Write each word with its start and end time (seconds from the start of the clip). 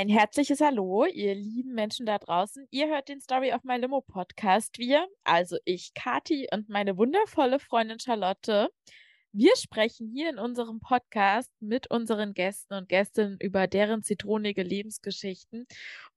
Ein 0.00 0.08
herzliches 0.08 0.60
Hallo, 0.60 1.06
ihr 1.06 1.34
lieben 1.34 1.74
Menschen 1.74 2.06
da 2.06 2.18
draußen. 2.18 2.68
Ihr 2.70 2.86
hört 2.86 3.08
den 3.08 3.20
Story 3.20 3.52
of 3.52 3.64
My 3.64 3.78
Limo 3.78 4.00
Podcast. 4.00 4.78
Wir, 4.78 5.08
also 5.24 5.56
ich, 5.64 5.92
Kati 5.92 6.46
und 6.52 6.68
meine 6.68 6.96
wundervolle 6.96 7.58
Freundin 7.58 7.98
Charlotte, 7.98 8.68
wir 9.32 9.56
sprechen 9.56 10.08
hier 10.14 10.30
in 10.30 10.38
unserem 10.38 10.78
Podcast 10.78 11.50
mit 11.58 11.90
unseren 11.90 12.32
Gästen 12.32 12.74
und 12.74 12.88
Gästinnen 12.88 13.38
über 13.40 13.66
deren 13.66 14.04
zitronige 14.04 14.62
Lebensgeschichten. 14.62 15.66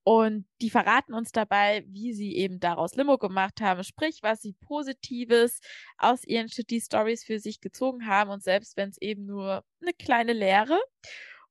Und 0.03 0.45
die 0.61 0.69
verraten 0.69 1.15
uns 1.15 1.31
dabei, 1.31 1.83
wie 1.87 2.13
sie 2.13 2.35
eben 2.35 2.59
daraus 2.59 2.93
Limo 2.93 3.17
gemacht 3.17 3.61
haben, 3.61 3.83
sprich, 3.83 4.19
was 4.21 4.43
sie 4.43 4.53
Positives 4.53 5.59
aus 5.97 6.23
ihren 6.23 6.49
Shitty 6.49 6.81
Stories 6.81 7.23
für 7.23 7.39
sich 7.39 7.61
gezogen 7.61 8.05
haben 8.05 8.29
und 8.29 8.43
selbst 8.43 8.77
wenn 8.77 8.89
es 8.89 9.01
eben 9.01 9.25
nur 9.25 9.63
eine 9.81 9.93
kleine 9.97 10.33
Lehre 10.33 10.79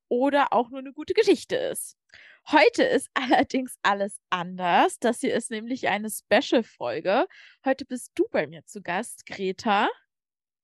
oder 0.06 0.52
auch 0.52 0.70
nur 0.70 0.78
eine 0.78 0.92
gute 0.92 1.14
Geschichte 1.14 1.56
ist. 1.56 1.99
Heute 2.50 2.82
ist 2.82 3.10
allerdings 3.44 3.76
alles 3.82 4.18
anders. 4.30 4.98
Das 4.98 5.20
hier 5.20 5.34
ist 5.34 5.50
nämlich 5.50 5.88
eine 5.88 6.08
Special-Folge. 6.10 7.26
Heute 7.64 7.84
bist 7.84 8.12
du 8.14 8.26
bei 8.30 8.46
mir 8.46 8.64
zu 8.64 8.82
Gast, 8.82 9.26
Greta. 9.26 9.88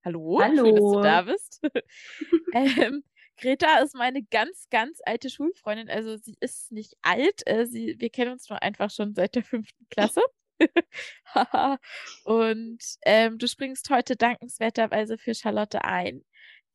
Hallo, 0.05 0.41
Hallo. 0.41 0.65
schön, 0.65 0.75
dass 0.77 0.93
du 0.93 1.01
da 1.01 1.23
bist. 1.23 1.61
ähm, 2.55 3.05
Greta 3.37 3.79
ist 3.81 3.95
meine 3.95 4.23
ganz, 4.23 4.67
ganz 4.71 5.01
alte 5.05 5.31
Schulfreundin. 5.31 5.91
Also 5.91 6.17
sie 6.17 6.37
ist 6.41 6.73
nicht 6.73 6.95
alt. 7.03 7.43
Äh, 7.47 7.67
sie, 7.67 7.97
wir 7.99 8.11
kennen 8.11 8.33
uns 8.33 8.49
nur 8.49 8.63
einfach 8.63 8.91
schon 8.91 9.15
seit 9.15 9.35
der 9.35 9.43
fünften 9.43 9.87
Klasse. 9.91 10.23
Und 12.25 12.79
ähm, 13.05 13.37
du 13.37 13.47
springst 13.47 13.91
heute 13.91 14.17
dankenswerterweise 14.17 15.19
für 15.19 15.35
Charlotte 15.35 15.85
ein 15.85 16.25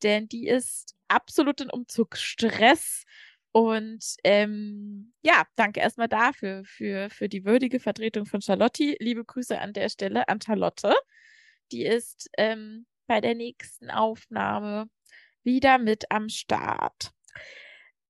denn 0.02 0.28
die 0.28 0.46
ist 0.46 0.94
absolut 1.08 1.60
in 1.60 1.70
Umzugsstress. 1.70 3.04
Und 3.52 4.16
ähm, 4.24 5.12
ja, 5.22 5.44
danke 5.56 5.80
erstmal 5.80 6.08
dafür, 6.08 6.64
für, 6.64 7.10
für 7.10 7.28
die 7.28 7.44
würdige 7.44 7.80
Vertretung 7.80 8.24
von 8.24 8.40
Charlotte. 8.40 8.96
Liebe 8.98 9.24
Grüße 9.24 9.58
an 9.58 9.74
der 9.74 9.90
Stelle 9.90 10.26
an 10.28 10.40
Charlotte. 10.40 10.94
Die 11.70 11.84
ist 11.84 12.30
ähm, 12.38 12.86
bei 13.06 13.20
der 13.20 13.34
nächsten 13.34 13.90
Aufnahme 13.90 14.88
wieder 15.44 15.78
mit 15.78 16.10
am 16.10 16.30
Start. 16.30 17.10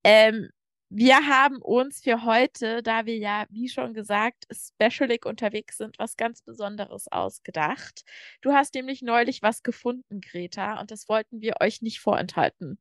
Ähm, 0.04 0.48
wir 0.94 1.26
haben 1.26 1.56
uns 1.56 2.02
für 2.02 2.24
heute, 2.24 2.82
da 2.82 3.06
wir 3.06 3.16
ja, 3.16 3.46
wie 3.48 3.68
schon 3.68 3.94
gesagt, 3.94 4.44
specialig 4.52 5.24
unterwegs 5.24 5.78
sind, 5.78 5.98
was 5.98 6.16
ganz 6.16 6.42
Besonderes 6.42 7.10
ausgedacht. 7.10 8.04
Du 8.42 8.52
hast 8.52 8.74
nämlich 8.74 9.00
neulich 9.00 9.42
was 9.42 9.62
gefunden, 9.62 10.20
Greta, 10.20 10.78
und 10.80 10.90
das 10.90 11.08
wollten 11.08 11.40
wir 11.40 11.54
euch 11.60 11.80
nicht 11.80 12.00
vorenthalten. 12.00 12.78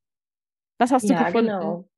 Was 0.78 0.92
hast 0.92 1.10
ja, 1.10 1.20
du 1.20 1.26
gefunden? 1.26 1.48
Genau. 1.48 1.91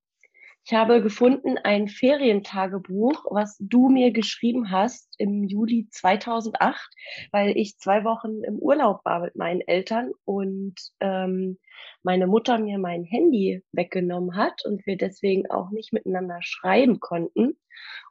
Ich 0.65 0.73
habe 0.73 1.01
gefunden 1.01 1.57
ein 1.57 1.89
Ferientagebuch, 1.89 3.25
was 3.29 3.57
du 3.59 3.89
mir 3.89 4.11
geschrieben 4.11 4.71
hast 4.71 5.13
im 5.17 5.43
Juli 5.43 5.89
2008, 5.91 6.89
weil 7.31 7.57
ich 7.57 7.77
zwei 7.79 8.05
Wochen 8.05 8.43
im 8.43 8.59
Urlaub 8.59 9.03
war 9.03 9.19
mit 9.19 9.35
meinen 9.35 9.59
Eltern 9.59 10.11
und 10.23 10.75
ähm, 11.01 11.59
meine 12.01 12.27
Mutter 12.27 12.59
mir 12.59 12.79
mein 12.79 13.03
Handy 13.03 13.61
weggenommen 13.73 14.37
hat 14.37 14.63
und 14.65 14.85
wir 14.85 14.95
deswegen 14.95 15.51
auch 15.51 15.69
nicht 15.71 15.91
miteinander 15.91 16.37
schreiben 16.39 17.01
konnten. 17.01 17.57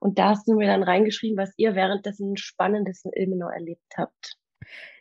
Und 0.00 0.18
da 0.18 0.30
hast 0.30 0.46
du 0.46 0.54
mir 0.54 0.66
dann 0.66 0.82
reingeschrieben, 0.82 1.38
was 1.38 1.54
ihr 1.56 1.74
währenddessen 1.74 2.36
Spannendes 2.36 3.02
in 3.06 3.12
Ilmenau 3.14 3.48
erlebt 3.48 3.94
habt. 3.96 4.36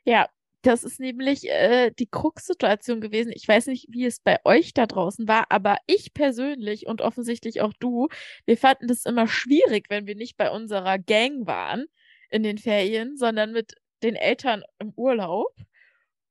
Ja, 0.05 0.29
das 0.61 0.83
ist 0.83 0.99
nämlich 0.99 1.49
äh, 1.49 1.91
die 1.91 2.07
Krux-Situation 2.07 3.01
gewesen. 3.01 3.31
Ich 3.35 3.47
weiß 3.47 3.67
nicht, 3.67 3.87
wie 3.89 4.05
es 4.05 4.19
bei 4.19 4.37
euch 4.45 4.73
da 4.73 4.85
draußen 4.85 5.27
war, 5.27 5.45
aber 5.49 5.77
ich 5.87 6.13
persönlich 6.13 6.87
und 6.87 7.01
offensichtlich 7.01 7.61
auch 7.61 7.73
du, 7.79 8.07
wir 8.45 8.57
fanden 8.57 8.87
das 8.87 9.05
immer 9.05 9.27
schwierig, 9.27 9.85
wenn 9.89 10.07
wir 10.07 10.15
nicht 10.15 10.37
bei 10.37 10.51
unserer 10.51 10.99
Gang 10.99 11.47
waren 11.47 11.85
in 12.29 12.43
den 12.43 12.57
Ferien, 12.57 13.17
sondern 13.17 13.51
mit 13.51 13.75
den 14.03 14.15
Eltern 14.15 14.63
im 14.79 14.93
Urlaub. 14.95 15.55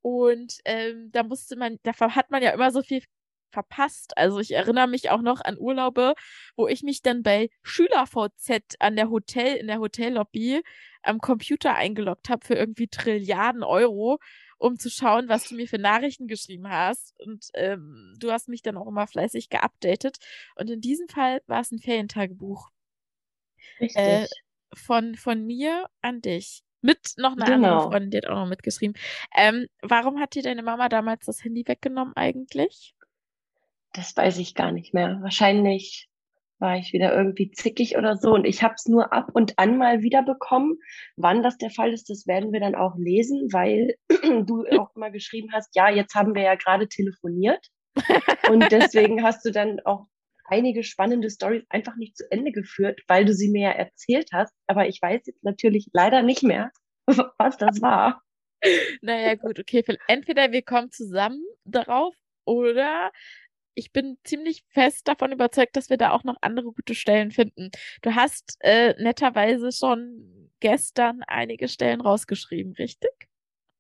Und 0.03 0.59
ähm, 0.65 1.11
da 1.13 1.23
musste 1.23 1.57
man, 1.57 1.79
da 1.83 1.93
hat 1.99 2.31
man 2.31 2.43
ja 2.43 2.51
immer 2.51 2.71
so 2.71 2.83
viel 2.83 3.03
verpasst. 3.51 4.17
Also 4.17 4.39
ich 4.39 4.53
erinnere 4.53 4.89
mich 4.89 5.11
auch 5.11 5.23
noch 5.23 5.41
an 5.41 5.59
Urlaube, 5.59 6.15
wo 6.57 6.69
ich 6.69 6.83
mich 6.83 7.03
dann 7.03 7.23
bei 7.23 7.51
SchülerVZ 7.63 8.77
an 8.79 8.97
der 8.97 9.11
Hotel, 9.11 9.57
in 9.57 9.67
der 9.67 9.81
Hotellobby 9.81 10.63
am 11.03 11.19
Computer 11.21 11.75
eingeloggt 11.75 12.29
habe 12.29 12.45
für 12.47 12.55
irgendwie 12.55 12.89
Trilliarden 12.89 13.63
Euro, 13.63 14.19
um 14.59 14.79
zu 14.79 14.91
schauen, 14.91 15.29
was 15.29 15.49
du 15.49 15.55
mir 15.57 15.67
für 15.69 15.79
Nachrichten 15.79 16.27
geschrieben 16.29 16.69
hast. 16.69 17.15
Und 17.21 17.47
ähm, 17.55 18.15
du 18.19 18.31
hast 18.33 18.49
mich 18.49 18.63
dann 18.63 18.77
auch 18.77 18.87
immer 18.89 19.07
fleißig 19.07 19.49
geupdatet. 19.49 20.19
Und 20.57 20.71
in 20.71 20.81
diesem 20.81 21.09
Fall 21.09 21.43
war 21.47 21.61
es 21.61 21.71
ein 21.73 21.79
Ferientagebuch. 21.79 22.71
Richtig. 23.81 23.97
Äh, 23.97 24.27
von, 24.75 25.15
von 25.17 25.45
mir 25.47 25.87
an 26.03 26.21
dich. 26.21 26.63
Mit 26.83 27.15
noch 27.19 27.33
einer 27.33 27.45
Genau. 27.45 27.55
anderen 27.69 27.91
Freundin, 27.91 28.11
die 28.11 28.17
hat 28.19 28.27
auch 28.27 28.37
noch 28.37 28.49
mitgeschrieben. 28.49 28.95
Ähm, 29.37 29.67
warum 29.83 30.19
hat 30.19 30.35
dir 30.35 30.43
deine 30.43 30.63
Mama 30.63 30.89
damals 30.89 31.27
das 31.27 31.45
Handy 31.45 31.67
weggenommen 31.67 32.17
eigentlich? 32.17 32.95
Das 33.93 34.17
weiß 34.17 34.39
ich 34.39 34.55
gar 34.55 34.73
nicht 34.73 34.95
mehr. 34.95 35.19
Wahrscheinlich 35.23 36.10
war 36.61 36.77
ich 36.77 36.93
wieder 36.93 37.15
irgendwie 37.15 37.51
zickig 37.51 37.97
oder 37.97 38.17
so. 38.17 38.33
Und 38.33 38.45
ich 38.45 38.63
habe 38.63 38.75
es 38.77 38.87
nur 38.87 39.13
ab 39.13 39.31
und 39.33 39.59
an 39.59 39.79
mal 39.79 40.03
wieder 40.03 40.23
bekommen. 40.23 40.79
Wann 41.17 41.43
das 41.43 41.57
der 41.59 41.71
Fall 41.71 41.93
ist, 41.93 42.11
das 42.11 42.27
werden 42.27 42.53
wir 42.53 42.61
dann 42.61 42.75
auch 42.75 42.97
lesen, 42.97 43.49
weil 43.53 43.95
du 44.47 44.65
auch 44.79 44.95
immer 44.95 45.11
geschrieben 45.11 45.49
hast, 45.53 45.75
ja, 45.75 45.89
jetzt 45.91 46.15
haben 46.15 46.35
wir 46.35 46.43
ja 46.43 46.55
gerade 46.55 46.89
telefoniert. 46.89 47.67
Und 48.49 48.71
deswegen 48.71 49.23
hast 49.25 49.45
du 49.45 49.51
dann 49.51 49.81
auch 49.85 50.07
einige 50.45 50.83
spannende 50.83 51.31
Stories 51.31 51.65
einfach 51.69 51.97
nicht 51.97 52.17
zu 52.17 52.25
Ende 52.31 52.53
geführt, 52.53 53.01
weil 53.07 53.25
du 53.25 53.33
sie 53.33 53.51
mir 53.51 53.71
ja 53.71 53.73
erzählt 53.73 54.31
hast. 54.33 54.53
Aber 54.67 54.89
ich 54.89 55.01
weiß 55.01 55.23
jetzt 55.27 55.45
natürlich 55.45 55.89
leider 55.93 56.23
nicht 56.23 56.43
mehr, 56.43 56.71
was 57.39 57.57
das 57.57 57.81
war. 57.81 58.23
Naja, 59.01 59.37
gut, 59.37 59.59
okay. 59.59 59.83
Entweder 60.07 60.53
wir 60.53 60.63
kommen 60.63 60.91
zusammen 60.91 61.43
darauf 61.65 62.15
oder 62.45 63.11
ich 63.75 63.93
bin 63.93 64.19
ziemlich 64.25 64.65
fest 64.69 65.09
davon 65.09 65.33
überzeugt, 65.33 65.77
dass 65.77 65.91
wir 65.91 65.97
da 65.97 66.13
auch 66.13 66.25
noch 66.25 66.37
andere 66.41 66.73
gute 66.73 66.95
Stellen 66.95 67.31
finden. 67.31 67.71
Du 68.03 68.15
hast 68.15 68.57
äh, 68.61 68.95
netterweise 69.03 69.73
schon 69.73 70.51
gestern 70.61 71.23
einige 71.27 71.69
Stellen 71.69 72.01
rausgeschrieben, 72.01 72.75
richtig? 72.75 73.11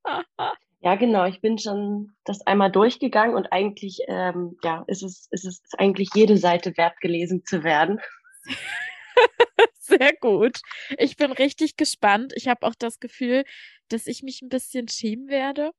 Ja, 0.82 0.94
genau. 0.94 1.26
Ich 1.26 1.42
bin 1.42 1.58
schon 1.58 2.14
das 2.24 2.40
einmal 2.46 2.72
durchgegangen 2.72 3.36
und 3.36 3.52
eigentlich, 3.52 3.98
ähm, 4.08 4.56
ja, 4.62 4.82
ist 4.86 5.02
es, 5.02 5.28
ist 5.30 5.44
es 5.44 5.60
eigentlich 5.76 6.08
jede 6.14 6.38
Seite 6.38 6.74
wert 6.78 6.98
gelesen 7.00 7.44
zu 7.44 7.62
werden. 7.64 8.00
Sehr 9.74 10.14
gut. 10.20 10.60
Ich 10.96 11.16
bin 11.16 11.32
richtig 11.32 11.76
gespannt. 11.76 12.32
Ich 12.34 12.48
habe 12.48 12.66
auch 12.66 12.74
das 12.74 12.98
Gefühl, 12.98 13.44
dass 13.88 14.06
ich 14.06 14.22
mich 14.22 14.40
ein 14.40 14.48
bisschen 14.48 14.88
schämen 14.88 15.28
werde. 15.28 15.72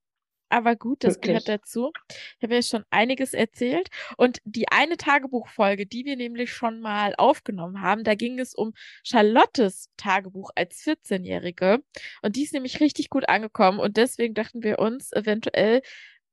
Aber 0.51 0.75
gut, 0.75 1.03
das 1.05 1.15
Wirklich? 1.15 1.45
gehört 1.45 1.47
dazu. 1.47 1.91
Ich 2.37 2.43
habe 2.43 2.55
ja 2.55 2.61
schon 2.61 2.83
einiges 2.89 3.33
erzählt. 3.33 3.89
Und 4.17 4.39
die 4.43 4.67
eine 4.69 4.97
Tagebuchfolge, 4.97 5.85
die 5.87 6.03
wir 6.05 6.17
nämlich 6.17 6.51
schon 6.53 6.81
mal 6.81 7.15
aufgenommen 7.17 7.81
haben, 7.81 8.03
da 8.03 8.15
ging 8.15 8.37
es 8.39 8.53
um 8.53 8.73
Charlottes 9.03 9.89
Tagebuch 9.97 10.49
als 10.55 10.81
14-Jährige. 10.83 11.83
Und 12.21 12.35
die 12.35 12.43
ist 12.43 12.53
nämlich 12.53 12.81
richtig 12.81 13.09
gut 13.09 13.29
angekommen. 13.29 13.79
Und 13.79 13.95
deswegen 13.97 14.33
dachten 14.33 14.61
wir 14.61 14.79
uns, 14.79 15.13
eventuell 15.13 15.81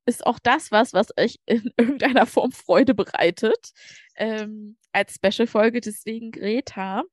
ist 0.07 0.27
auch 0.27 0.39
das 0.41 0.73
was, 0.73 0.95
was 0.95 1.09
euch 1.19 1.39
in 1.47 1.71
irgendeiner 1.79 2.27
Form 2.27 2.51
Freude 2.53 2.95
bereitet. 2.95 3.71
Ähm, 4.17 4.77
als 4.93 5.15
Special-Folge. 5.15 5.81
Deswegen, 5.81 6.33
Greta, 6.33 7.05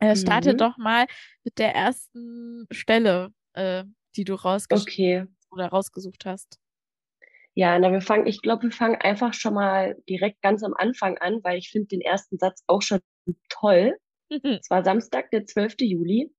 äh, 0.00 0.16
starte 0.16 0.54
Mhm. 0.54 0.58
doch 0.58 0.76
mal 0.78 1.06
mit 1.44 1.58
der 1.58 1.74
ersten 1.74 2.66
Stelle, 2.70 3.30
äh, 3.54 3.84
die 4.16 4.24
du 4.24 4.34
rausgesch 4.34 4.82
Okay. 4.82 5.26
Oder 5.54 5.68
rausgesucht 5.68 6.26
hast. 6.26 6.58
Ja, 7.54 7.78
na, 7.78 7.92
wir 7.92 8.00
fangen, 8.00 8.26
ich 8.26 8.42
glaube, 8.42 8.64
wir 8.64 8.72
fangen 8.72 8.96
einfach 8.96 9.32
schon 9.32 9.54
mal 9.54 9.96
direkt 10.08 10.42
ganz 10.42 10.64
am 10.64 10.74
Anfang 10.74 11.18
an, 11.18 11.38
weil 11.44 11.58
ich 11.58 11.70
finde 11.70 11.88
den 11.88 12.00
ersten 12.00 12.36
Satz 12.36 12.64
auch 12.66 12.82
schon 12.82 13.00
toll. 13.48 13.96
Es 14.28 14.70
war 14.70 14.82
Samstag, 14.82 15.30
der 15.30 15.46
12. 15.46 15.76
Juli. 15.80 16.32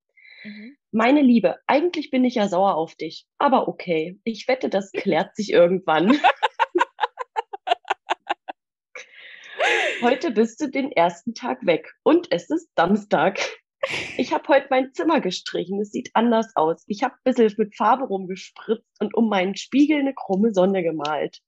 Mhm. 0.44 0.76
Meine 0.92 1.22
Liebe, 1.22 1.58
eigentlich 1.68 2.12
bin 2.12 2.26
ich 2.26 2.36
ja 2.36 2.48
sauer 2.48 2.76
auf 2.76 2.96
dich, 2.96 3.26
aber 3.38 3.68
okay. 3.68 4.20
Ich 4.24 4.48
wette, 4.48 4.70
das 4.70 4.92
klärt 4.92 5.36
sich 5.36 5.52
irgendwann. 5.52 6.20
Heute 10.02 10.32
bist 10.32 10.62
du 10.62 10.70
den 10.70 10.92
ersten 10.92 11.34
Tag 11.34 11.66
weg 11.66 11.94
und 12.04 12.28
es 12.32 12.50
ist 12.50 12.70
Samstag. 12.76 13.40
Ich 14.18 14.34
habe 14.34 14.48
heute 14.48 14.68
mein 14.70 14.94
Zimmer 14.94 15.22
gestrichen. 15.22 15.80
Es 15.82 15.92
sieht 15.92 16.10
anders 16.14 16.56
aus. 16.56 16.84
Ich 16.88 17.04
habe 17.04 17.14
ein 17.16 17.20
bisschen 17.24 17.54
mit 17.58 17.76
Farbe 17.76 18.06
rumgespritzt 18.06 18.86
und 19.00 19.14
um 19.16 19.30
meinen 19.30 19.56
Spiegel 19.56 20.00
eine 20.00 20.14
krumme 20.14 20.54
Sonne 20.54 20.82
gemalt. 20.84 21.42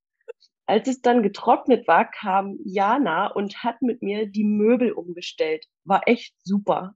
Als 0.66 0.88
es 0.88 1.01
dann 1.01 1.24
getrocknet 1.24 1.88
war, 1.88 2.10
kam 2.12 2.57
Jana 2.63 3.28
und 3.28 3.63
hat 3.63 3.81
mit 3.81 4.01
mir 4.04 4.25
die 4.28 4.44
Möbel 4.44 4.92
umgestellt. 4.92 5.66
War 5.86 6.01
echt 6.07 6.36
super. 6.44 6.95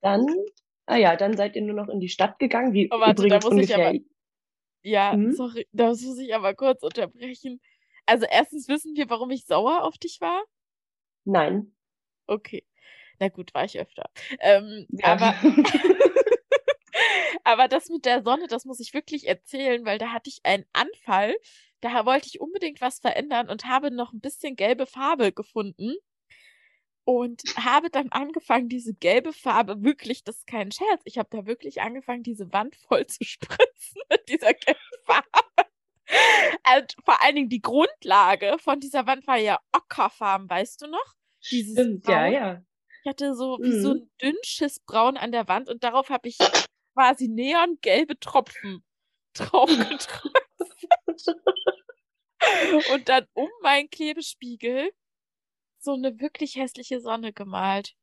Dann, 0.00 0.26
ah 0.86 0.96
ja, 0.96 1.14
dann 1.16 1.36
seid 1.36 1.54
ihr 1.54 1.62
nur 1.62 1.74
noch 1.76 1.88
in 1.88 2.00
die 2.00 2.08
Stadt 2.08 2.38
gegangen, 2.38 2.72
wie 2.72 2.88
Oh, 2.90 2.98
warte, 2.98 3.28
da 3.28 3.38
muss 3.42 3.56
ich 3.62 3.74
aber- 3.74 3.92
Ja, 4.82 5.14
Mhm. 5.16 5.32
sorry, 5.32 5.68
da 5.72 5.88
muss 5.88 6.18
ich 6.18 6.34
aber 6.34 6.54
kurz 6.54 6.82
unterbrechen. 6.82 7.60
Also 8.06 8.26
erstens 8.28 8.66
wissen 8.66 8.96
wir, 8.96 9.08
warum 9.10 9.30
ich 9.30 9.44
sauer 9.46 9.84
auf 9.84 9.96
dich 9.96 10.20
war. 10.20 10.42
Nein. 11.24 11.76
Okay. 12.26 12.64
Na 13.22 13.28
gut, 13.28 13.54
war 13.54 13.64
ich 13.64 13.78
öfter. 13.78 14.10
Ähm, 14.40 14.84
Ja. 14.90 15.12
aber, 15.12 15.34
aber 17.44 17.68
das 17.68 17.88
mit 17.88 18.04
der 18.04 18.24
Sonne, 18.24 18.48
das 18.48 18.64
muss 18.64 18.80
ich 18.80 18.94
wirklich 18.94 19.28
erzählen, 19.28 19.84
weil 19.84 19.98
da 19.98 20.08
hatte 20.08 20.28
ich 20.28 20.40
einen 20.42 20.64
Anfall. 20.72 21.36
Da 21.80 22.04
wollte 22.04 22.26
ich 22.26 22.40
unbedingt 22.40 22.80
was 22.80 22.98
verändern 22.98 23.48
und 23.48 23.66
habe 23.66 23.92
noch 23.92 24.12
ein 24.12 24.20
bisschen 24.20 24.56
gelbe 24.56 24.86
Farbe 24.86 25.30
gefunden 25.30 25.94
und 27.04 27.42
habe 27.56 27.90
dann 27.90 28.08
angefangen, 28.10 28.68
diese 28.68 28.92
gelbe 28.92 29.32
Farbe 29.32 29.84
wirklich, 29.84 30.24
das 30.24 30.38
ist 30.38 30.46
kein 30.48 30.72
Scherz, 30.72 31.02
ich 31.04 31.16
habe 31.18 31.28
da 31.30 31.46
wirklich 31.46 31.80
angefangen, 31.80 32.24
diese 32.24 32.52
Wand 32.52 32.74
voll 32.74 33.06
zu 33.06 33.22
spritzen 33.24 34.02
mit 34.10 34.28
dieser 34.28 34.52
gelben 34.52 34.80
Farbe. 35.04 35.26
Und 36.76 36.96
vor 37.04 37.22
allen 37.22 37.36
Dingen 37.36 37.48
die 37.48 37.62
Grundlage 37.62 38.56
von 38.58 38.80
dieser 38.80 39.06
Wand 39.06 39.26
war 39.28 39.38
ja 39.38 39.60
ockerfarben, 39.72 40.50
weißt 40.50 40.82
du 40.82 40.86
noch? 40.88 41.14
Dieses 41.50 41.72
Stimmt, 41.72 42.06
ja, 42.08 42.20
Braun. 42.22 42.32
ja. 42.32 42.62
Ich 43.04 43.08
hatte 43.10 43.34
so 43.34 43.58
wie 43.62 43.72
so 43.72 43.90
Mhm. 43.90 43.94
ein 43.94 44.10
dünnsches 44.22 44.80
Braun 44.80 45.16
an 45.16 45.32
der 45.32 45.48
Wand 45.48 45.68
und 45.68 45.82
darauf 45.84 46.08
habe 46.10 46.28
ich 46.28 46.38
quasi 46.94 47.28
neongelbe 47.28 48.18
Tropfen 48.20 48.84
draufgedrückt. 49.34 50.32
Und 52.92 53.08
dann 53.08 53.26
um 53.34 53.48
meinen 53.62 53.90
Klebespiegel 53.90 54.90
so 55.78 55.94
eine 55.94 56.20
wirklich 56.20 56.56
hässliche 56.56 57.00
Sonne 57.00 57.32
gemalt. 57.32 57.94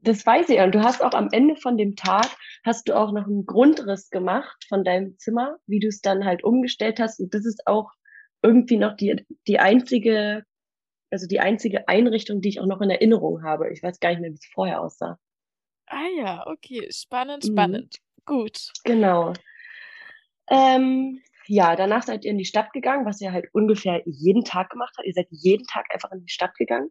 Das 0.00 0.24
weiß 0.24 0.48
ich. 0.50 0.60
Und 0.60 0.74
du 0.74 0.82
hast 0.82 1.02
auch 1.02 1.12
am 1.14 1.28
Ende 1.32 1.56
von 1.56 1.76
dem 1.76 1.96
Tag, 1.96 2.26
hast 2.64 2.88
du 2.88 2.96
auch 2.96 3.12
noch 3.12 3.26
einen 3.26 3.46
Grundriss 3.46 4.10
gemacht 4.10 4.64
von 4.68 4.84
deinem 4.84 5.18
Zimmer, 5.18 5.56
wie 5.66 5.80
du 5.80 5.88
es 5.88 6.00
dann 6.00 6.24
halt 6.24 6.44
umgestellt 6.44 7.00
hast. 7.00 7.20
Und 7.20 7.34
das 7.34 7.44
ist 7.44 7.66
auch 7.66 7.90
irgendwie 8.42 8.76
noch 8.76 8.96
die, 8.96 9.26
die 9.46 9.58
einzige, 9.58 10.44
also 11.10 11.26
die 11.26 11.40
einzige 11.40 11.88
Einrichtung, 11.88 12.40
die 12.40 12.48
ich 12.50 12.60
auch 12.60 12.66
noch 12.66 12.80
in 12.80 12.90
Erinnerung 12.90 13.42
habe. 13.42 13.70
Ich 13.72 13.82
weiß 13.82 14.00
gar 14.00 14.10
nicht 14.10 14.20
mehr, 14.20 14.30
wie 14.30 14.34
es 14.34 14.50
vorher 14.52 14.80
aussah. 14.80 15.18
Ah 15.86 16.08
ja, 16.18 16.46
okay, 16.46 16.88
spannend, 16.90 17.44
Mhm. 17.44 17.52
spannend. 17.52 17.96
Gut. 18.24 18.72
Genau. 18.84 19.32
Ähm, 20.48 21.20
ja, 21.46 21.76
danach 21.76 22.02
seid 22.02 22.24
ihr 22.24 22.30
in 22.32 22.38
die 22.38 22.44
Stadt 22.44 22.72
gegangen, 22.72 23.06
was 23.06 23.20
ihr 23.20 23.32
halt 23.32 23.46
ungefähr 23.52 24.02
jeden 24.04 24.44
Tag 24.44 24.70
gemacht 24.70 24.94
habt. 24.96 25.06
Ihr 25.06 25.14
seid 25.14 25.28
jeden 25.30 25.64
Tag 25.66 25.86
einfach 25.92 26.10
in 26.12 26.22
die 26.22 26.32
Stadt 26.32 26.54
gegangen. 26.56 26.90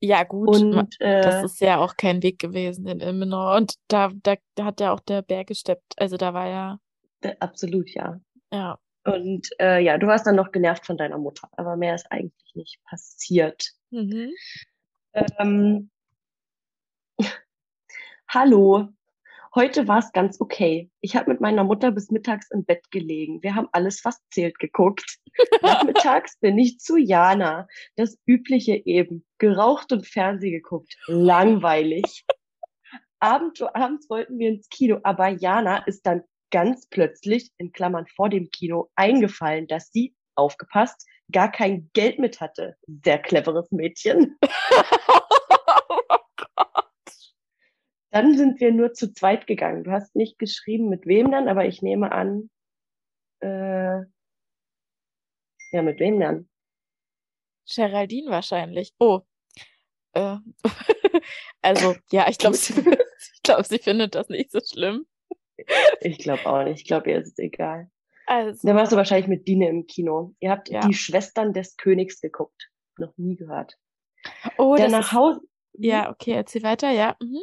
Ja, 0.00 0.22
gut. 0.24 0.48
Und 0.48 0.94
äh, 1.00 1.22
Das 1.22 1.42
ist 1.42 1.60
ja 1.60 1.78
auch 1.78 1.96
kein 1.96 2.22
Weg 2.22 2.38
gewesen 2.38 2.86
in 2.86 3.00
Ilmenau. 3.00 3.56
Und 3.56 3.74
da, 3.88 4.12
da, 4.22 4.36
da 4.54 4.64
hat 4.66 4.80
ja 4.80 4.92
auch 4.92 5.00
der 5.00 5.22
Berg 5.22 5.48
gesteppt. 5.48 5.94
Also 5.96 6.16
da 6.16 6.34
war 6.34 6.48
ja, 6.48 6.78
absolut, 7.40 7.90
ja. 7.94 8.20
ja. 8.52 8.78
Und 9.06 9.48
äh, 9.60 9.80
ja, 9.80 9.98
du 9.98 10.06
warst 10.08 10.26
dann 10.26 10.36
noch 10.36 10.50
genervt 10.50 10.84
von 10.84 10.96
deiner 10.96 11.18
Mutter, 11.18 11.48
aber 11.52 11.76
mehr 11.76 11.94
ist 11.94 12.10
eigentlich 12.10 12.54
nicht 12.54 12.82
passiert. 12.84 13.70
Mhm. 13.90 14.32
Ähm, 15.38 15.90
hallo, 18.28 18.88
heute 19.54 19.86
war 19.86 20.00
es 20.00 20.10
ganz 20.12 20.40
okay. 20.40 20.90
Ich 21.00 21.14
habe 21.14 21.30
mit 21.30 21.40
meiner 21.40 21.62
Mutter 21.62 21.92
bis 21.92 22.10
mittags 22.10 22.50
im 22.50 22.64
Bett 22.64 22.90
gelegen. 22.90 23.42
Wir 23.44 23.54
haben 23.54 23.68
alles 23.70 24.00
fast 24.00 24.20
zählt 24.32 24.58
geguckt. 24.58 25.18
Nachmittags 25.62 26.38
bin 26.40 26.58
ich 26.58 26.80
zu 26.80 26.96
Jana. 26.96 27.68
Das 27.94 28.18
Übliche 28.26 28.74
eben. 28.86 29.24
Geraucht 29.38 29.92
und 29.92 30.06
Fernseh 30.06 30.50
geguckt. 30.50 30.96
Langweilig. 31.06 32.24
Abend, 33.18 33.62
abends 33.74 34.10
wollten 34.10 34.38
wir 34.38 34.50
ins 34.50 34.68
Kino, 34.68 34.98
aber 35.02 35.28
Jana 35.28 35.78
ist 35.78 36.04
dann 36.04 36.22
ganz 36.50 36.86
plötzlich, 36.88 37.50
in 37.58 37.72
Klammern 37.72 38.06
vor 38.06 38.28
dem 38.28 38.50
Kino, 38.50 38.90
eingefallen, 38.94 39.66
dass 39.66 39.90
sie, 39.92 40.14
aufgepasst, 40.34 41.06
gar 41.32 41.50
kein 41.50 41.90
Geld 41.92 42.18
mit 42.18 42.40
hatte. 42.40 42.76
Sehr 43.04 43.18
cleveres 43.18 43.70
Mädchen. 43.72 44.38
Dann 48.10 48.36
sind 48.36 48.60
wir 48.60 48.72
nur 48.72 48.92
zu 48.94 49.12
zweit 49.12 49.46
gegangen. 49.46 49.84
Du 49.84 49.90
hast 49.90 50.16
nicht 50.16 50.38
geschrieben, 50.38 50.88
mit 50.88 51.04
wem 51.06 51.30
dann, 51.30 51.48
aber 51.48 51.66
ich 51.66 51.82
nehme 51.82 52.12
an, 52.12 52.48
äh, 53.40 54.04
ja, 55.72 55.82
mit 55.82 56.00
wem 56.00 56.18
dann? 56.18 56.48
Geraldine 57.66 58.30
wahrscheinlich. 58.30 58.94
Oh. 58.98 59.20
Äh. 60.12 60.36
Also, 61.62 61.96
ja, 62.12 62.28
ich 62.28 62.38
glaube, 62.38 62.56
sie, 62.56 62.74
ich 62.78 63.42
glaub, 63.42 63.66
sie 63.66 63.78
findet 63.78 64.14
das 64.14 64.28
nicht 64.28 64.52
so 64.52 64.60
schlimm. 64.60 65.04
Ich 66.00 66.18
glaube 66.18 66.46
auch 66.46 66.64
nicht. 66.64 66.80
Ich 66.82 66.86
glaube, 66.86 67.10
ihr 67.10 67.18
ist 67.18 67.28
es 67.32 67.38
egal. 67.38 67.90
Also, 68.26 68.66
Dann 68.66 68.76
warst 68.76 68.92
du 68.92 68.96
wahrscheinlich 68.96 69.28
mit 69.28 69.46
Dine 69.48 69.68
im 69.68 69.86
Kino. 69.86 70.34
Ihr 70.40 70.50
habt 70.50 70.68
Ja. 70.68 70.80
die 70.80 70.94
Schwestern 70.94 71.52
des 71.52 71.76
Königs 71.76 72.20
geguckt. 72.20 72.70
Noch 72.98 73.16
nie 73.16 73.36
gehört. 73.36 73.76
oh, 74.58 74.74
der 74.76 74.88
nach 74.88 75.12
Hause, 75.12 75.40
ja, 75.74 76.10
okay, 76.10 76.32
erzähl 76.32 76.62
weiter, 76.62 76.90
ja. 76.90 77.16
Mhm. 77.22 77.40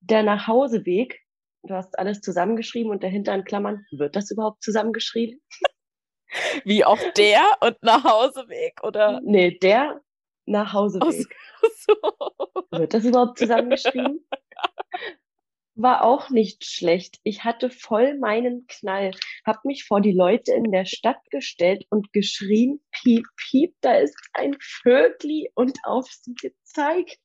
der 0.00 0.22
Nachhauseweg, 0.22 1.20
du 1.64 1.74
hast 1.74 1.98
alles 1.98 2.20
zusammengeschrieben 2.20 2.90
und 2.92 3.02
dahinter 3.02 3.34
in 3.34 3.44
Klammern, 3.44 3.84
wird 3.90 4.14
das 4.14 4.30
überhaupt 4.30 4.62
zusammengeschrieben? 4.62 5.40
Wie 6.64 6.84
auch 6.84 6.98
der 7.16 7.40
und 7.60 7.82
Nachhauseweg 7.82 8.82
oder 8.84 9.20
Nee, 9.24 9.58
der 9.58 9.94
aus, 9.94 10.00
Nachhauseweg. 10.46 11.34
so. 11.78 11.94
Wird 12.70 12.94
das 12.94 13.04
überhaupt 13.04 13.38
zusammengeschrieben? 13.38 14.24
War 15.78 16.04
auch 16.04 16.30
nicht 16.30 16.64
schlecht. 16.64 17.20
Ich 17.22 17.44
hatte 17.44 17.68
voll 17.68 18.18
meinen 18.18 18.66
Knall, 18.66 19.10
hab 19.44 19.64
mich 19.66 19.84
vor 19.84 20.00
die 20.00 20.12
Leute 20.12 20.54
in 20.54 20.72
der 20.72 20.86
Stadt 20.86 21.20
gestellt 21.30 21.84
und 21.90 22.14
geschrien, 22.14 22.80
piep, 22.90 23.26
piep, 23.36 23.74
da 23.82 23.96
ist 23.96 24.16
ein 24.32 24.56
Vögli 24.58 25.50
und 25.54 25.78
auf 25.84 26.06
sie 26.10 26.34
gezeigt. 26.34 27.20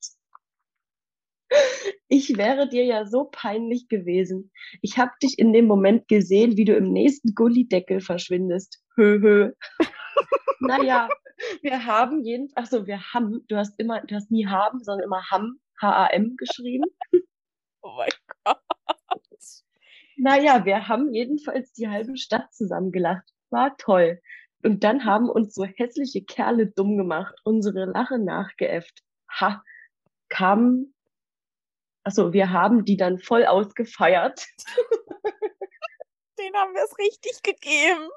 Ich 2.09 2.37
wäre 2.37 2.67
dir 2.67 2.83
ja 2.83 3.05
so 3.05 3.29
peinlich 3.31 3.87
gewesen. 3.87 4.51
Ich 4.81 4.97
hab 4.97 5.17
dich 5.19 5.39
in 5.39 5.53
dem 5.53 5.65
Moment 5.65 6.09
gesehen, 6.09 6.57
wie 6.57 6.65
du 6.65 6.75
im 6.75 6.91
nächsten 6.91 7.33
Gullideckel 7.35 8.01
verschwindest. 8.01 8.81
Hö, 8.95 9.19
hö. 9.21 9.51
Naja, 10.63 11.09
wir 11.63 11.85
haben 11.87 12.23
jeden, 12.23 12.51
ach 12.53 12.67
so, 12.67 12.85
wir 12.85 13.01
haben, 13.13 13.43
du 13.47 13.55
hast 13.55 13.79
immer, 13.79 14.01
du 14.01 14.13
hast 14.13 14.29
nie 14.29 14.45
haben, 14.45 14.83
sondern 14.83 15.05
immer 15.05 15.23
ham, 15.31 15.59
H-A-M 15.81 16.35
geschrieben. 16.37 16.85
Oh 17.81 17.95
mein 17.95 18.09
Gott. 18.43 18.59
Naja, 20.17 20.65
wir 20.65 20.87
haben 20.87 21.13
jedenfalls 21.13 21.71
die 21.73 21.87
halbe 21.87 22.17
Stadt 22.17 22.53
zusammengelacht. 22.53 23.27
War 23.49 23.75
toll. 23.77 24.21
Und 24.63 24.83
dann 24.83 25.05
haben 25.05 25.29
uns 25.29 25.55
so 25.55 25.63
hässliche 25.63 26.23
Kerle 26.23 26.67
dumm 26.67 26.97
gemacht, 26.97 27.35
unsere 27.43 27.85
Lache 27.85 28.19
nachgeäfft. 28.19 29.01
Ha, 29.39 29.63
kamen, 30.29 30.93
also 32.03 32.33
wir 32.33 32.51
haben 32.51 32.85
die 32.85 32.97
dann 32.97 33.19
voll 33.19 33.45
ausgefeiert. 33.45 34.45
Den 36.39 36.53
haben 36.55 36.73
wir 36.73 36.83
es 36.83 36.97
richtig 36.97 37.43
gegeben. 37.43 38.09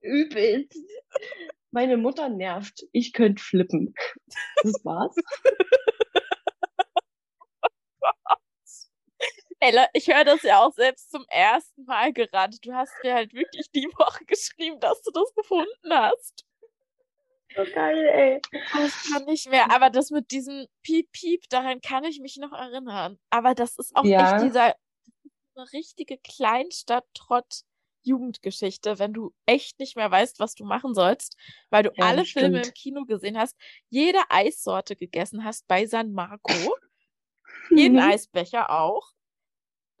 Übelst. 0.00 0.78
Meine 1.70 1.96
Mutter 1.96 2.28
nervt. 2.28 2.84
Ich 2.92 3.12
könnte 3.12 3.42
flippen. 3.42 3.94
Das 4.62 4.84
war's. 4.84 5.14
Ella, 9.60 9.88
ich 9.92 10.08
höre 10.08 10.24
das 10.24 10.42
ja 10.42 10.60
auch 10.64 10.72
selbst 10.72 11.10
zum 11.10 11.24
ersten 11.28 11.84
Mal 11.84 12.12
gerade. 12.12 12.58
Du 12.60 12.72
hast 12.74 13.02
mir 13.02 13.14
halt 13.14 13.32
wirklich 13.34 13.70
die 13.70 13.86
Woche 13.98 14.24
geschrieben, 14.24 14.80
dass 14.80 15.02
du 15.02 15.10
das 15.12 15.32
gefunden 15.34 15.92
hast. 15.92 16.44
So 17.56 17.64
geil, 17.70 18.08
ey. 18.08 18.40
Ich 18.72 19.00
kann 19.10 19.24
nicht 19.24 19.48
mehr, 19.48 19.70
aber 19.70 19.90
das 19.90 20.10
mit 20.10 20.30
diesem 20.30 20.66
Piep 20.82 21.10
Piep, 21.12 21.48
daran 21.48 21.80
kann 21.80 22.04
ich 22.04 22.20
mich 22.20 22.36
noch 22.36 22.52
erinnern. 22.52 23.18
Aber 23.30 23.54
das 23.54 23.76
ist 23.78 23.94
auch 23.96 24.06
Ja. 24.06 24.16
echt 24.16 24.40
dieser 24.40 24.74
eine 25.56 25.72
richtige 25.72 26.18
Kleinstadt-Trott 26.18 27.62
Jugendgeschichte, 28.02 28.98
wenn 28.98 29.12
du 29.14 29.34
echt 29.46 29.78
nicht 29.80 29.96
mehr 29.96 30.10
weißt, 30.10 30.40
was 30.40 30.54
du 30.54 30.64
machen 30.64 30.94
sollst, 30.94 31.36
weil 31.70 31.84
du 31.84 31.92
Ja, 31.96 32.12
alle 32.12 32.24
das 32.24 32.26
Filme 32.26 32.62
im 32.62 32.72
stimmt. 32.72 32.74
Kino 32.74 33.04
gesehen 33.06 33.38
hast, 33.38 33.56
jede 33.90 34.20
Eissorte 34.30 34.96
gegessen 34.96 35.44
hast 35.44 35.66
bei 35.68 35.86
San 35.86 36.12
Marco, 36.12 36.74
jeden 37.74 37.98
Mhm. 37.98 38.00
Eisbecher 38.00 38.70
auch. 38.70 39.13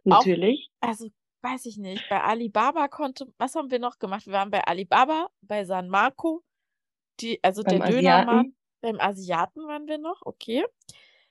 Natürlich. 0.04 0.70
Also, 0.80 1.08
weiß 1.42 1.66
ich 1.66 1.76
nicht. 1.76 2.08
Bei 2.08 2.22
Alibaba 2.22 2.88
konnte, 2.88 3.32
was 3.38 3.54
haben 3.54 3.70
wir 3.70 3.78
noch 3.78 3.98
gemacht? 3.98 4.26
Wir 4.26 4.32
waren 4.32 4.50
bei 4.50 4.64
Alibaba, 4.64 5.28
bei 5.42 5.64
San 5.64 5.88
Marco, 5.88 6.42
die, 7.20 7.42
also 7.42 7.62
Beim 7.62 7.80
der 7.80 7.90
Dönermann, 7.90 8.54
beim 8.80 9.00
Asiaten 9.00 9.66
waren 9.66 9.86
wir 9.86 9.98
noch, 9.98 10.20
okay. 10.24 10.64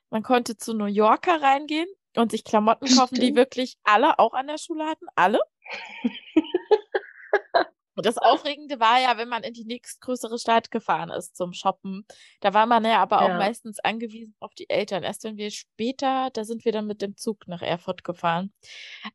Man 0.09 0.23
konnte 0.23 0.57
zu 0.57 0.73
New 0.73 0.85
Yorker 0.85 1.41
reingehen 1.41 1.87
und 2.15 2.31
sich 2.31 2.43
Klamotten 2.43 2.87
kaufen, 2.87 3.15
die 3.15 3.21
Stimmt. 3.21 3.37
wirklich 3.37 3.77
alle 3.83 4.19
auch 4.19 4.33
an 4.33 4.47
der 4.47 4.57
Schule 4.57 4.85
hatten. 4.85 5.05
Alle. 5.15 5.39
Und 7.95 8.05
das 8.05 8.17
Aufregende 8.17 8.79
war 8.79 8.99
ja, 8.99 9.17
wenn 9.17 9.29
man 9.29 9.43
in 9.43 9.53
die 9.53 9.65
nächstgrößere 9.65 10.39
Stadt 10.39 10.71
gefahren 10.71 11.09
ist 11.09 11.35
zum 11.35 11.53
Shoppen. 11.53 12.05
Da 12.39 12.53
war 12.53 12.65
man 12.65 12.83
ja 12.85 13.01
aber 13.01 13.21
auch 13.21 13.29
Ja. 13.29 13.37
meistens 13.37 13.79
angewiesen 13.79 14.35
auf 14.39 14.53
die 14.55 14.69
Eltern. 14.69 15.03
Erst 15.03 15.23
wenn 15.23 15.37
wir 15.37 15.51
später, 15.51 16.29
da 16.33 16.43
sind 16.43 16.65
wir 16.65 16.71
dann 16.71 16.87
mit 16.87 17.01
dem 17.01 17.15
Zug 17.17 17.47
nach 17.47 17.61
Erfurt 17.61 18.03
gefahren. 18.03 18.51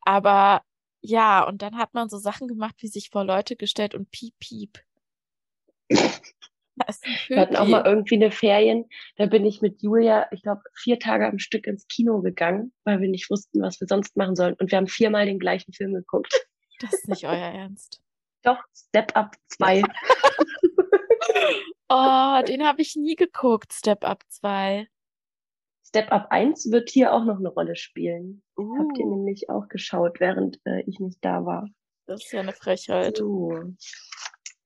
Aber 0.02 0.62
ja, 1.00 1.44
und 1.46 1.62
dann 1.62 1.76
hat 1.76 1.94
man 1.94 2.08
so 2.08 2.18
Sachen 2.18 2.48
gemacht, 2.48 2.76
wie 2.78 2.88
sich 2.88 3.10
vor 3.10 3.24
Leute 3.24 3.56
gestellt 3.56 3.94
und 3.94 4.10
piep, 4.10 4.34
piep. 4.38 4.78
Wir 7.28 7.40
hatten 7.40 7.56
auch 7.56 7.66
mal 7.66 7.84
irgendwie 7.84 8.14
eine 8.14 8.30
Ferien, 8.30 8.84
da 9.16 9.26
bin 9.26 9.44
ich 9.44 9.60
mit 9.60 9.82
Julia, 9.82 10.28
ich 10.30 10.42
glaube, 10.42 10.62
vier 10.74 11.00
Tage 11.00 11.26
am 11.26 11.40
Stück 11.40 11.66
ins 11.66 11.88
Kino 11.88 12.20
gegangen, 12.20 12.72
weil 12.84 13.00
wir 13.00 13.08
nicht 13.08 13.30
wussten, 13.30 13.60
was 13.60 13.80
wir 13.80 13.88
sonst 13.88 14.16
machen 14.16 14.36
sollen. 14.36 14.54
Und 14.54 14.70
wir 14.70 14.78
haben 14.78 14.86
viermal 14.86 15.26
den 15.26 15.40
gleichen 15.40 15.72
Film 15.72 15.92
geguckt. 15.92 16.32
Das 16.80 16.92
ist 16.92 17.08
nicht 17.08 17.24
euer 17.24 17.32
Ernst. 17.34 18.00
Doch, 18.42 18.58
Step 18.74 19.16
Up 19.16 19.34
2. 19.48 19.82
oh, 21.88 22.42
den 22.46 22.66
habe 22.66 22.82
ich 22.82 22.96
nie 22.96 23.16
geguckt, 23.16 23.72
Step 23.72 24.04
Up 24.04 24.24
2. 24.28 24.86
Step 25.86 26.12
Up 26.12 26.26
1 26.30 26.70
wird 26.70 26.90
hier 26.90 27.14
auch 27.14 27.24
noch 27.24 27.38
eine 27.38 27.48
Rolle 27.48 27.74
spielen. 27.74 28.42
Uh. 28.58 28.78
Habt 28.78 28.98
ihr 28.98 29.06
nämlich 29.06 29.48
auch 29.48 29.68
geschaut, 29.68 30.20
während 30.20 30.60
äh, 30.64 30.82
ich 30.82 31.00
nicht 31.00 31.24
da 31.24 31.46
war. 31.46 31.66
Das 32.06 32.24
ist 32.24 32.32
ja 32.32 32.40
eine 32.40 32.52
Frechheit. 32.52 33.16
So. 33.16 33.74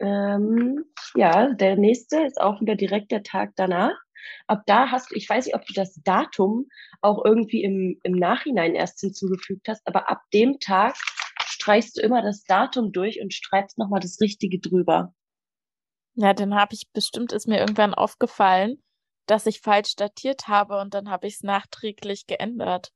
Ähm, 0.00 0.84
ja, 1.14 1.52
der 1.54 1.76
nächste 1.76 2.24
ist 2.24 2.40
auch 2.40 2.60
wieder 2.60 2.74
direkt 2.74 3.12
der 3.12 3.22
Tag 3.22 3.52
danach. 3.56 3.96
Ab 4.46 4.62
da 4.66 4.90
hast 4.90 5.10
du, 5.10 5.14
ich 5.14 5.28
weiß 5.28 5.46
nicht, 5.46 5.54
ob 5.54 5.64
du 5.64 5.72
das 5.72 5.94
Datum 6.02 6.68
auch 7.00 7.24
irgendwie 7.24 7.62
im, 7.62 7.98
im 8.02 8.12
Nachhinein 8.12 8.74
erst 8.74 9.00
hinzugefügt 9.00 9.68
hast, 9.68 9.86
aber 9.86 10.10
ab 10.10 10.22
dem 10.32 10.58
Tag 10.58 10.96
streichst 11.62 11.96
du 11.96 12.02
immer 12.02 12.22
das 12.22 12.42
Datum 12.42 12.90
durch 12.90 13.20
und 13.20 13.32
schreibst 13.32 13.78
nochmal 13.78 14.00
das 14.00 14.20
Richtige 14.20 14.58
drüber. 14.58 15.14
Ja, 16.14 16.34
dann 16.34 16.54
habe 16.54 16.74
ich 16.74 16.90
bestimmt, 16.92 17.32
ist 17.32 17.46
mir 17.46 17.60
irgendwann 17.60 17.94
aufgefallen, 17.94 18.82
dass 19.26 19.46
ich 19.46 19.60
falsch 19.60 19.94
datiert 19.94 20.48
habe 20.48 20.80
und 20.80 20.92
dann 20.92 21.08
habe 21.08 21.28
ich 21.28 21.34
es 21.34 21.42
nachträglich 21.42 22.26
geändert. 22.26 22.92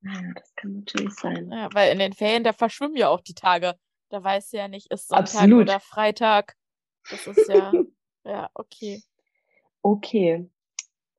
Ja, 0.00 0.32
das 0.34 0.54
kann 0.54 0.72
natürlich 0.78 1.12
sein. 1.14 1.50
Ja, 1.50 1.68
weil 1.74 1.92
in 1.92 1.98
den 1.98 2.14
Ferien, 2.14 2.42
da 2.42 2.54
verschwimmen 2.54 2.96
ja 2.96 3.08
auch 3.08 3.20
die 3.20 3.34
Tage. 3.34 3.74
Da 4.08 4.22
weißt 4.24 4.52
du 4.52 4.56
ja 4.56 4.68
nicht, 4.68 4.90
ist 4.90 5.08
Sonntag 5.08 5.34
Absolut. 5.34 5.62
oder 5.62 5.80
Freitag. 5.80 6.54
Das 7.10 7.26
ist 7.26 7.48
ja, 7.48 7.72
ja, 8.24 8.50
okay. 8.54 9.02
Okay. 9.82 10.50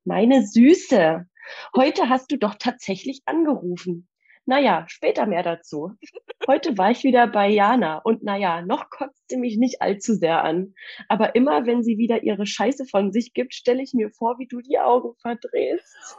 Meine 0.03 0.47
Süße, 0.47 1.27
heute 1.75 2.09
hast 2.09 2.31
du 2.31 2.37
doch 2.37 2.55
tatsächlich 2.55 3.21
angerufen. 3.25 4.07
Naja, 4.45 4.85
später 4.87 5.27
mehr 5.27 5.43
dazu. 5.43 5.91
Heute 6.47 6.77
war 6.77 6.91
ich 6.91 7.03
wieder 7.03 7.27
bei 7.27 7.49
Jana 7.49 7.97
und 7.97 8.23
naja, 8.23 8.61
noch 8.61 8.89
kotzt 8.89 9.27
sie 9.27 9.35
mich 9.35 9.57
nicht 9.57 9.81
allzu 9.81 10.13
sehr 10.13 10.45
an. 10.45 10.73
Aber 11.09 11.35
immer, 11.35 11.65
wenn 11.65 11.83
sie 11.83 11.97
wieder 11.97 12.23
ihre 12.23 12.45
Scheiße 12.45 12.85
von 12.85 13.11
sich 13.11 13.33
gibt, 13.33 13.53
stelle 13.53 13.83
ich 13.83 13.93
mir 13.93 14.09
vor, 14.11 14.39
wie 14.39 14.47
du 14.47 14.61
die 14.61 14.79
Augen 14.79 15.13
verdrehst. 15.17 16.17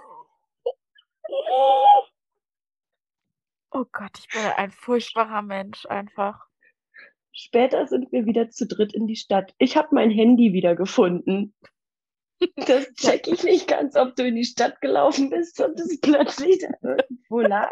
Oh 3.71 3.85
Gott, 3.91 4.19
ich 4.19 4.29
bin 4.29 4.43
ein 4.43 4.71
furchtbarer 4.71 5.41
Mensch 5.41 5.87
einfach. 5.87 6.47
Später 7.33 7.87
sind 7.87 8.13
wir 8.13 8.27
wieder 8.27 8.51
zu 8.51 8.67
dritt 8.67 8.95
in 8.95 9.07
die 9.07 9.17
Stadt. 9.17 9.55
Ich 9.59 9.79
habe 9.79 9.89
mein 9.93 10.11
Handy 10.11 10.53
wieder 10.53 10.77
gefunden. 10.77 11.55
Das 12.57 12.93
check 12.95 13.27
ich 13.29 13.45
nicht 13.45 13.67
ganz, 13.67 13.97
ob 13.97 14.15
du 14.15 14.27
in 14.27 14.37
die 14.37 14.45
Stadt 14.45 14.81
gelaufen 14.81 15.31
bist 15.31 15.61
und 15.61 15.79
es 15.81 16.01
plötzlich 16.01 16.59
da 16.59 16.97
irgendwo 16.97 17.41
lag. 17.41 17.71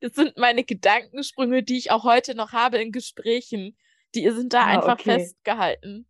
Das 0.00 0.12
sind 0.14 0.36
meine 0.36 0.64
Gedankensprünge, 0.64 1.62
die 1.62 1.78
ich 1.78 1.90
auch 1.90 2.04
heute 2.04 2.34
noch 2.34 2.52
habe 2.52 2.78
in 2.78 2.92
Gesprächen. 2.92 3.76
Die 4.14 4.28
sind 4.30 4.52
da 4.52 4.62
ah, 4.62 4.66
einfach 4.66 5.00
okay. 5.00 5.18
festgehalten. 5.18 6.06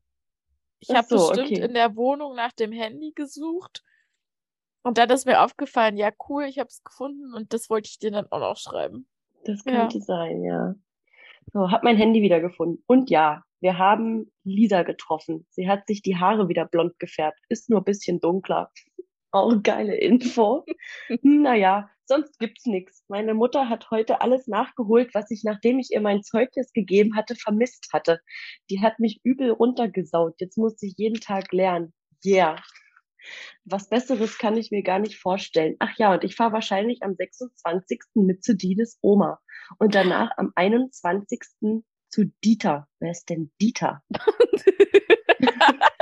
Ich 0.81 0.91
habe 0.91 1.07
so, 1.09 1.29
bestimmt 1.29 1.53
okay. 1.53 1.63
in 1.63 1.75
der 1.75 1.97
Wohnung 1.97 2.35
nach 2.35 2.53
dem 2.53 2.73
Handy 2.73 3.13
gesucht. 3.15 3.83
Und 4.83 4.99
dann 4.99 5.11
ist 5.11 5.27
mir 5.27 5.43
aufgefallen, 5.43 5.97
ja 5.97 6.11
cool, 6.29 6.45
ich 6.45 6.59
habe 6.59 6.69
es 6.69 6.85
gefunden 6.85 7.35
und 7.35 7.53
das 7.53 7.71
wollte 7.71 7.89
ich 7.89 7.99
dir 7.99 8.13
dann 8.13 8.31
auch 8.31 8.39
noch 8.39 8.57
schreiben. 8.57 9.09
Das 9.45 9.65
könnte 9.65 9.99
ja. 9.99 10.05
sein, 10.05 10.43
ja. 10.45 10.75
So, 11.53 11.71
hab 11.71 11.83
mein 11.83 11.97
Handy 11.97 12.23
wieder 12.23 12.41
gefunden. 12.41 12.83
Und 12.87 13.11
ja, 13.11 13.43
wir 13.61 13.79
haben 13.79 14.31
Lisa 14.45 14.83
getroffen. 14.83 15.47
Sie 15.51 15.69
hat 15.69 15.87
sich 15.87 16.03
die 16.03 16.17
Haare 16.17 16.49
wieder 16.49 16.67
blond 16.67 16.99
gefärbt. 16.99 17.39
Ist 17.49 17.71
nur 17.71 17.81
ein 17.81 17.85
bisschen 17.85 18.21
dunkler. 18.21 18.71
Auch 19.31 19.63
geile 19.63 19.97
Info. 19.97 20.65
naja, 21.23 21.91
sonst 22.07 22.39
gibt's 22.39 22.67
nichts. 22.67 23.05
Meine 23.09 23.35
Mutter 23.35 23.69
hat 23.69 23.91
heute 23.91 24.21
alles 24.21 24.47
nachgeholt, 24.47 25.15
was 25.15 25.31
ich, 25.31 25.43
nachdem 25.45 25.79
ich 25.79 25.91
ihr 25.91 26.01
mein 26.01 26.23
Zeugnis 26.23 26.73
gegeben 26.73 27.17
hatte, 27.17 27.35
vermisst 27.35 27.89
hatte. 27.93 28.21
Die 28.71 28.81
hat 28.81 28.99
mich 28.99 29.21
übel 29.25 29.51
runtergesaut. 29.51 30.35
Jetzt 30.39 30.57
muss 30.57 30.83
ich 30.83 30.95
jeden 30.97 31.21
Tag 31.21 31.53
lernen. 31.53 31.93
Yeah. 32.25 32.57
Was 33.65 33.89
Besseres 33.89 34.39
kann 34.39 34.57
ich 34.57 34.71
mir 34.71 34.83
gar 34.83 35.01
nicht 35.01 35.19
vorstellen. 35.19 35.77
Ach 35.81 35.97
ja, 35.99 36.13
und 36.13 36.25
ich 36.25 36.37
fahre 36.37 36.53
wahrscheinlich 36.53 37.03
am 37.03 37.15
26. 37.15 38.01
mit 38.15 38.45
zu 38.45 38.57
Dines 38.57 38.99
Oma 39.03 39.41
und 39.79 39.95
danach 39.95 40.31
am 40.37 40.53
21. 40.55 41.41
zu 42.09 42.25
Dieter. 42.45 42.87
Wer 43.01 43.11
ist 43.11 43.29
denn 43.29 43.51
Dieter? 43.61 44.03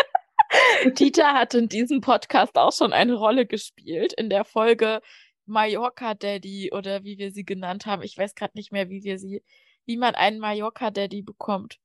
Dieter 0.98 1.32
hat 1.34 1.54
in 1.54 1.68
diesem 1.68 2.00
Podcast 2.00 2.56
auch 2.56 2.72
schon 2.72 2.92
eine 2.92 3.14
Rolle 3.14 3.46
gespielt 3.46 4.12
in 4.12 4.30
der 4.30 4.44
Folge 4.44 5.00
Mallorca 5.46 6.14
Daddy 6.14 6.70
oder 6.72 7.04
wie 7.04 7.18
wir 7.18 7.30
sie 7.32 7.44
genannt 7.44 7.86
haben. 7.86 8.02
Ich 8.02 8.16
weiß 8.16 8.34
gerade 8.34 8.52
nicht 8.54 8.72
mehr, 8.72 8.88
wie 8.88 9.04
wir 9.04 9.18
sie, 9.18 9.42
wie 9.84 9.96
man 9.96 10.14
einen 10.14 10.38
Mallorca 10.38 10.90
Daddy 10.90 11.22
bekommt. 11.22 11.78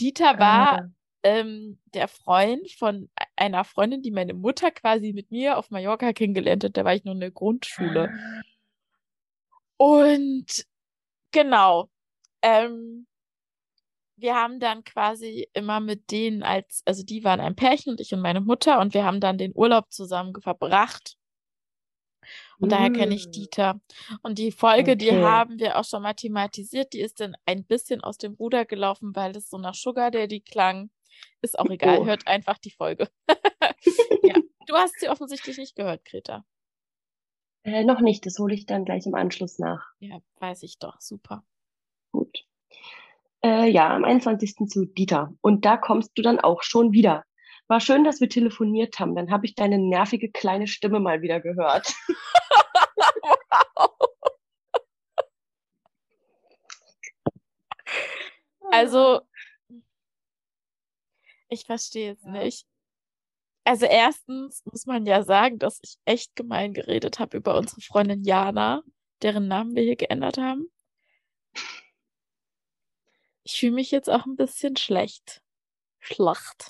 Dieter 0.00 0.38
war 0.38 0.78
ah. 0.78 0.88
ähm, 1.22 1.78
der 1.94 2.08
Freund 2.08 2.70
von 2.72 3.08
e-, 3.18 3.24
einer 3.36 3.64
Freundin, 3.64 4.02
die 4.02 4.10
meine 4.10 4.34
Mutter 4.34 4.70
quasi 4.70 5.12
mit 5.12 5.30
mir 5.30 5.58
auf 5.58 5.70
Mallorca 5.70 6.12
kennengelernt 6.12 6.64
hat. 6.64 6.76
Da 6.76 6.84
war 6.84 6.94
ich 6.94 7.04
noch 7.04 7.14
in 7.14 7.20
der 7.20 7.30
Grundschule. 7.30 8.10
Ah. 8.10 8.42
Und 9.76 10.66
genau. 11.30 11.90
Ähm, 12.42 13.06
wir 14.16 14.34
haben 14.34 14.60
dann 14.60 14.84
quasi 14.84 15.48
immer 15.52 15.80
mit 15.80 16.10
denen 16.10 16.42
als, 16.42 16.82
also 16.84 17.02
die 17.02 17.24
waren 17.24 17.40
ein 17.40 17.56
Pärchen 17.56 17.92
und 17.92 18.00
ich 18.00 18.12
und 18.12 18.20
meine 18.20 18.40
Mutter 18.40 18.80
und 18.80 18.94
wir 18.94 19.04
haben 19.04 19.20
dann 19.20 19.38
den 19.38 19.52
Urlaub 19.54 19.92
zusammen 19.92 20.34
verbracht. 20.40 21.16
Und 22.58 22.68
mm. 22.68 22.70
daher 22.70 22.90
kenne 22.90 23.14
ich 23.14 23.28
mm. 23.28 23.32
Dieter. 23.32 23.80
Und 24.22 24.38
die 24.38 24.52
Folge, 24.52 24.92
okay. 24.92 24.96
die 24.96 25.12
haben 25.12 25.58
wir 25.58 25.78
auch 25.78 25.84
schon 25.84 26.02
mal 26.02 26.14
thematisiert, 26.14 26.92
die 26.92 27.00
ist 27.00 27.20
dann 27.20 27.36
ein 27.44 27.64
bisschen 27.64 28.02
aus 28.02 28.16
dem 28.16 28.34
Ruder 28.34 28.64
gelaufen, 28.64 29.14
weil 29.14 29.36
es 29.36 29.50
so 29.50 29.58
nach 29.58 29.74
Sugar 29.74 30.10
Daddy 30.10 30.40
klang. 30.40 30.90
Ist 31.42 31.58
auch 31.58 31.68
egal, 31.70 31.98
oh. 32.00 32.06
hört 32.06 32.26
einfach 32.26 32.58
die 32.58 32.70
Folge. 32.70 33.08
ja. 34.22 34.34
Du 34.66 34.74
hast 34.74 34.98
sie 34.98 35.08
offensichtlich 35.08 35.58
nicht 35.58 35.76
gehört, 35.76 36.04
Greta. 36.04 36.44
Äh, 37.64 37.84
noch 37.84 38.00
nicht, 38.00 38.26
das 38.26 38.38
hole 38.38 38.54
ich 38.54 38.66
dann 38.66 38.84
gleich 38.84 39.06
im 39.06 39.14
Anschluss 39.14 39.58
nach. 39.58 39.86
Ja, 39.98 40.18
weiß 40.38 40.62
ich 40.62 40.78
doch, 40.78 41.00
super. 41.00 41.44
Äh, 43.44 43.68
ja, 43.70 43.94
am 43.94 44.04
21. 44.04 44.56
zu 44.68 44.86
Dieter. 44.86 45.34
Und 45.42 45.66
da 45.66 45.76
kommst 45.76 46.12
du 46.16 46.22
dann 46.22 46.40
auch 46.40 46.62
schon 46.62 46.92
wieder. 46.92 47.24
War 47.68 47.78
schön, 47.78 48.02
dass 48.02 48.20
wir 48.22 48.30
telefoniert 48.30 48.98
haben. 48.98 49.14
Dann 49.14 49.30
habe 49.30 49.44
ich 49.44 49.54
deine 49.54 49.78
nervige 49.78 50.30
kleine 50.30 50.66
Stimme 50.66 50.98
mal 50.98 51.20
wieder 51.20 51.40
gehört. 51.40 51.94
wow. 53.74 53.90
Also, 58.70 59.20
ich 61.48 61.64
verstehe 61.64 62.12
es 62.12 62.22
nicht. 62.24 62.66
Also 63.64 63.86
erstens 63.86 64.64
muss 64.64 64.86
man 64.86 65.06
ja 65.06 65.22
sagen, 65.22 65.58
dass 65.60 65.78
ich 65.82 65.96
echt 66.06 66.34
gemein 66.34 66.72
geredet 66.74 67.20
habe 67.20 67.36
über 67.36 67.56
unsere 67.56 67.80
Freundin 67.82 68.24
Jana, 68.24 68.82
deren 69.22 69.46
Namen 69.46 69.76
wir 69.76 69.84
hier 69.84 69.96
geändert 69.96 70.38
haben. 70.38 70.66
Ich 73.44 73.60
fühle 73.60 73.72
mich 73.72 73.90
jetzt 73.90 74.10
auch 74.10 74.26
ein 74.26 74.36
bisschen 74.36 74.76
schlecht. 74.76 75.42
Schlacht. 76.00 76.68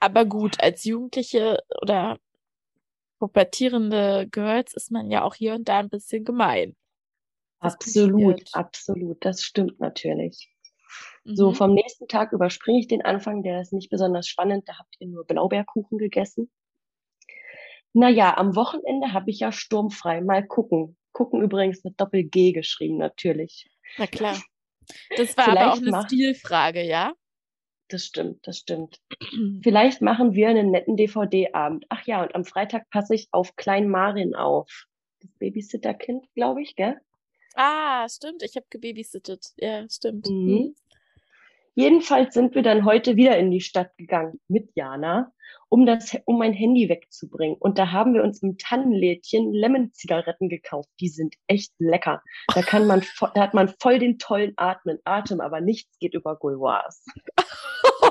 Aber 0.00 0.24
gut, 0.24 0.60
als 0.60 0.84
Jugendliche 0.84 1.62
oder 1.80 2.18
pubertierende 3.18 4.26
Girls 4.30 4.74
ist 4.74 4.90
man 4.90 5.10
ja 5.10 5.22
auch 5.22 5.34
hier 5.34 5.54
und 5.54 5.68
da 5.68 5.78
ein 5.78 5.90
bisschen 5.90 6.24
gemein. 6.24 6.74
Das 7.60 7.74
absolut, 7.74 8.36
passiert. 8.36 8.50
absolut. 8.54 9.24
Das 9.24 9.42
stimmt 9.42 9.78
natürlich. 9.80 10.50
Mhm. 11.24 11.36
So, 11.36 11.52
vom 11.52 11.74
nächsten 11.74 12.08
Tag 12.08 12.32
überspringe 12.32 12.80
ich 12.80 12.88
den 12.88 13.04
Anfang, 13.04 13.42
der 13.42 13.60
ist 13.60 13.72
nicht 13.72 13.90
besonders 13.90 14.26
spannend. 14.26 14.68
Da 14.68 14.78
habt 14.78 14.96
ihr 14.98 15.06
nur 15.06 15.26
Blaubeerkuchen 15.26 15.98
gegessen. 15.98 16.50
Naja, 17.92 18.36
am 18.36 18.56
Wochenende 18.56 19.12
habe 19.12 19.30
ich 19.30 19.40
ja 19.40 19.52
sturmfrei. 19.52 20.20
Mal 20.22 20.46
gucken. 20.46 20.96
Gucken 21.12 21.42
übrigens 21.42 21.84
mit 21.84 22.00
Doppel-G 22.00 22.52
geschrieben, 22.52 22.98
natürlich. 22.98 23.68
Na 23.98 24.06
klar. 24.06 24.40
Das 25.16 25.36
war 25.36 25.44
Vielleicht 25.44 25.58
aber 25.58 25.72
auch 25.72 25.76
eine 25.78 25.90
mach... 25.90 26.06
Stilfrage, 26.06 26.82
ja? 26.82 27.12
Das 27.88 28.04
stimmt, 28.04 28.46
das 28.46 28.58
stimmt. 28.58 29.00
Vielleicht 29.62 30.00
machen 30.00 30.34
wir 30.34 30.48
einen 30.48 30.70
netten 30.70 30.96
DVD-Abend. 30.96 31.86
Ach 31.88 32.06
ja, 32.06 32.22
und 32.22 32.34
am 32.34 32.44
Freitag 32.44 32.88
passe 32.90 33.14
ich 33.14 33.28
auf 33.32 33.56
Klein 33.56 33.88
Marin 33.88 34.34
auf. 34.34 34.86
Das 35.20 35.30
Babysitterkind, 35.38 36.26
glaube 36.34 36.62
ich, 36.62 36.76
gell? 36.76 37.00
Ah, 37.54 38.08
stimmt. 38.08 38.42
Ich 38.42 38.56
habe 38.56 38.66
gebabysittet. 38.70 39.44
Ja, 39.56 39.84
stimmt. 39.90 40.28
Mhm. 40.28 40.46
Mhm. 40.46 40.74
Jedenfalls 41.74 42.34
sind 42.34 42.54
wir 42.54 42.62
dann 42.62 42.84
heute 42.84 43.16
wieder 43.16 43.38
in 43.38 43.50
die 43.50 43.60
Stadt 43.60 43.96
gegangen 43.96 44.40
mit 44.48 44.70
Jana, 44.74 45.32
um 45.70 45.86
das, 45.86 46.16
um 46.24 46.38
mein 46.38 46.52
Handy 46.52 46.88
wegzubringen. 46.88 47.56
Und 47.56 47.78
da 47.78 47.92
haben 47.92 48.12
wir 48.12 48.22
uns 48.24 48.42
im 48.42 48.58
Tannenlädchen 48.58 49.52
Lemon-Zigaretten 49.52 50.48
gekauft. 50.48 50.88
Die 50.98 51.08
sind 51.08 51.36
echt 51.46 51.72
lecker. 51.78 52.22
Da 52.54 52.62
kann 52.62 52.86
man, 52.86 53.04
da 53.34 53.40
hat 53.40 53.54
man 53.54 53.72
voll 53.80 54.00
den 54.00 54.18
tollen 54.18 54.52
Atmen, 54.56 54.98
Atem, 55.04 55.40
aber 55.40 55.60
nichts 55.60 55.96
geht 56.00 56.14
über 56.14 56.36
Gouloirs. 56.36 57.06
oh 58.02 58.10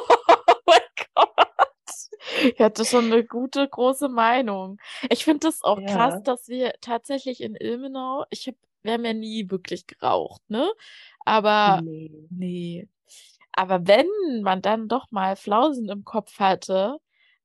mein 0.65 0.79
Gott. 1.13 1.29
Ich 2.43 2.59
hatte 2.61 2.85
schon 2.85 3.11
eine 3.11 3.25
gute, 3.25 3.67
große 3.67 4.07
Meinung. 4.07 4.77
Ich 5.09 5.25
finde 5.25 5.47
das 5.47 5.61
auch 5.61 5.81
krass, 5.81 6.15
Ja, 6.15 6.19
dass 6.21 6.47
wir 6.47 6.73
tatsächlich 6.79 7.41
in 7.41 7.55
Ilmenau, 7.55 8.23
ich 8.29 8.47
hab, 8.47 8.55
wir 8.83 8.93
haben 8.93 9.03
ja 9.03 9.13
nie 9.13 9.51
wirklich 9.51 9.85
geraucht, 9.85 10.41
ne? 10.49 10.71
Aber 11.25 11.81
nee. 11.83 12.09
nee. 12.29 12.87
Aber 13.51 13.85
wenn 13.85 14.07
man 14.43 14.61
dann 14.61 14.87
doch 14.87 15.11
mal 15.11 15.35
Flausen 15.35 15.89
im 15.89 16.05
Kopf 16.05 16.39
hatte, 16.39 16.99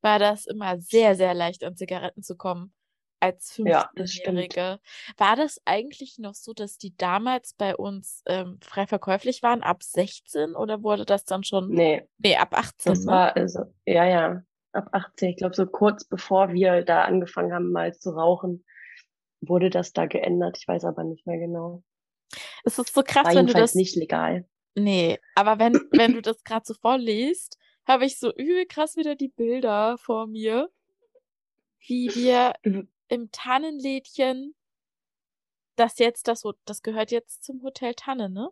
war 0.04 0.18
das 0.18 0.46
immer 0.46 0.78
sehr, 0.78 1.16
sehr 1.16 1.34
leicht 1.34 1.64
an 1.64 1.76
Zigaretten 1.76 2.22
zu 2.22 2.36
kommen 2.36 2.72
als 3.20 3.56
Ja, 3.56 3.90
das 3.96 4.12
stimmt. 4.12 4.38
15-Jährige. 4.38 4.80
War 5.16 5.34
das 5.36 5.60
eigentlich 5.64 6.18
noch 6.18 6.34
so, 6.34 6.52
dass 6.52 6.76
die 6.76 6.94
damals 6.96 7.54
bei 7.54 7.74
uns 7.74 8.22
ähm, 8.26 8.58
frei 8.62 8.86
verkäuflich 8.86 9.42
waren, 9.42 9.62
ab 9.62 9.82
16 9.82 10.54
oder 10.54 10.82
wurde 10.82 11.06
das 11.06 11.24
dann 11.24 11.42
schon, 11.42 11.70
Nee, 11.70 12.06
nee, 12.18 12.36
ab 12.36 12.52
18, 12.52 12.92
das 12.92 13.04
ne? 13.06 13.12
war 13.12 13.34
also, 13.34 13.64
ja, 13.86 14.04
ja, 14.04 14.42
ab 14.72 14.88
18, 14.92 15.30
ich 15.30 15.36
glaube 15.36 15.54
so 15.54 15.66
kurz 15.66 16.04
bevor 16.04 16.52
wir 16.52 16.82
da 16.82 17.02
angefangen 17.02 17.54
haben 17.54 17.72
mal 17.72 17.94
zu 17.96 18.10
rauchen, 18.10 18.64
wurde 19.40 19.70
das 19.70 19.92
da 19.92 20.04
geändert. 20.06 20.58
Ich 20.58 20.68
weiß 20.68 20.84
aber 20.84 21.04
nicht 21.04 21.26
mehr 21.26 21.38
genau. 21.38 21.82
Es 22.64 22.78
ist 22.78 22.92
so 22.92 22.96
War 22.96 23.04
krass, 23.04 23.34
wenn 23.34 23.46
du 23.46 23.54
das, 23.54 23.74
nicht 23.74 23.96
legal. 23.96 24.46
nee, 24.74 25.18
aber 25.34 25.58
wenn, 25.58 25.74
wenn 25.92 26.12
du 26.12 26.20
das 26.20 26.42
gerade 26.44 26.64
so 26.66 26.74
vorliest, 26.74 27.56
habe 27.86 28.04
ich 28.06 28.18
so 28.18 28.32
übel 28.34 28.66
krass 28.66 28.96
wieder 28.96 29.14
die 29.14 29.28
Bilder 29.28 29.98
vor 29.98 30.26
mir, 30.26 30.70
wie 31.86 32.08
wir 32.14 32.54
im 33.08 33.30
Tannenlädchen, 33.30 34.54
das 35.76 35.98
jetzt, 35.98 36.28
das, 36.28 36.42
das 36.64 36.82
gehört 36.82 37.10
jetzt 37.10 37.44
zum 37.44 37.62
Hotel 37.62 37.94
Tanne, 37.94 38.30
ne? 38.30 38.50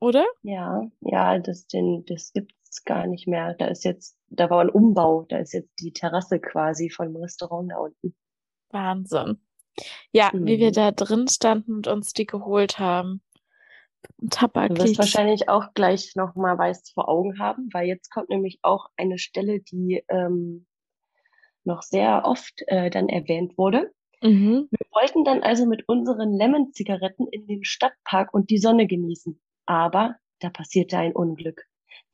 Oder? 0.00 0.26
Ja, 0.42 0.82
ja, 1.00 1.38
das, 1.38 1.66
den, 1.66 2.04
das 2.06 2.32
gibt's 2.32 2.84
gar 2.84 3.06
nicht 3.06 3.26
mehr. 3.26 3.54
Da 3.54 3.66
ist 3.68 3.84
jetzt, 3.84 4.18
da 4.28 4.50
war 4.50 4.60
ein 4.60 4.68
Umbau, 4.68 5.24
da 5.28 5.38
ist 5.38 5.54
jetzt 5.54 5.72
die 5.80 5.92
Terrasse 5.92 6.40
quasi 6.40 6.90
von 6.90 7.06
dem 7.12 7.16
Restaurant 7.22 7.70
da 7.70 7.76
unten. 7.78 8.14
Wahnsinn. 8.70 9.40
Ja, 10.12 10.30
wie 10.34 10.58
wir 10.58 10.70
Mhm. 10.70 10.74
da 10.74 10.90
drin 10.92 11.28
standen 11.28 11.74
und 11.76 11.86
uns 11.86 12.12
die 12.12 12.26
geholt 12.26 12.78
haben. 12.78 13.22
Du 14.74 14.82
wirst 14.82 14.98
wahrscheinlich 14.98 15.48
auch 15.48 15.74
gleich 15.74 16.14
nochmal 16.14 16.58
weiß 16.58 16.90
vor 16.92 17.08
Augen 17.08 17.38
haben, 17.38 17.68
weil 17.72 17.86
jetzt 17.86 18.10
kommt 18.10 18.28
nämlich 18.28 18.58
auch 18.62 18.88
eine 18.96 19.18
Stelle, 19.18 19.60
die 19.60 20.04
ähm, 20.08 20.66
noch 21.64 21.82
sehr 21.82 22.22
oft 22.24 22.62
äh, 22.66 22.90
dann 22.90 23.08
erwähnt 23.08 23.56
wurde. 23.58 23.92
Mhm. 24.22 24.68
Wir 24.70 24.86
wollten 24.92 25.24
dann 25.24 25.42
also 25.42 25.66
mit 25.66 25.88
unseren 25.88 26.32
Lemon-Zigaretten 26.32 27.26
in 27.28 27.46
den 27.46 27.64
Stadtpark 27.64 28.32
und 28.32 28.50
die 28.50 28.58
Sonne 28.58 28.86
genießen. 28.86 29.40
Aber 29.66 30.16
da 30.40 30.50
passierte 30.50 30.98
ein 30.98 31.12
Unglück. 31.12 31.66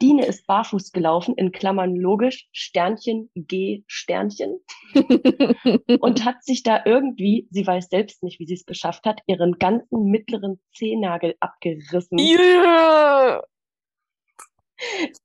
Dine 0.03 0.27
ist 0.27 0.47
barfuß 0.47 0.93
gelaufen, 0.93 1.35
in 1.37 1.53
Klammern 1.53 1.95
logisch, 1.95 2.49
Sternchen, 2.53 3.31
G, 3.35 3.85
Sternchen, 3.87 4.61
und 6.01 6.25
hat 6.25 6.43
sich 6.43 6.63
da 6.63 6.83
irgendwie, 6.85 7.49
sie 7.51 7.67
weiß 7.67 7.89
selbst 7.89 8.23
nicht, 8.23 8.41
wie 8.41 8.47
sie 8.47 8.55
es 8.55 8.65
geschafft 8.65 9.05
hat, 9.05 9.21
ihren 9.27 9.59
ganzen 9.59 10.05
mittleren 10.05 10.61
Zehennagel 10.75 11.37
abgerissen. 11.41 12.19
Yeah. 12.19 13.43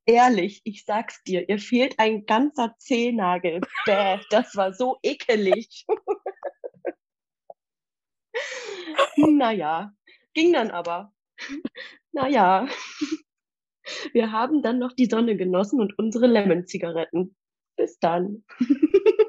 Ehrlich, 0.05 0.61
ich 0.65 0.83
sag's 0.83 1.23
dir, 1.23 1.47
ihr 1.47 1.59
fehlt 1.59 1.97
ein 1.97 2.25
ganzer 2.25 2.75
Zehennagel. 2.77 3.61
Bäh, 3.85 4.19
das 4.29 4.55
war 4.55 4.73
so 4.73 4.97
ekelig. 5.01 5.85
Naja, 9.17 9.93
ging 10.33 10.51
dann 10.51 10.71
aber. 10.71 11.13
Naja, 12.11 12.67
wir 14.13 14.31
haben 14.31 14.61
dann 14.61 14.79
noch 14.79 14.93
die 14.93 15.05
Sonne 15.05 15.35
genossen 15.35 15.79
und 15.79 15.97
unsere 15.97 16.27
Lemon-Zigaretten. 16.27 17.35
Bis 17.75 17.99
dann. 17.99 18.43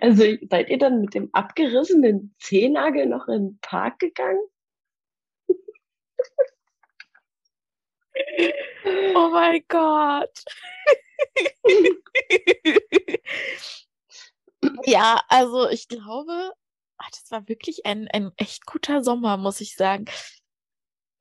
Also 0.00 0.24
seid 0.50 0.68
ihr 0.68 0.78
dann 0.78 1.00
mit 1.00 1.14
dem 1.14 1.30
abgerissenen 1.32 2.34
Zehennagel 2.40 3.06
noch 3.06 3.28
in 3.28 3.50
den 3.50 3.58
Park 3.60 4.00
gegangen? 4.00 4.42
Oh 9.14 9.30
mein 9.30 9.62
Gott. 9.68 10.42
Ja, 14.84 15.22
also 15.28 15.68
ich 15.68 15.88
glaube, 15.88 16.52
ah, 16.98 17.06
das 17.10 17.30
war 17.30 17.48
wirklich 17.48 17.86
ein, 17.86 18.08
ein 18.08 18.32
echt 18.36 18.66
guter 18.66 19.02
Sommer, 19.02 19.36
muss 19.36 19.60
ich 19.60 19.74
sagen. 19.74 20.04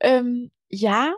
Ähm, 0.02 0.52
ja, 0.70 1.16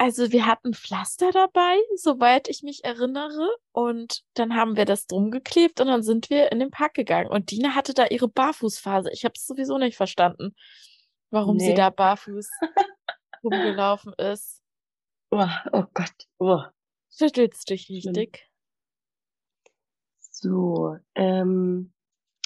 also 0.00 0.32
wir 0.32 0.46
hatten 0.46 0.72
Pflaster 0.72 1.30
dabei, 1.30 1.76
soweit 1.94 2.48
ich 2.48 2.62
mich 2.62 2.84
erinnere. 2.84 3.54
Und 3.72 4.22
dann 4.32 4.56
haben 4.56 4.74
wir 4.78 4.86
das 4.86 5.06
drum 5.06 5.30
geklebt 5.30 5.78
und 5.78 5.88
dann 5.88 6.02
sind 6.02 6.30
wir 6.30 6.50
in 6.52 6.58
den 6.58 6.70
Park 6.70 6.94
gegangen. 6.94 7.28
Und 7.28 7.50
Dina 7.50 7.74
hatte 7.74 7.92
da 7.92 8.06
ihre 8.06 8.26
Barfußphase. 8.26 9.10
Ich 9.12 9.26
habe 9.26 9.34
es 9.36 9.46
sowieso 9.46 9.76
nicht 9.76 9.98
verstanden, 9.98 10.54
warum 11.28 11.58
sie 11.58 11.68
Nee. 11.68 11.74
da 11.74 11.90
barfuß 11.90 12.48
rumgelaufen 13.44 14.14
ist. 14.14 14.62
Oh, 15.30 15.46
oh 15.72 15.84
Gott. 15.92 16.14
Oh. 16.38 16.62
Schüttelst 17.14 17.68
dich 17.68 17.90
richtig? 17.90 18.48
So, 20.30 20.96
ähm, 21.14 21.92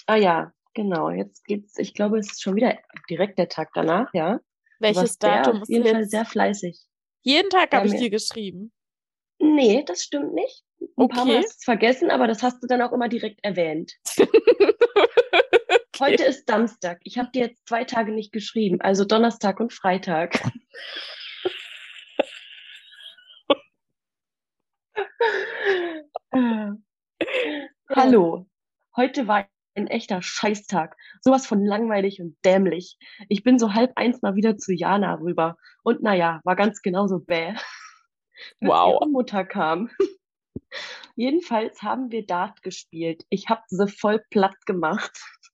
ah 0.06 0.16
ja, 0.16 0.52
genau. 0.72 1.10
Jetzt 1.10 1.44
geht's, 1.44 1.78
ich 1.78 1.94
glaube, 1.94 2.18
es 2.18 2.32
ist 2.32 2.42
schon 2.42 2.56
wieder 2.56 2.76
direkt 3.08 3.38
der 3.38 3.48
Tag 3.48 3.70
danach, 3.74 4.12
ja. 4.12 4.40
Welches 4.80 5.18
Datum 5.18 5.58
auf 5.58 5.62
ist 5.62 5.68
jeden 5.68 5.86
Fall 5.86 6.04
sehr 6.04 6.24
fleißig. 6.24 6.84
Jeden 7.24 7.50
Tag 7.50 7.74
habe 7.74 7.88
ich 7.88 7.96
dir 7.96 8.10
geschrieben. 8.10 8.70
Nee, 9.38 9.82
das 9.84 10.04
stimmt 10.04 10.34
nicht. 10.34 10.62
Ein 10.96 11.08
paar 11.08 11.24
Mal 11.24 11.37
Okay. 11.37 11.44
hast 11.44 11.54
du 11.54 11.56
es 11.58 11.64
vergessen, 11.64 12.10
aber 12.10 12.26
das 12.28 12.42
hast 12.42 12.62
du 12.62 12.66
dann 12.66 12.82
auch 12.82 12.92
immer 12.92 13.08
direkt 13.08 13.42
erwähnt. 13.42 13.94
Heute 15.98 16.24
ist 16.24 16.46
Samstag. 16.46 17.00
Ich 17.04 17.16
habe 17.18 17.30
dir 17.30 17.46
jetzt 17.46 17.66
zwei 17.66 17.84
Tage 17.84 18.12
nicht 18.12 18.30
geschrieben, 18.32 18.80
also 18.82 19.04
Donnerstag 19.06 19.58
und 19.58 19.72
Freitag. 19.72 20.38
Hallo. 27.88 28.46
Heute 28.96 29.26
war 29.28 29.48
ein 29.76 29.87
echter 29.87 30.22
Scheißtag. 30.22 30.96
Sowas 31.20 31.46
von 31.46 31.64
langweilig 31.64 32.20
und 32.20 32.37
dämlich. 32.44 32.98
Ich 33.28 33.42
bin 33.42 33.58
so 33.58 33.74
halb 33.74 33.92
eins 33.96 34.22
mal 34.22 34.34
wieder 34.34 34.56
zu 34.56 34.72
Jana 34.72 35.14
rüber. 35.14 35.56
Und 35.82 36.02
naja, 36.02 36.40
war 36.44 36.56
ganz 36.56 36.82
genauso 36.82 37.20
bäh. 37.20 37.54
Wow. 38.60 39.00
ihre 39.00 39.10
Mutter 39.10 39.44
kam. 39.44 39.90
Jedenfalls 41.16 41.82
haben 41.82 42.10
wir 42.10 42.26
Dart 42.26 42.62
gespielt. 42.62 43.24
Ich 43.28 43.48
hab 43.48 43.62
sie 43.68 43.87
voll 43.88 44.22
platt 44.30 44.66
gemacht. 44.66 45.12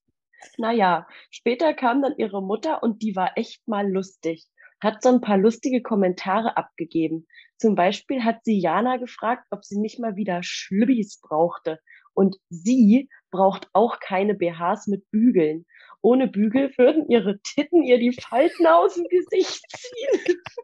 Naja, 0.56 1.06
später 1.30 1.74
kam 1.74 2.00
dann 2.00 2.16
ihre 2.16 2.42
Mutter 2.42 2.82
und 2.82 3.02
die 3.02 3.14
war 3.14 3.36
echt 3.36 3.68
mal 3.68 3.86
lustig. 3.86 4.48
Hat 4.82 5.02
so 5.02 5.10
ein 5.10 5.20
paar 5.20 5.36
lustige 5.36 5.82
Kommentare 5.82 6.56
abgegeben. 6.56 7.26
Zum 7.58 7.74
Beispiel 7.74 8.24
hat 8.24 8.38
sie 8.44 8.58
Jana 8.58 8.96
gefragt, 8.96 9.46
ob 9.50 9.66
sie 9.66 9.78
nicht 9.78 10.00
mal 10.00 10.16
wieder 10.16 10.42
Schlübbis 10.42 11.20
brauchte. 11.20 11.78
Und 12.14 12.38
sie 12.48 13.10
braucht 13.30 13.68
auch 13.72 14.00
keine 14.00 14.34
BHs 14.34 14.86
mit 14.86 15.10
Bügeln. 15.10 15.66
Ohne 16.02 16.28
Bügel 16.28 16.72
würden 16.76 17.08
ihre 17.08 17.40
Titten 17.40 17.82
ihr 17.82 17.98
die 17.98 18.12
Falten 18.12 18.66
aus 18.66 18.94
dem 18.94 19.04
Gesicht 19.08 19.62
ziehen. 19.70 20.36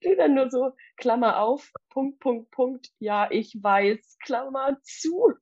steht 0.00 0.18
dann 0.18 0.34
nur 0.34 0.50
so, 0.50 0.72
Klammer 0.96 1.40
auf, 1.40 1.70
Punkt, 1.90 2.20
Punkt, 2.20 2.50
Punkt, 2.50 2.88
ja, 2.98 3.30
ich 3.30 3.56
weiß, 3.60 4.18
Klammer 4.24 4.78
zu. 4.82 5.32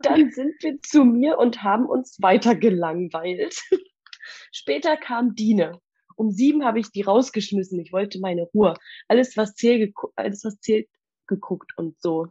Dann 0.00 0.30
sind 0.30 0.54
wir 0.62 0.80
zu 0.82 1.04
mir 1.04 1.38
und 1.38 1.62
haben 1.62 1.86
uns 1.86 2.20
weiter 2.20 2.56
gelangweilt. 2.56 3.62
Später 4.52 4.96
kam 4.96 5.34
Dine. 5.34 5.80
Um 6.16 6.30
sieben 6.30 6.64
habe 6.64 6.80
ich 6.80 6.90
die 6.90 7.02
rausgeschmissen. 7.02 7.80
Ich 7.80 7.92
wollte 7.92 8.20
meine 8.20 8.42
Ruhe. 8.42 8.74
Alles, 9.08 9.36
was 9.36 9.54
zählt, 9.54 9.94
alles, 10.16 10.44
was 10.44 10.60
zählt, 10.60 10.88
geguckt 11.26 11.72
und 11.76 12.00
so. 12.00 12.28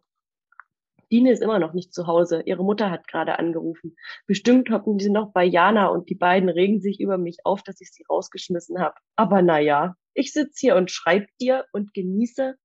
Dine 1.12 1.32
ist 1.32 1.42
immer 1.42 1.60
noch 1.60 1.74
nicht 1.74 1.94
zu 1.94 2.08
Hause. 2.08 2.42
Ihre 2.46 2.64
Mutter 2.64 2.90
hat 2.90 3.08
gerade 3.08 3.38
angerufen. 3.38 3.96
Bestimmt 4.28 4.70
hocken 4.70 4.98
sie 4.98 5.10
noch 5.10 5.34
bei 5.34 5.44
Jana 5.44 5.88
und 5.88 6.10
die 6.10 6.16
beiden 6.16 6.48
regen 6.48 6.80
sich 6.80 7.02
über 7.02 7.18
mich 7.18 7.40
auf, 7.44 7.64
dass 7.64 7.82
ich 7.82 7.92
sie 7.92 8.06
rausgeschmissen 8.10 8.80
habe. 8.80 8.96
Aber 9.18 9.42
naja, 9.42 9.96
ich 10.14 10.32
sitze 10.32 10.58
hier 10.60 10.76
und 10.78 10.90
schreib 10.90 11.28
dir 11.40 11.66
und 11.74 11.94
genieße 11.94 12.56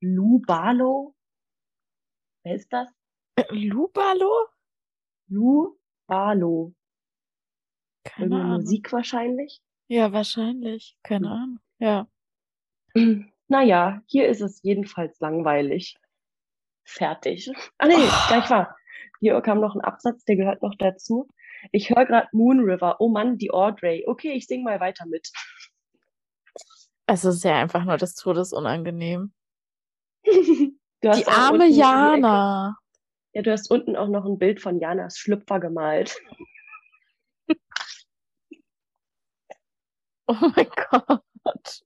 Lou 0.00 0.40
Barlow. 0.40 1.14
Wer 2.44 2.56
ist 2.56 2.72
das? 2.72 2.88
Äh, 3.36 3.44
Lubalo? 3.50 4.48
Lou 5.28 5.78
Barlow. 6.08 6.74
Keine 8.04 8.36
Ahnung. 8.36 8.60
Musik 8.60 8.92
wahrscheinlich. 8.92 9.62
Ja, 9.92 10.10
wahrscheinlich. 10.10 10.96
Keine 11.02 11.26
Hm. 11.28 11.32
Ahnung. 11.32 11.58
Ja. 11.78 12.06
Naja, 13.48 14.00
hier 14.06 14.26
ist 14.26 14.40
es 14.40 14.62
jedenfalls 14.62 15.20
langweilig. 15.20 15.96
Fertig. 16.84 17.50
Ah 17.76 17.86
nee, 17.88 17.96
Oh. 17.98 18.28
gleich 18.28 18.48
war. 18.48 18.74
Hier 19.20 19.38
kam 19.42 19.60
noch 19.60 19.74
ein 19.74 19.82
Absatz, 19.82 20.24
der 20.24 20.36
gehört 20.36 20.62
noch 20.62 20.74
dazu. 20.78 21.28
Ich 21.72 21.90
höre 21.90 22.06
gerade 22.06 22.26
Moon 22.32 22.60
River. 22.60 22.96
Oh 23.00 23.08
Mann, 23.10 23.36
die 23.36 23.50
Audrey. 23.50 24.04
Okay, 24.06 24.32
ich 24.32 24.46
sing 24.46 24.64
mal 24.64 24.80
weiter 24.80 25.04
mit. 25.04 25.30
Es 27.06 27.26
ist 27.26 27.44
ja 27.44 27.60
einfach 27.60 27.84
nur 27.84 27.98
des 27.98 28.14
Todes 28.14 28.54
unangenehm. 28.54 29.34
Du 31.02 31.08
hast 31.08 31.18
Die 31.20 31.26
arme 31.26 31.66
Jana. 31.66 32.76
Ja, 33.34 33.42
du 33.42 33.50
hast 33.50 33.68
unten 33.70 33.96
auch 33.96 34.08
noch 34.08 34.24
ein 34.24 34.38
Bild 34.38 34.60
von 34.62 34.78
Janas 34.78 35.18
Schlüpfer 35.18 35.58
gemalt. 35.60 36.16
Oh 40.40 40.50
mein 40.54 40.66
Gott. 40.90 41.82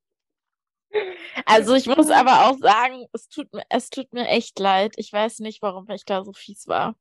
Also 1.45 1.75
ich 1.75 1.87
muss 1.87 2.11
aber 2.11 2.47
auch 2.47 2.59
sagen, 2.59 3.07
es 3.13 3.29
tut 3.29 3.53
mir, 3.53 3.65
es 3.69 3.91
tut 3.91 4.13
mir 4.13 4.29
echt 4.29 4.59
leid. 4.59 4.95
Ich 4.97 5.13
weiß 5.13 5.41
nicht, 5.41 5.63
warum 5.63 5.89
ich 5.91 6.05
da 6.05 6.25
so 6.25 6.33
fies 6.33 6.67
war. 6.69 6.95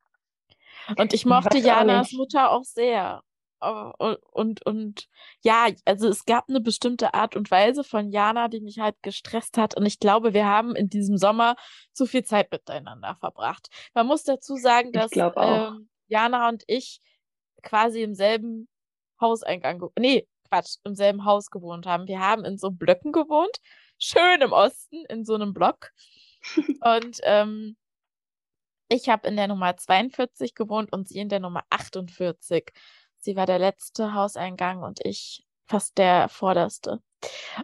Und 0.97 1.13
ich 1.13 1.25
mochte 1.25 1.57
Janas. 1.57 2.11
Mutter 2.11 2.51
auch 2.51 2.63
sehr. 2.63 3.23
Und, 3.59 4.17
und, 4.31 4.65
und 4.65 5.07
ja, 5.41 5.67
also 5.85 6.07
es 6.09 6.25
gab 6.25 6.49
eine 6.49 6.59
bestimmte 6.59 7.13
Art 7.13 7.35
und 7.35 7.49
Weise 7.49 7.83
von 7.83 8.11
Jana, 8.11 8.47
die 8.47 8.59
mich 8.59 8.79
halt 8.79 8.95
gestresst 9.01 9.57
hat. 9.57 9.75
Und 9.75 9.85
ich 9.85 9.99
glaube, 9.99 10.33
wir 10.33 10.45
haben 10.45 10.75
in 10.75 10.89
diesem 10.89 11.17
Sommer 11.17 11.55
zu 11.93 12.05
viel 12.05 12.23
Zeit 12.23 12.51
miteinander 12.51 13.15
verbracht. 13.15 13.69
Man 13.93 14.07
muss 14.07 14.23
dazu 14.23 14.57
sagen, 14.57 14.91
dass 14.91 15.11
ähm, 15.15 15.89
Jana 16.07 16.49
und 16.49 16.63
ich 16.67 16.99
quasi 17.63 18.03
im 18.03 18.13
selben 18.13 18.67
Hauseingang, 19.19 19.81
nee, 19.97 20.27
Quatsch, 20.49 20.77
im 20.83 20.95
selben 20.95 21.25
Haus 21.25 21.49
gewohnt 21.49 21.85
haben. 21.85 22.07
Wir 22.07 22.19
haben 22.19 22.45
in 22.45 22.57
so 22.57 22.71
Blöcken 22.71 23.11
gewohnt, 23.11 23.57
schön 23.97 24.41
im 24.41 24.51
Osten, 24.51 25.05
in 25.09 25.25
so 25.25 25.35
einem 25.35 25.53
Block. 25.53 25.91
Und 26.81 27.19
ähm, 27.23 27.75
ich 28.87 29.09
habe 29.09 29.27
in 29.27 29.35
der 29.35 29.47
Nummer 29.47 29.75
42 29.77 30.53
gewohnt 30.53 30.93
und 30.93 31.07
sie 31.07 31.17
in 31.17 31.29
der 31.29 31.39
Nummer 31.39 31.63
48. 31.71 32.71
Sie 33.17 33.35
war 33.35 33.47
der 33.47 33.57
letzte 33.57 34.13
Hauseingang 34.13 34.83
und 34.83 34.99
ich 35.03 35.43
fast 35.67 35.97
der 35.97 36.29
vorderste. 36.29 37.01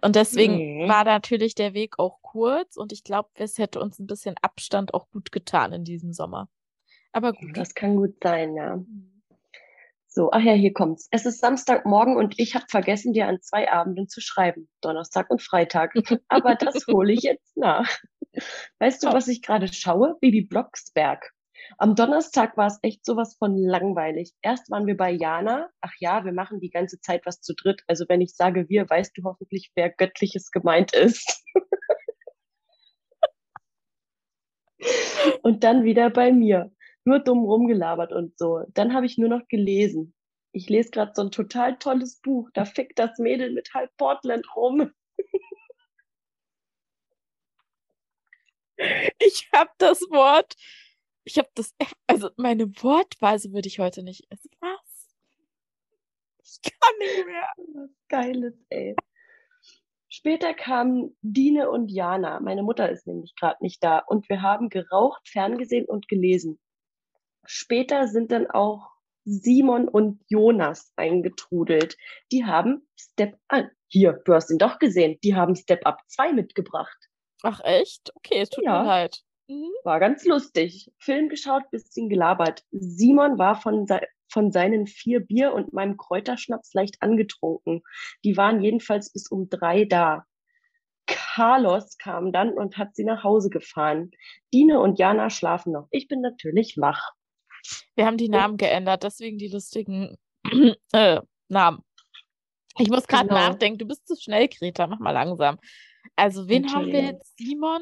Und 0.01 0.15
deswegen 0.15 0.85
Mhm. 0.85 0.89
war 0.89 1.03
natürlich 1.03 1.53
der 1.53 1.75
Weg 1.75 1.99
auch 1.99 2.19
kurz 2.23 2.75
und 2.75 2.91
ich 2.91 3.03
glaube, 3.03 3.29
es 3.35 3.59
hätte 3.59 3.79
uns 3.79 3.99
ein 3.99 4.07
bisschen 4.07 4.35
Abstand 4.41 4.95
auch 4.95 5.07
gut 5.11 5.31
getan 5.31 5.73
in 5.73 5.83
diesem 5.83 6.13
Sommer. 6.13 6.49
Aber 7.11 7.33
gut. 7.33 7.55
Das 7.55 7.75
kann 7.75 7.95
gut 7.97 8.15
sein, 8.23 8.55
ja. 8.55 8.79
So, 10.13 10.29
ach 10.33 10.41
ja, 10.41 10.51
hier 10.51 10.73
kommt's. 10.73 11.07
Es 11.11 11.25
ist 11.25 11.39
Samstagmorgen 11.39 12.17
und 12.17 12.37
ich 12.37 12.53
habe 12.53 12.65
vergessen, 12.67 13.13
dir 13.13 13.29
an 13.29 13.41
zwei 13.41 13.71
Abenden 13.71 14.09
zu 14.09 14.19
schreiben. 14.19 14.67
Donnerstag 14.81 15.29
und 15.29 15.41
Freitag. 15.41 15.93
Aber 16.27 16.55
das 16.55 16.85
hole 16.87 17.13
ich 17.13 17.21
jetzt 17.21 17.55
nach. 17.55 17.89
Weißt 18.79 19.03
du, 19.03 19.07
was 19.07 19.29
ich 19.29 19.41
gerade 19.41 19.71
schaue? 19.71 20.17
Baby 20.19 20.41
Blocksberg. 20.41 21.31
Am 21.77 21.95
Donnerstag 21.95 22.57
war 22.57 22.67
es 22.67 22.79
echt 22.81 23.05
sowas 23.05 23.37
von 23.39 23.57
langweilig. 23.57 24.33
Erst 24.41 24.69
waren 24.69 24.85
wir 24.85 24.97
bei 24.97 25.11
Jana. 25.11 25.69
Ach 25.79 25.93
ja, 25.99 26.25
wir 26.25 26.33
machen 26.33 26.59
die 26.59 26.71
ganze 26.71 26.99
Zeit 26.99 27.25
was 27.25 27.39
zu 27.39 27.53
dritt. 27.55 27.81
Also 27.87 28.03
wenn 28.09 28.19
ich 28.19 28.35
sage 28.35 28.67
wir, 28.67 28.89
weißt 28.89 29.17
du 29.17 29.23
hoffentlich, 29.23 29.71
wer 29.75 29.91
göttliches 29.91 30.51
gemeint 30.51 30.93
ist. 30.93 31.41
und 35.41 35.63
dann 35.63 35.85
wieder 35.85 36.09
bei 36.09 36.33
mir. 36.33 36.69
Nur 37.03 37.19
dumm 37.19 37.45
rumgelabert 37.45 38.13
und 38.13 38.37
so. 38.37 38.63
Dann 38.73 38.93
habe 38.93 39.05
ich 39.05 39.17
nur 39.17 39.29
noch 39.29 39.47
gelesen. 39.47 40.13
Ich 40.51 40.69
lese 40.69 40.91
gerade 40.91 41.13
so 41.15 41.23
ein 41.23 41.31
total 41.31 41.77
tolles 41.77 42.19
Buch. 42.21 42.49
Da 42.53 42.65
fickt 42.65 42.99
das 42.99 43.17
Mädel 43.17 43.51
mit 43.53 43.73
halb 43.73 43.95
Portland 43.97 44.45
rum. 44.55 44.91
Ich 49.19 49.47
habe 49.53 49.69
das 49.77 50.01
Wort, 50.09 50.55
ich 51.23 51.37
habe 51.37 51.49
das, 51.53 51.75
also 52.07 52.29
meine 52.35 52.67
Wortweise 52.81 53.53
würde 53.53 53.67
ich 53.67 53.79
heute 53.79 54.03
nicht. 54.03 54.27
Was? 54.59 55.15
Ich 56.43 56.61
kann 56.63 56.97
nicht 56.99 57.25
mehr. 57.25 57.47
Was 57.75 57.89
Geiles, 58.09 58.55
ey. 58.69 58.95
Später 60.09 60.53
kamen 60.53 61.15
Dine 61.21 61.69
und 61.69 61.89
Jana. 61.89 62.39
Meine 62.41 62.63
Mutter 62.63 62.89
ist 62.89 63.07
nämlich 63.07 63.33
gerade 63.35 63.63
nicht 63.63 63.81
da. 63.83 63.99
Und 63.99 64.27
wir 64.27 64.41
haben 64.41 64.69
geraucht, 64.69 65.29
ferngesehen 65.29 65.85
und 65.85 66.07
gelesen. 66.09 66.59
Später 67.45 68.07
sind 68.07 68.31
dann 68.31 68.49
auch 68.49 68.89
Simon 69.25 69.87
und 69.87 70.21
Jonas 70.27 70.91
eingetrudelt. 70.95 71.97
Die 72.31 72.45
haben 72.45 72.87
Step 72.97 73.37
an. 73.47 73.69
Hier, 73.87 74.21
du 74.25 74.33
hast 74.33 74.49
ihn 74.51 74.57
doch 74.57 74.79
gesehen. 74.79 75.19
Die 75.23 75.35
haben 75.35 75.55
Step 75.55 75.85
Up 75.85 75.99
2 76.07 76.33
mitgebracht. 76.33 76.97
Ach 77.43 77.59
echt? 77.63 78.11
Okay, 78.15 78.39
es 78.41 78.49
tut 78.49 78.63
Ja. 78.63 78.81
mir 78.81 78.87
leid. 78.87 79.19
Mhm. 79.47 79.69
War 79.83 79.99
ganz 79.99 80.25
lustig. 80.25 80.91
Film 80.99 81.29
geschaut, 81.29 81.69
bisschen 81.71 82.09
gelabert. 82.09 82.63
Simon 82.71 83.37
war 83.37 83.55
von, 83.59 83.85
se 83.87 84.01
von 84.31 84.51
seinen 84.51 84.87
vier 84.87 85.19
Bier 85.19 85.53
und 85.53 85.73
meinem 85.73 85.97
Kräuterschnaps 85.97 86.73
leicht 86.73 87.01
angetrunken. 87.01 87.81
Die 88.23 88.37
waren 88.37 88.61
jedenfalls 88.61 89.11
bis 89.11 89.27
um 89.29 89.49
drei 89.49 89.83
da. 89.85 90.25
Carlos 91.05 91.97
kam 91.97 92.31
dann 92.31 92.53
und 92.53 92.77
hat 92.77 92.95
sie 92.95 93.03
nach 93.03 93.23
Hause 93.23 93.49
gefahren. 93.49 94.11
Dine 94.53 94.79
und 94.79 94.99
Jana 94.99 95.29
schlafen 95.29 95.73
noch. 95.73 95.87
Ich 95.91 96.07
bin 96.07 96.21
natürlich 96.21 96.75
wach. 96.77 97.11
Wir 97.95 98.05
haben 98.05 98.17
die 98.17 98.29
Namen 98.29 98.57
geändert, 98.57 99.03
deswegen 99.03 99.37
die 99.37 99.47
lustigen 99.49 100.17
äh, 100.93 101.21
Namen. 101.47 101.83
Ich 102.77 102.89
muss 102.89 103.07
gerade 103.07 103.27
Genau. 103.27 103.39
nachdenken. 103.39 103.79
Du 103.79 103.85
bist 103.85 104.07
zu 104.07 104.15
schnell, 104.15 104.47
Greta. 104.47 104.87
Mach 104.87 104.99
mal 104.99 105.11
langsam. 105.11 105.59
Also, 106.15 106.47
wen 106.47 106.73
haben 106.73 106.87
wir 106.87 107.03
jetzt? 107.03 107.37
Simon, 107.37 107.81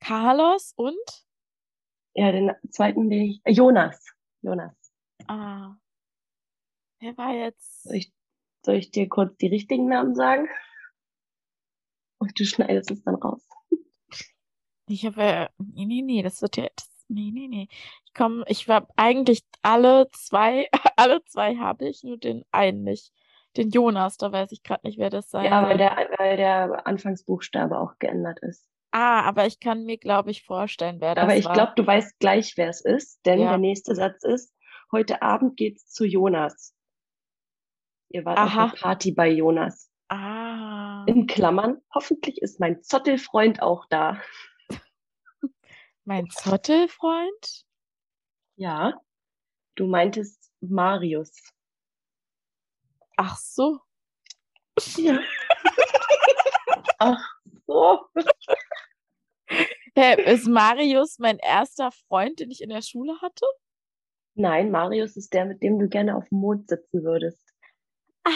Carlos 0.00 0.72
und? 0.76 0.96
Ja, 2.14 2.30
den 2.30 2.52
zweiten, 2.70 3.10
den 3.10 3.22
ich, 3.22 3.40
äh, 3.44 3.52
Jonas. 3.52 4.04
Jonas. 4.42 4.74
Ah, 5.26 5.74
wer 7.00 7.16
war 7.16 7.34
jetzt? 7.34 7.82
Soll 7.82 7.96
ich, 7.96 8.12
soll 8.64 8.76
ich 8.76 8.90
dir 8.90 9.08
kurz 9.08 9.36
die 9.38 9.48
richtigen 9.48 9.88
Namen 9.88 10.14
sagen? 10.14 10.48
Und 12.18 12.38
du 12.38 12.44
schneidest 12.44 12.90
es 12.90 13.02
dann 13.02 13.16
raus. 13.16 13.46
Ich 14.86 15.04
habe, 15.06 15.22
äh, 15.22 15.48
nee, 15.58 15.86
nee, 15.86 16.02
nee, 16.02 16.22
das 16.22 16.40
wird 16.42 16.56
ja, 16.56 16.68
das, 16.76 16.88
nee, 17.14 17.30
nee, 17.32 17.48
nee. 17.48 17.68
Ich 18.04 18.14
komme, 18.14 18.44
ich 18.48 18.68
war 18.68 18.88
eigentlich 18.96 19.42
alle 19.62 20.08
zwei, 20.12 20.68
alle 20.96 21.24
zwei 21.24 21.56
habe 21.56 21.88
ich, 21.88 22.02
nur 22.02 22.18
den 22.18 22.44
einen 22.50 22.82
nicht. 22.84 23.12
Den 23.56 23.70
Jonas, 23.70 24.16
da 24.16 24.32
weiß 24.32 24.50
ich 24.52 24.62
gerade 24.64 24.86
nicht, 24.86 24.98
wer 24.98 25.10
das 25.10 25.30
sein 25.30 25.44
Ja, 25.44 25.62
weil 25.62 25.78
der, 25.78 25.96
weil 26.18 26.36
der 26.36 26.86
Anfangsbuchstabe 26.86 27.78
auch 27.78 27.98
geändert 28.00 28.40
ist. 28.40 28.68
Ah, 28.90 29.22
aber 29.22 29.46
ich 29.46 29.60
kann 29.60 29.84
mir, 29.84 29.96
glaube 29.96 30.30
ich, 30.30 30.44
vorstellen, 30.44 31.00
wer 31.00 31.14
das 31.14 31.22
Aber 31.24 31.36
ich 31.36 31.50
glaube, 31.52 31.72
du 31.76 31.86
weißt 31.86 32.18
gleich, 32.18 32.54
wer 32.56 32.68
es 32.68 32.80
ist, 32.80 33.24
denn 33.26 33.40
Ja. 33.40 33.50
der 33.50 33.58
nächste 33.58 33.94
Satz 33.94 34.22
ist, 34.24 34.54
heute 34.92 35.22
Abend 35.22 35.56
geht's 35.56 35.88
zu 35.88 36.04
Jonas. 36.04 36.74
Ihr 38.08 38.24
wart 38.24 38.38
auf 38.38 38.44
Aha. 38.50 38.66
der 38.72 38.76
Party 38.80 39.12
bei 39.12 39.28
Jonas. 39.28 39.90
Ah, 40.08 41.04
In 41.06 41.26
Klammern, 41.26 41.80
hoffentlich 41.92 42.40
ist 42.42 42.60
mein 42.60 42.82
Zottelfreund 42.82 43.62
auch 43.62 43.86
da. 43.88 44.20
Mein 46.04 46.28
Zottelfreund? 46.30 47.64
Ja, 48.56 48.94
du 49.74 49.86
meintest 49.86 50.50
Marius. 50.60 51.32
Ach 53.16 53.36
so. 53.36 53.80
Ja. 54.96 55.18
Ach 56.98 57.34
so. 57.66 58.06
Hä, 59.96 60.22
ist 60.32 60.46
Marius 60.48 61.18
mein 61.18 61.38
erster 61.38 61.90
Freund, 61.92 62.40
den 62.40 62.50
ich 62.50 62.60
in 62.60 62.70
der 62.70 62.82
Schule 62.82 63.20
hatte? 63.20 63.46
Nein, 64.34 64.70
Marius 64.72 65.16
ist 65.16 65.32
der, 65.32 65.44
mit 65.44 65.62
dem 65.62 65.78
du 65.78 65.88
gerne 65.88 66.16
auf 66.16 66.28
dem 66.28 66.38
Mond 66.38 66.68
sitzen 66.68 67.04
würdest. 67.04 67.40
Ah, 68.24 68.30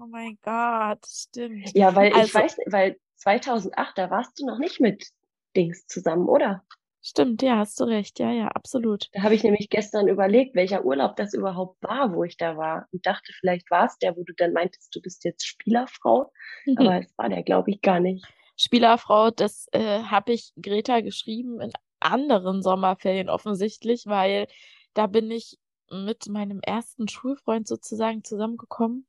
oh 0.00 0.06
mein 0.06 0.36
Gott, 0.42 1.06
stimmt. 1.06 1.70
Ja, 1.74 1.94
weil 1.94 2.08
ich 2.08 2.16
Also- 2.16 2.38
weiß, 2.38 2.56
weil 2.66 2.98
2008, 3.16 3.96
da 3.98 4.10
warst 4.10 4.38
du 4.40 4.46
noch 4.46 4.58
nicht 4.58 4.80
mit 4.80 5.08
Dings 5.56 5.86
zusammen, 5.86 6.28
oder? 6.28 6.64
Stimmt, 7.06 7.42
ja, 7.42 7.58
hast 7.58 7.78
du 7.80 7.84
recht. 7.84 8.18
Ja, 8.18 8.32
ja, 8.32 8.48
absolut. 8.48 9.10
Da 9.12 9.22
habe 9.22 9.34
ich 9.34 9.44
nämlich 9.44 9.68
gestern 9.68 10.08
überlegt, 10.08 10.54
welcher 10.54 10.86
Urlaub 10.86 11.16
das 11.16 11.34
überhaupt 11.34 11.82
war, 11.82 12.14
wo 12.14 12.24
ich 12.24 12.38
da 12.38 12.56
war. 12.56 12.88
Und 12.92 13.04
dachte, 13.04 13.30
vielleicht 13.38 13.70
war 13.70 13.84
es 13.84 13.98
der, 13.98 14.16
wo 14.16 14.24
du 14.24 14.32
dann 14.32 14.54
meintest, 14.54 14.94
du 14.96 15.02
bist 15.02 15.22
jetzt 15.24 15.46
Spielerfrau. 15.46 16.32
Aber 16.76 17.00
es 17.00 17.12
war 17.18 17.28
der, 17.28 17.42
glaube 17.42 17.72
ich, 17.72 17.82
gar 17.82 18.00
nicht. 18.00 18.24
Spielerfrau, 18.56 19.30
das 19.30 19.66
äh, 19.72 20.04
habe 20.04 20.32
ich 20.32 20.54
Greta 20.60 21.00
geschrieben 21.00 21.60
in 21.60 21.72
anderen 22.00 22.62
Sommerferien 22.62 23.28
offensichtlich, 23.28 24.06
weil 24.06 24.46
da 24.94 25.06
bin 25.06 25.30
ich 25.30 25.58
mit 25.90 26.28
meinem 26.28 26.60
ersten 26.60 27.08
Schulfreund 27.08 27.68
sozusagen 27.68 28.24
zusammengekommen, 28.24 29.06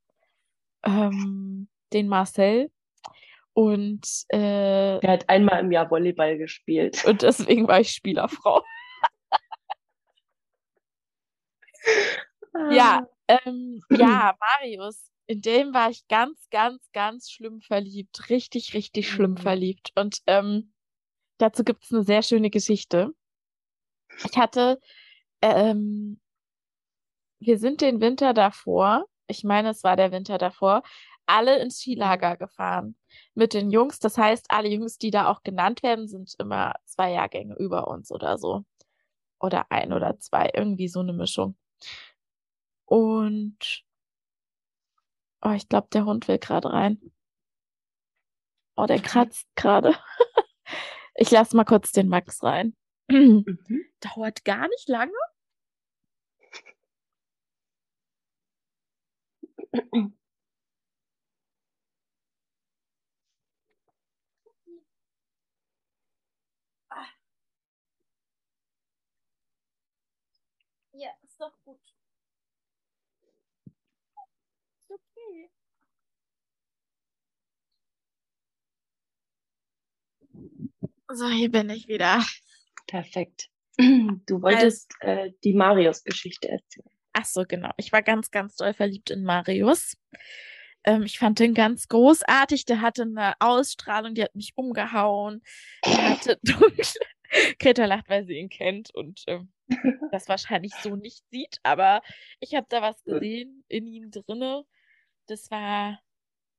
ähm, 0.84 1.68
den 1.94 2.08
Marcel. 2.08 2.72
Und, 3.56 4.06
äh, 4.30 5.00
Der 5.00 5.12
hat 5.12 5.30
einmal 5.30 5.62
im 5.62 5.72
Jahr 5.72 5.90
Volleyball 5.90 6.38
gespielt. 6.38 7.06
und 7.06 7.22
deswegen 7.22 7.68
war 7.68 7.80
ich 7.80 7.92
Spielerfrau. 7.92 8.62
Ja, 12.72 13.08
ähm, 13.28 13.82
ja, 13.90 14.36
Marius, 14.40 15.10
in 15.28 15.42
dem 15.42 15.74
war 15.74 15.90
ich 15.90 16.08
ganz, 16.08 16.50
ganz, 16.50 16.90
ganz 16.94 17.30
schlimm 17.30 17.62
verliebt. 17.62 18.30
Richtig, 18.30 18.74
richtig 18.74 19.10
schlimm 19.10 19.32
Mhm. 19.32 19.38
verliebt. 19.38 19.92
Und 19.96 20.20
ähm, 20.28 20.74
dazu 21.38 21.64
gibt 21.64 21.84
es 21.84 21.94
eine 21.94 22.04
sehr 22.04 22.24
schöne 22.24 22.50
Geschichte. 22.50 23.14
Ich 24.30 24.38
hatte, 24.38 24.80
ähm, 25.42 26.20
wir 27.40 27.58
sind 27.58 27.82
den 27.82 28.02
Winter 28.02 28.34
davor 28.34 29.06
ich 29.28 29.44
meine, 29.44 29.70
es 29.70 29.84
war 29.84 29.96
der 29.96 30.12
Winter 30.12 30.38
davor, 30.38 30.84
alle 31.26 31.60
ins 31.60 31.80
Skilager 31.80 32.38
gefahren 32.38 32.96
mit 33.34 33.54
den 33.54 33.72
Jungs. 33.72 34.00
Das 34.00 34.18
heißt, 34.18 34.48
alle 34.50 34.70
Jungs, 34.70 34.98
die 34.98 35.12
da 35.12 35.28
auch 35.30 35.44
genannt 35.44 35.84
werden, 35.84 36.08
sind 36.08 36.34
immer 36.40 36.74
zwei 36.86 37.12
Jahrgänge 37.12 37.56
über 37.56 37.88
uns 37.88 38.12
oder 38.12 38.38
so. 38.38 38.64
Oder 39.40 39.72
ein 39.72 39.94
oder 39.94 40.20
zwei, 40.20 40.50
irgendwie 40.54 40.88
so 40.88 41.02
eine 41.02 41.14
Mischung. 41.14 41.56
Und 42.86 43.84
oh, 45.42 45.52
ich 45.52 45.68
glaube, 45.70 45.88
der 45.94 46.06
Hund 46.06 46.28
will 46.28 46.40
gerade 46.40 46.72
rein. 46.72 47.00
Oh, 48.78 48.86
der 48.86 49.02
kratzt 49.02 49.48
gerade. 49.56 49.96
ich 51.16 51.32
lasse 51.32 51.56
mal 51.56 51.64
kurz 51.66 51.92
den 51.92 52.10
Max 52.10 52.44
rein. 52.44 52.76
Mhm. 53.08 53.86
Dauert 54.00 54.44
gar 54.46 54.68
nicht 54.68 54.90
lange. 54.90 55.14
Ja, 70.98 71.10
ist 71.24 71.42
doch 71.42 71.52
gut. 71.66 71.82
Ist 74.80 74.92
okay. 74.92 75.52
So, 81.12 81.28
hier 81.28 81.52
bin 81.52 81.70
ich 81.70 81.90
wieder. 81.90 82.24
Perfekt. 82.88 83.50
Du 83.78 84.42
wolltest 84.42 84.94
also, 85.02 85.22
äh, 85.22 85.34
die 85.44 85.54
Marius-Geschichte 85.54 86.48
erzählen. 86.48 86.90
Ach 87.12 87.26
so, 87.26 87.44
genau. 87.46 87.72
Ich 87.76 87.92
war 87.92 88.02
ganz, 88.02 88.32
ganz 88.32 88.56
doll 88.56 88.74
verliebt 88.74 89.10
in 89.10 89.24
Marius. 89.26 89.98
Ähm, 90.86 91.04
ich 91.04 91.20
fand 91.20 91.40
den 91.40 91.54
ganz 91.54 91.88
großartig. 91.88 92.66
Der 92.66 92.82
hatte 92.82 93.04
eine 93.04 93.34
Ausstrahlung, 93.40 94.16
die 94.16 94.24
hat 94.24 94.36
mich 94.36 94.54
umgehauen. 94.56 95.42
Der 95.86 96.10
hatte 96.10 96.40
dunkle. 96.44 96.84
Greta 97.60 97.86
lacht, 97.86 98.10
weil 98.10 98.26
sie 98.26 98.38
ihn 98.38 98.50
kennt 98.50 98.94
und 98.94 99.24
ähm, 99.28 99.52
das 100.12 100.28
wahrscheinlich 100.30 100.74
so 100.76 100.96
nicht 100.96 101.24
sieht. 101.32 101.60
Aber 101.64 102.02
ich 102.40 102.56
habe 102.56 102.68
da 102.70 102.82
was 102.82 103.04
gesehen 103.04 103.64
in 103.68 103.88
ihm 103.88 104.12
drinne. 104.12 104.64
Das 105.28 105.50
war, 105.52 106.00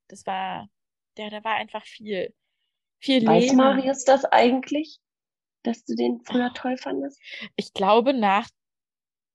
das 0.08 0.26
war, 0.26 0.68
der, 1.16 1.30
da 1.30 1.44
war 1.44 1.54
einfach 1.54 1.84
viel, 1.84 2.34
viel 2.98 3.26
Weiß 3.26 3.44
Leben. 3.44 3.56
Marius 3.56 4.04
das 4.04 4.24
eigentlich, 4.24 4.98
dass 5.62 5.84
du 5.84 5.94
den 5.94 6.20
früher 6.20 6.52
toll 6.52 6.76
fandest? 6.76 7.20
Ich 7.56 7.72
glaube, 7.72 8.12
nach 8.12 8.48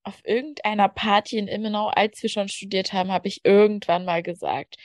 auf 0.03 0.19
irgendeiner 0.25 0.89
Party 0.89 1.37
in 1.37 1.47
Immenau, 1.47 1.87
als 1.87 2.21
wir 2.21 2.29
schon 2.29 2.47
studiert 2.47 2.93
haben, 2.93 3.11
habe 3.11 3.27
ich 3.27 3.41
irgendwann 3.43 4.05
mal 4.05 4.23
gesagt, 4.23 4.77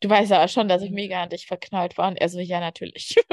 du 0.00 0.08
weißt 0.08 0.30
ja 0.30 0.46
schon, 0.48 0.68
dass 0.68 0.82
ich 0.82 0.90
mhm. 0.90 0.96
mega 0.96 1.22
an 1.22 1.30
dich 1.30 1.46
verknallt 1.46 1.96
war. 1.98 2.08
Und 2.08 2.16
er 2.16 2.28
so, 2.28 2.38
ja, 2.38 2.60
natürlich. 2.60 3.16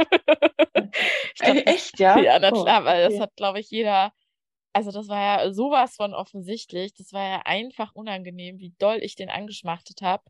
glaub, 1.36 1.58
Echt, 1.68 2.00
ja? 2.00 2.20
Ja, 2.20 2.40
na 2.40 2.52
klar, 2.52 2.82
oh, 2.82 2.86
weil 2.86 3.10
das 3.10 3.20
hat, 3.20 3.36
glaube 3.36 3.60
ich, 3.60 3.70
jeder, 3.70 4.12
also 4.74 4.92
das 4.92 5.08
war 5.08 5.22
ja 5.22 5.54
sowas 5.54 5.96
von 5.96 6.14
offensichtlich. 6.14 6.94
Das 6.94 7.14
war 7.14 7.28
ja 7.28 7.42
einfach 7.46 7.94
unangenehm, 7.94 8.60
wie 8.60 8.74
doll 8.80 9.00
ich 9.02 9.16
den 9.16 9.30
angeschmachtet 9.30 10.02
habe. 10.02 10.24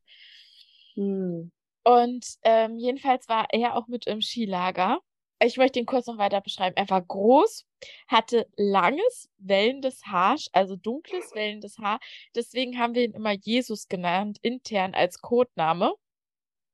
Hm. 0.96 1.52
Und 1.84 2.26
ähm, 2.44 2.78
jedenfalls 2.78 3.30
war 3.30 3.48
er 3.52 3.76
auch 3.76 3.88
mit 3.88 4.06
im 4.08 4.22
Skilager. 4.22 5.00
Ich 5.42 5.56
möchte 5.56 5.80
ihn 5.80 5.86
kurz 5.86 6.06
noch 6.08 6.18
weiter 6.18 6.42
beschreiben. 6.42 6.76
Er 6.76 6.90
war 6.90 7.02
groß, 7.02 7.66
hatte 8.08 8.48
langes, 8.58 9.30
wellendes 9.38 10.06
Haar, 10.06 10.38
also 10.52 10.76
dunkles, 10.76 11.34
wellendes 11.34 11.78
Haar. 11.78 12.00
Deswegen 12.36 12.78
haben 12.78 12.94
wir 12.94 13.04
ihn 13.06 13.14
immer 13.14 13.32
Jesus 13.32 13.88
genannt, 13.88 14.38
intern 14.42 14.94
als 14.94 15.22
Codename. 15.22 15.94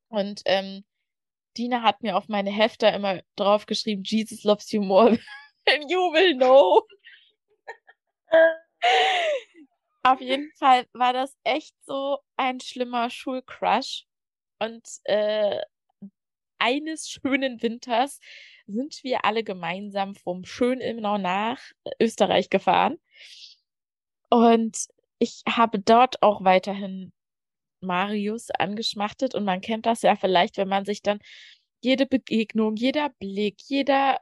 Und 0.10 0.42
ähm, 0.46 0.84
Dina 1.58 1.84
hat 1.84 2.02
mir 2.02 2.18
auf 2.18 2.28
meine 2.28 2.50
Hefter 2.50 2.92
immer 2.94 3.22
draufgeschrieben, 3.36 4.04
Jesus 4.04 4.44
loves 4.44 4.72
you 4.72 4.82
more 4.82 5.12
than 5.66 5.88
you 5.88 6.00
will 6.12 6.36
know. 6.36 6.82
auf 10.04 10.22
jeden 10.22 10.52
Fall 10.54 10.88
war 10.94 11.14
das 11.14 11.38
echt 11.44 11.76
so 11.86 12.18
ein 12.36 12.60
schlimmer 12.60 13.12
Schulcrush. 13.12 14.06
Und 14.58 14.88
äh, 15.04 15.62
eines 16.58 17.10
schönen 17.10 17.62
Winters 17.62 18.20
sind 18.68 19.04
wir 19.04 19.26
alle 19.26 19.44
gemeinsam 19.44 20.16
vom 20.16 20.46
Schönilmenau 20.46 21.18
nach 21.18 21.60
Österreich 22.00 22.50
gefahren. 22.50 22.98
Und 24.30 24.88
ich 25.20 25.44
habe 25.48 25.80
dort 25.80 26.22
auch 26.22 26.44
weiterhin 26.44 27.14
Marius 27.82 28.50
angeschmachtet 28.52 29.36
und 29.36 29.46
man 29.46 29.62
kennt 29.62 29.86
das 29.86 30.02
ja 30.02 30.16
vielleicht, 30.16 30.58
wenn 30.58 30.68
man 30.68 30.86
sich 30.86 31.02
dann 31.02 31.20
jede 31.82 32.06
Begegnung, 32.06 32.76
jeder 32.76 33.10
Blick, 33.20 33.62
jeder, 33.68 34.20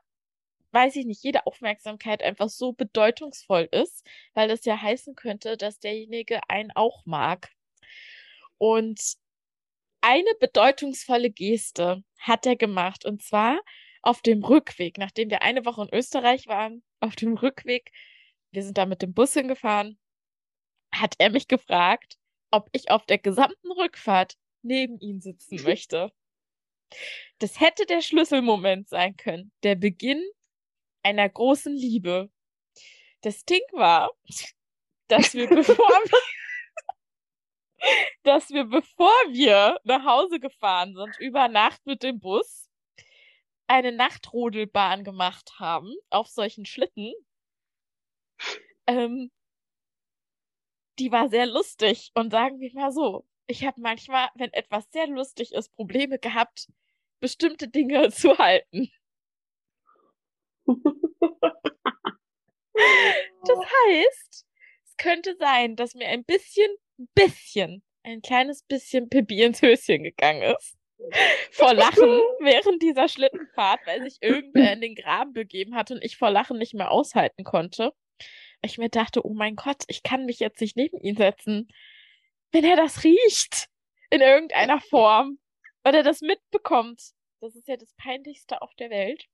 weiß 0.72 0.96
ich 0.98 1.06
nicht, 1.06 1.24
jede 1.24 1.46
Aufmerksamkeit 1.48 2.22
einfach 2.24 2.50
so 2.50 2.74
bedeutungsvoll 2.74 3.70
ist, 3.72 4.06
weil 4.34 4.50
das 4.50 4.66
ja 4.66 4.82
heißen 4.82 5.16
könnte, 5.16 5.58
dass 5.58 5.80
derjenige 5.80 6.42
einen 6.50 6.72
auch 6.76 7.06
mag. 7.06 7.50
Und 8.58 9.16
eine 10.02 10.36
bedeutungsvolle 10.40 11.30
Geste 11.32 12.04
hat 12.20 12.46
er 12.46 12.58
gemacht 12.58 13.06
und 13.06 13.24
zwar 13.24 13.60
auf 14.04 14.22
dem 14.22 14.44
Rückweg, 14.44 14.98
nachdem 14.98 15.30
wir 15.30 15.42
eine 15.42 15.66
Woche 15.66 15.84
in 15.84 15.94
Österreich 15.98 16.48
waren, 16.48 16.84
auf 17.00 17.16
dem 17.16 17.36
Rückweg, 17.36 17.92
wir 18.52 18.64
sind 18.64 18.78
da 18.78 18.86
mit 18.86 19.02
dem 19.02 19.14
Bus 19.14 19.34
hingefahren, 19.34 19.98
hat 20.94 21.16
er 21.18 21.32
mich 21.32 21.48
gefragt, 21.48 22.18
ob 22.52 22.70
ich 22.74 22.92
auf 22.92 23.06
der 23.06 23.18
gesamten 23.18 23.72
Rückfahrt 23.72 24.36
neben 24.62 25.00
ihm 25.00 25.22
sitzen 25.22 25.56
möchte. 25.64 26.12
Das 27.40 27.60
hätte 27.60 27.86
der 27.86 28.02
Schlüsselmoment 28.02 28.90
sein 28.90 29.18
können, 29.18 29.52
der 29.64 29.76
Beginn 29.76 30.22
einer 31.02 31.28
großen 31.28 31.74
Liebe. 31.74 32.30
Das 33.22 33.46
Ding 33.46 33.64
war, 33.72 34.12
dass 35.08 35.34
wir 35.34 35.48
bevor 35.50 35.76
wir, 35.78 36.20
dass 38.24 38.50
wir 38.50 38.66
bevor 38.66 39.14
wir 39.30 39.80
nach 39.86 40.06
Hause 40.06 40.40
gefahren 40.40 40.94
sind, 40.94 41.18
über 41.20 41.48
Nacht 41.48 41.86
mit 41.86 42.04
dem 42.04 42.20
Bus, 42.20 42.63
eine 43.74 43.92
Nachtrodelbahn 43.92 45.04
gemacht 45.04 45.54
haben 45.58 45.96
auf 46.12 46.28
solchen 46.28 46.64
Schlitten. 46.64 47.12
Ähm, 48.86 49.32
die 51.00 51.12
war 51.12 51.28
sehr 51.30 51.48
lustig. 51.48 52.12
Und 52.14 52.30
sagen 52.30 52.60
wir 52.60 52.72
mal 52.74 52.92
so, 52.92 53.26
ich 53.48 53.66
habe 53.66 53.82
manchmal, 53.82 54.30
wenn 54.36 54.54
etwas 54.54 54.86
sehr 54.92 55.08
lustig 55.08 55.54
ist, 55.54 55.74
Probleme 55.74 56.20
gehabt, 56.20 56.68
bestimmte 57.20 57.68
Dinge 57.68 58.10
zu 58.12 58.38
halten. 58.38 58.92
das 60.68 60.78
heißt, 63.88 64.46
es 64.86 64.98
könnte 64.98 65.36
sein, 65.40 65.76
dass 65.76 65.96
mir 65.96 66.10
ein 66.10 66.24
bisschen, 66.26 66.70
ein 67.00 67.08
bisschen, 67.16 67.84
ein 68.04 68.22
kleines 68.22 68.62
bisschen 68.62 69.10
Pippi 69.10 69.42
ins 69.42 69.64
Höschen 69.64 70.04
gegangen 70.04 70.44
ist. 70.44 70.78
Vor 71.52 71.74
Lachen 71.74 72.22
während 72.40 72.82
dieser 72.82 73.08
Schlittenfahrt, 73.08 73.82
weil 73.86 74.04
sich 74.04 74.18
irgendwer 74.22 74.74
in 74.74 74.82
den 74.82 74.96
Graben 74.96 75.34
begeben 75.34 75.76
hat 75.76 75.92
und 75.92 76.04
ich 76.04 76.18
vor 76.18 76.30
Lachen 76.30 76.58
nicht 76.58 76.74
mehr 76.74 76.92
aushalten 76.92 77.44
konnte 77.44 77.94
ich 78.66 78.78
mir 78.78 78.90
dachte, 78.90 79.26
oh 79.26 79.34
mein 79.34 79.56
Gott, 79.56 79.84
ich 79.88 80.04
kann 80.04 80.26
mich 80.26 80.40
jetzt 80.40 80.62
nicht 80.62 80.76
neben 80.76 81.00
ihn 81.00 81.16
setzen. 81.16 81.68
Wenn 82.52 82.64
er 82.64 82.76
das 82.76 83.04
riecht, 83.04 83.68
in 84.10 84.22
irgendeiner 84.22 84.80
Form, 84.80 85.40
oder 85.86 86.04
das 86.04 86.22
mitbekommt, 86.22 87.02
das 87.42 87.56
ist 87.56 87.68
ja 87.68 87.76
das 87.76 87.94
Peinlichste 87.98 88.62
auf 88.62 88.74
der 88.76 88.90
Welt. 88.90 89.26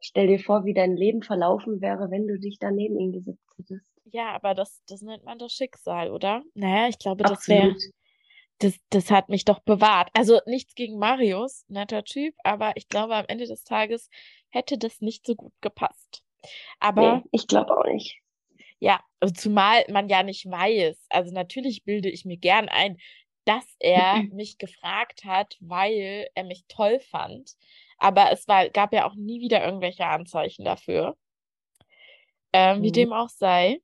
Stell 0.00 0.26
dir 0.26 0.38
vor, 0.38 0.64
wie 0.64 0.74
dein 0.74 0.96
Leben 0.96 1.22
verlaufen 1.22 1.80
wäre, 1.80 2.10
wenn 2.10 2.28
du 2.28 2.38
dich 2.38 2.58
da 2.58 2.70
neben 2.70 2.98
ihn 2.98 3.12
gesetzt 3.12 3.48
hättest. 3.56 3.86
Ja, 4.04 4.32
aber 4.34 4.54
das, 4.54 4.82
das 4.86 5.00
nennt 5.00 5.24
man 5.24 5.38
doch 5.38 5.48
Schicksal, 5.48 6.10
oder? 6.10 6.42
Naja, 6.54 6.88
ich 6.88 6.98
glaube, 6.98 7.24
das 7.24 7.48
wäre. 7.48 7.74
Das, 8.58 8.78
das 8.90 9.10
hat 9.10 9.28
mich 9.28 9.44
doch 9.44 9.60
bewahrt. 9.60 10.10
Also 10.14 10.40
nichts 10.46 10.74
gegen 10.74 10.98
Marius, 10.98 11.64
netter 11.68 12.04
Typ, 12.04 12.34
aber 12.44 12.76
ich 12.76 12.88
glaube, 12.88 13.16
am 13.16 13.24
Ende 13.26 13.46
des 13.46 13.64
Tages 13.64 14.08
hätte 14.50 14.78
das 14.78 15.00
nicht 15.00 15.26
so 15.26 15.34
gut 15.34 15.52
gepasst. 15.60 16.22
Aber. 16.78 17.16
Nee, 17.16 17.22
ich 17.32 17.46
glaube 17.46 17.76
auch 17.76 17.84
nicht. 17.84 18.20
Ja, 18.78 19.00
also 19.20 19.34
zumal 19.34 19.84
man 19.90 20.08
ja 20.08 20.22
nicht 20.22 20.46
weiß. 20.46 21.06
Also 21.08 21.32
natürlich 21.32 21.84
bilde 21.84 22.10
ich 22.10 22.24
mir 22.24 22.36
gern 22.36 22.68
ein, 22.68 22.98
dass 23.44 23.64
er 23.78 24.22
mich 24.32 24.58
gefragt 24.58 25.24
hat, 25.24 25.56
weil 25.60 26.28
er 26.34 26.44
mich 26.44 26.64
toll 26.68 27.00
fand. 27.00 27.52
Aber 27.98 28.32
es 28.32 28.46
war, 28.48 28.68
gab 28.70 28.92
ja 28.92 29.08
auch 29.08 29.14
nie 29.14 29.40
wieder 29.40 29.64
irgendwelche 29.64 30.06
Anzeichen 30.06 30.64
dafür. 30.64 31.16
Ähm, 32.52 32.78
mhm. 32.78 32.82
Wie 32.82 32.92
dem 32.92 33.12
auch 33.12 33.28
sei. 33.28 33.80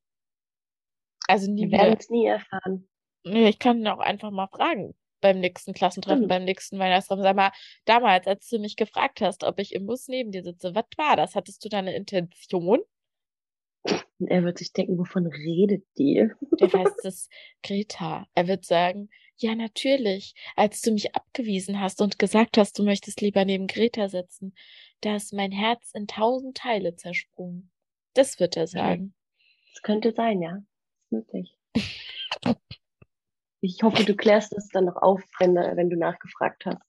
Also 1.27 1.51
nie 1.51 1.71
Wir 1.71 1.79
werden 1.79 1.97
es 1.99 2.11
nie 2.11 2.27
erfahren. 2.27 2.89
Ich 3.25 3.59
kann 3.59 3.81
ihn 3.81 3.89
auch 3.89 3.99
einfach 3.99 4.31
mal 4.31 4.49
fragen 4.49 4.95
beim 5.21 5.41
nächsten 5.41 5.75
Klassentreffen, 5.75 6.25
mhm. 6.25 6.29
beim 6.29 6.45
nächsten 6.45 6.79
Weihnachtstreffen. 6.79 7.23
Sag 7.23 7.37
mal, 7.37 7.53
damals, 7.85 8.27
als 8.27 8.49
du 8.49 8.59
mich 8.59 8.77
gefragt 8.77 9.21
hast, 9.21 9.45
ob 9.45 9.59
ich 9.59 9.75
im 9.75 9.87
Bus 9.87 10.09
neben 10.09 10.33
dir 10.33 10.43
sitze, 10.43 10.75
was 10.75 10.87
war 10.97 11.17
das? 11.17 11.35
Hattest 11.35 11.65
du 11.65 11.69
da 11.69 11.79
eine 11.79 11.95
Intention? 11.95 12.81
Und 14.19 14.29
er 14.29 14.45
wird 14.45 14.59
sich 14.59 14.73
denken, 14.73 14.99
wovon 14.99 15.27
redet 15.27 15.85
die? 15.97 16.29
Der 16.59 16.73
heißt 16.73 17.05
es 17.05 17.29
Greta. 17.63 18.27
Er 18.35 18.49
wird 18.49 18.65
sagen, 18.65 19.09
Ja, 19.37 19.55
natürlich. 19.55 20.35
Als 20.57 20.83
du 20.83 20.93
mich 20.93 21.15
abgewiesen 21.15 21.81
hast 21.81 22.03
und 22.03 22.19
gesagt 22.19 22.59
hast, 22.59 22.79
du 22.79 22.83
möchtest 22.83 23.23
lieber 23.23 23.45
neben 23.45 23.67
Greta 23.67 24.09
sitzen, 24.09 24.55
da 25.01 25.17
ist 25.17 25.33
mein 25.33 25.53
Herz 25.53 25.93
in 25.95 26.07
tausend 26.07 26.59
Teile 26.59 26.97
zersprungen. 26.97 27.71
Das 28.13 28.39
wird 28.39 28.57
er 28.57 28.67
sagen. 28.67 29.15
Das 29.73 29.83
könnte 29.83 30.13
sein, 30.13 30.43
ja. 30.43 30.53
Das 30.53 30.63
ist 31.05 31.13
möglich. 31.13 31.57
Ich 33.63 33.83
hoffe, 33.83 34.05
du 34.05 34.15
klärst 34.17 34.53
es 34.55 34.69
dann 34.69 34.87
noch 34.87 34.97
auf, 34.97 35.23
wenn, 35.39 35.55
wenn 35.55 35.91
du 35.91 35.97
nachgefragt 35.97 36.65
hast. 36.67 36.83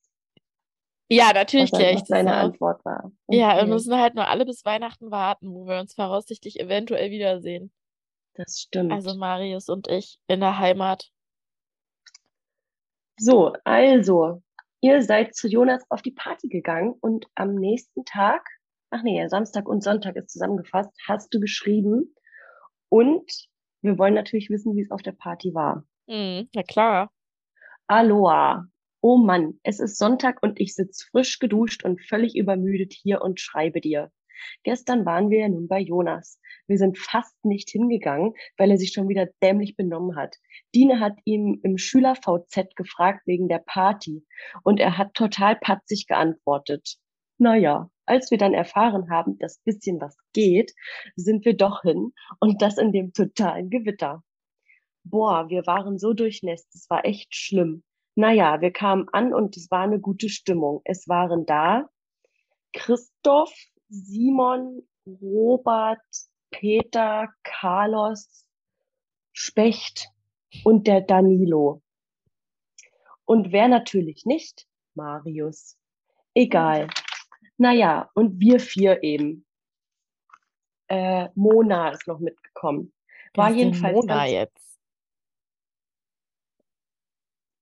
Ja, 1.09 1.33
natürlich 1.33 1.73
kläre 1.73 1.93
ich 1.93 2.03
das 2.03 2.09
deine 2.09 2.31
auf. 2.31 2.43
Antwort 2.45 2.85
war. 2.85 3.11
Ja, 3.29 3.57
wir 3.57 3.63
Okay, 3.63 3.67
müssen 3.67 3.95
halt 3.99 4.15
nur 4.15 4.27
alle 4.27 4.45
bis 4.45 4.63
Weihnachten 4.63 5.11
warten, 5.11 5.53
wo 5.53 5.65
wir 5.67 5.79
uns 5.79 5.93
voraussichtlich 5.93 6.59
eventuell 6.59 7.11
wiedersehen. 7.11 7.71
das 8.35 8.59
stimmt. 8.61 8.91
Also 8.91 9.15
Marius 9.15 9.67
und 9.69 9.87
ich 9.89 10.19
in 10.27 10.39
der 10.39 10.57
Heimat. 10.57 11.11
So, 13.17 13.53
also, 13.65 14.41
ihr 14.81 15.01
seid 15.03 15.35
zu 15.35 15.47
Jonas 15.47 15.83
auf 15.89 16.01
die 16.01 16.11
Party 16.11 16.47
gegangen 16.47 16.95
und 17.01 17.27
am 17.35 17.55
nächsten 17.55 18.03
Tag, 18.05 18.47
ach 18.89 19.03
nee, 19.03 19.19
ja, 19.19 19.29
Samstag 19.29 19.67
und 19.67 19.83
Sonntag 19.83 20.15
ist 20.15 20.29
zusammengefasst, 20.31 20.91
hast 21.07 21.33
du 21.33 21.39
geschrieben 21.39 22.15
und 22.89 23.29
wir 23.81 23.97
wollen 23.97 24.13
natürlich 24.13 24.49
wissen, 24.49 24.75
wie 24.75 24.81
es 24.81 24.91
auf 24.91 25.01
der 25.01 25.11
Party 25.13 25.53
war. 25.53 25.83
Hm, 26.11 26.49
na 26.53 26.63
klar. 26.63 27.09
Aloha. 27.87 28.67
Oh 28.99 29.15
Mann, 29.15 29.61
es 29.63 29.79
ist 29.79 29.97
Sonntag 29.97 30.43
und 30.43 30.59
ich 30.59 30.75
sitz 30.75 31.03
frisch 31.03 31.39
geduscht 31.39 31.85
und 31.85 32.01
völlig 32.01 32.35
übermüdet 32.35 32.91
hier 32.91 33.21
und 33.21 33.39
schreibe 33.39 33.79
dir. 33.79 34.11
Gestern 34.63 35.05
waren 35.05 35.29
wir 35.29 35.39
ja 35.39 35.47
nun 35.47 35.69
bei 35.69 35.79
Jonas. 35.79 36.37
Wir 36.67 36.77
sind 36.77 36.97
fast 36.97 37.33
nicht 37.45 37.69
hingegangen, 37.69 38.33
weil 38.57 38.71
er 38.71 38.77
sich 38.77 38.91
schon 38.91 39.07
wieder 39.07 39.29
dämlich 39.41 39.77
benommen 39.77 40.17
hat. 40.17 40.35
Dine 40.75 40.99
hat 40.99 41.17
ihm 41.23 41.61
im 41.63 41.77
Schüler-VZ 41.77 42.75
gefragt 42.75 43.21
wegen 43.25 43.47
der 43.47 43.63
Party 43.65 44.25
und 44.63 44.81
er 44.81 44.97
hat 44.97 45.13
total 45.13 45.55
patzig 45.55 46.07
geantwortet. 46.07 46.97
Naja, 47.37 47.89
als 48.05 48.31
wir 48.31 48.37
dann 48.37 48.53
erfahren 48.53 49.09
haben, 49.09 49.39
dass 49.39 49.61
bisschen 49.63 50.01
was 50.01 50.17
geht, 50.33 50.73
sind 51.15 51.45
wir 51.45 51.55
doch 51.55 51.83
hin 51.83 52.11
und 52.41 52.61
das 52.61 52.77
in 52.77 52.91
dem 52.91 53.13
totalen 53.13 53.69
Gewitter. 53.69 54.21
Boah, 55.03 55.49
wir 55.49 55.65
waren 55.65 55.97
so 55.97 56.13
durchnässt, 56.13 56.73
es 56.75 56.89
war 56.89 57.05
echt 57.05 57.35
schlimm. 57.35 57.83
Naja, 58.15 58.61
wir 58.61 58.71
kamen 58.71 59.07
an 59.11 59.33
und 59.33 59.57
es 59.57 59.71
war 59.71 59.81
eine 59.81 59.99
gute 59.99 60.29
Stimmung. 60.29 60.81
Es 60.83 61.07
waren 61.07 61.45
da 61.45 61.89
Christoph, 62.73 63.53
Simon, 63.89 64.87
Robert, 65.05 65.99
Peter, 66.51 67.29
Carlos, 67.43 68.45
Specht 69.33 70.09
und 70.63 70.87
der 70.87 71.01
Danilo. 71.01 71.81
Und 73.25 73.51
wer 73.51 73.67
natürlich 73.67 74.25
nicht? 74.25 74.67
Marius. 74.93 75.77
Egal. 76.33 76.89
Naja, 77.57 78.09
und 78.13 78.39
wir 78.39 78.59
vier 78.59 79.03
eben. 79.03 79.45
Äh, 80.87 81.29
Mona 81.35 81.89
ist 81.91 82.07
noch 82.07 82.19
mitgekommen. 82.19 82.93
War 83.33 83.51
jedenfalls 83.51 83.95
Mona 83.95 84.15
ganz 84.15 84.31
jetzt? 84.31 84.70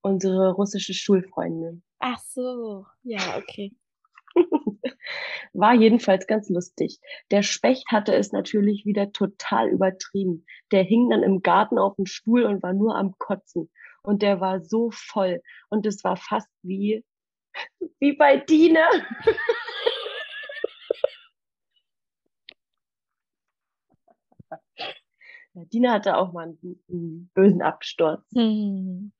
Unsere 0.02 0.52
russische 0.52 0.94
Schulfreundin. 0.94 1.82
Ach 1.98 2.18
so, 2.18 2.86
ja, 3.02 3.36
okay. 3.38 3.72
War 5.52 5.74
jedenfalls 5.74 6.26
ganz 6.26 6.48
lustig. 6.48 7.00
Der 7.30 7.42
Specht 7.42 7.86
hatte 7.90 8.14
es 8.14 8.32
natürlich 8.32 8.86
wieder 8.86 9.12
total 9.12 9.68
übertrieben. 9.68 10.46
Der 10.72 10.82
hing 10.82 11.10
dann 11.10 11.22
im 11.22 11.42
Garten 11.42 11.78
auf 11.78 11.96
dem 11.96 12.06
Stuhl 12.06 12.44
und 12.44 12.62
war 12.62 12.72
nur 12.72 12.96
am 12.96 13.16
Kotzen. 13.18 13.70
Und 14.02 14.22
der 14.22 14.40
war 14.40 14.62
so 14.62 14.90
voll. 14.92 15.42
Und 15.68 15.86
es 15.86 16.04
war 16.04 16.16
fast 16.16 16.48
wie, 16.62 17.04
wie 17.98 18.12
bei 18.12 18.36
Dine. 18.36 18.84
Ja, 25.54 25.64
Dina 25.64 25.92
hatte 25.92 26.16
auch 26.16 26.32
mal 26.32 26.44
einen, 26.44 26.84
einen 26.88 27.30
bösen 27.34 27.62
Absturz. 27.62 28.22
Hm. 28.34 29.12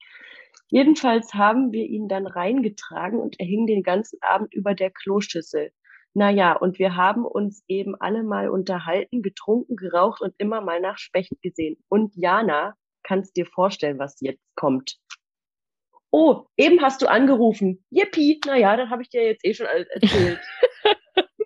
Jedenfalls 0.70 1.34
haben 1.34 1.72
wir 1.72 1.84
ihn 1.86 2.08
dann 2.08 2.26
reingetragen 2.26 3.18
und 3.20 3.38
er 3.38 3.46
hing 3.46 3.66
den 3.66 3.82
ganzen 3.82 4.18
Abend 4.22 4.54
über 4.54 4.74
der 4.74 4.90
Kloschüssel. 4.90 5.72
Naja, 6.14 6.54
und 6.54 6.78
wir 6.78 6.96
haben 6.96 7.24
uns 7.24 7.62
eben 7.68 7.94
alle 8.00 8.22
mal 8.22 8.48
unterhalten, 8.48 9.22
getrunken, 9.22 9.76
geraucht 9.76 10.20
und 10.20 10.34
immer 10.38 10.60
mal 10.60 10.80
nach 10.80 10.98
Specht 10.98 11.32
gesehen. 11.42 11.76
Und 11.88 12.14
Jana, 12.16 12.74
kannst 13.02 13.36
dir 13.36 13.46
vorstellen, 13.46 13.98
was 13.98 14.20
jetzt 14.20 14.42
kommt. 14.56 14.96
Oh, 16.10 16.46
eben 16.56 16.82
hast 16.82 17.02
du 17.02 17.06
angerufen. 17.08 17.84
Yippie. 17.90 18.40
Naja, 18.44 18.76
dann 18.76 18.90
habe 18.90 19.02
ich 19.02 19.10
dir 19.10 19.24
jetzt 19.24 19.44
eh 19.44 19.54
schon 19.54 19.66
alles 19.66 19.88
erzählt. 19.88 20.40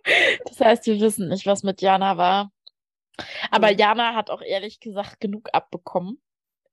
Das 0.45 0.61
heißt, 0.61 0.87
wir 0.87 1.01
wissen 1.01 1.29
nicht, 1.29 1.47
was 1.47 1.63
mit 1.63 1.81
Jana 1.81 2.17
war. 2.17 2.53
Aber. 3.51 3.71
Jana 3.71 4.15
hat 4.15 4.31
auch 4.31 4.43
ehrlich 4.43 4.81
gesagt 4.81 5.21
genug 5.21 5.49
abbekommen. 5.53 6.21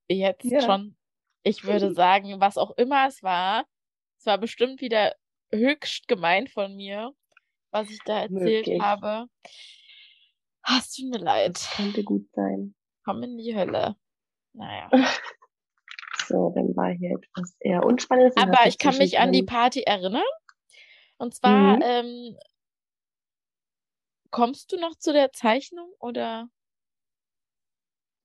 Jetzt 0.08 0.44
Ja. 0.44 0.60
schon. 0.60 0.96
Ich 1.42 1.64
würde 1.64 1.92
sagen, 1.92 2.40
was 2.40 2.56
auch 2.58 2.70
immer 2.76 3.06
es 3.08 3.22
war, 3.22 3.64
es 4.18 4.26
war 4.26 4.38
bestimmt 4.38 4.80
wieder 4.80 5.14
höchst 5.52 6.06
gemein 6.08 6.46
von 6.46 6.76
mir, 6.76 7.12
was 7.70 7.90
ich 7.90 7.98
da 8.04 8.20
erzählt 8.20 8.66
Möglich. 8.66 8.80
habe. 8.80 9.26
Ah, 10.62 10.78
Es 10.78 10.92
tut 10.94 11.10
mir 11.10 11.18
leid. 11.18 11.60
Könnte 11.74 12.04
gut 12.04 12.28
sein. 12.32 12.74
Komm 13.04 13.22
in 13.24 13.36
die 13.36 13.54
Hölle. 13.56 13.96
Naja. 14.52 14.90
So, 16.28 16.52
dann 16.54 16.74
war 16.76 16.90
hier 16.92 17.18
etwas 17.18 17.56
eher 17.58 17.84
Unspannendes. 17.84 18.36
Aber 18.36 18.52
hast 18.52 18.64
du 18.64 18.68
ich 18.68 18.78
kann 18.78 18.96
mich 18.96 19.18
an 19.18 19.32
die 19.32 19.42
Party 19.42 19.82
erinnern. 19.82 20.22
Und 21.18 21.34
zwar, 21.34 21.76
Mhm. 21.76 21.82
ähm, 21.82 22.38
kommst 24.30 24.72
du 24.72 24.78
noch 24.78 24.94
zu 24.96 25.12
der 25.12 25.32
Zeichnung 25.32 25.92
oder? 25.98 26.48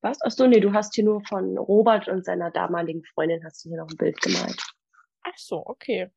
Was? 0.08 0.20
Ach 0.22 0.32
so, 0.32 0.48
nee, 0.48 0.60
du 0.62 0.74
hast 0.74 0.96
hier 0.96 1.04
nur 1.04 1.22
von 1.26 1.58
Robert 1.58 2.08
und 2.08 2.24
seiner 2.24 2.50
damaligen 2.50 3.04
Freundin 3.04 3.44
hast 3.44 3.64
du 3.66 3.70
hier 3.70 3.78
noch 3.80 3.90
ein 3.90 3.98
Bild 3.98 4.20
gemalt. 4.22 4.62
Ach 5.24 5.38
so, 5.38 5.62
okay. 5.66 6.10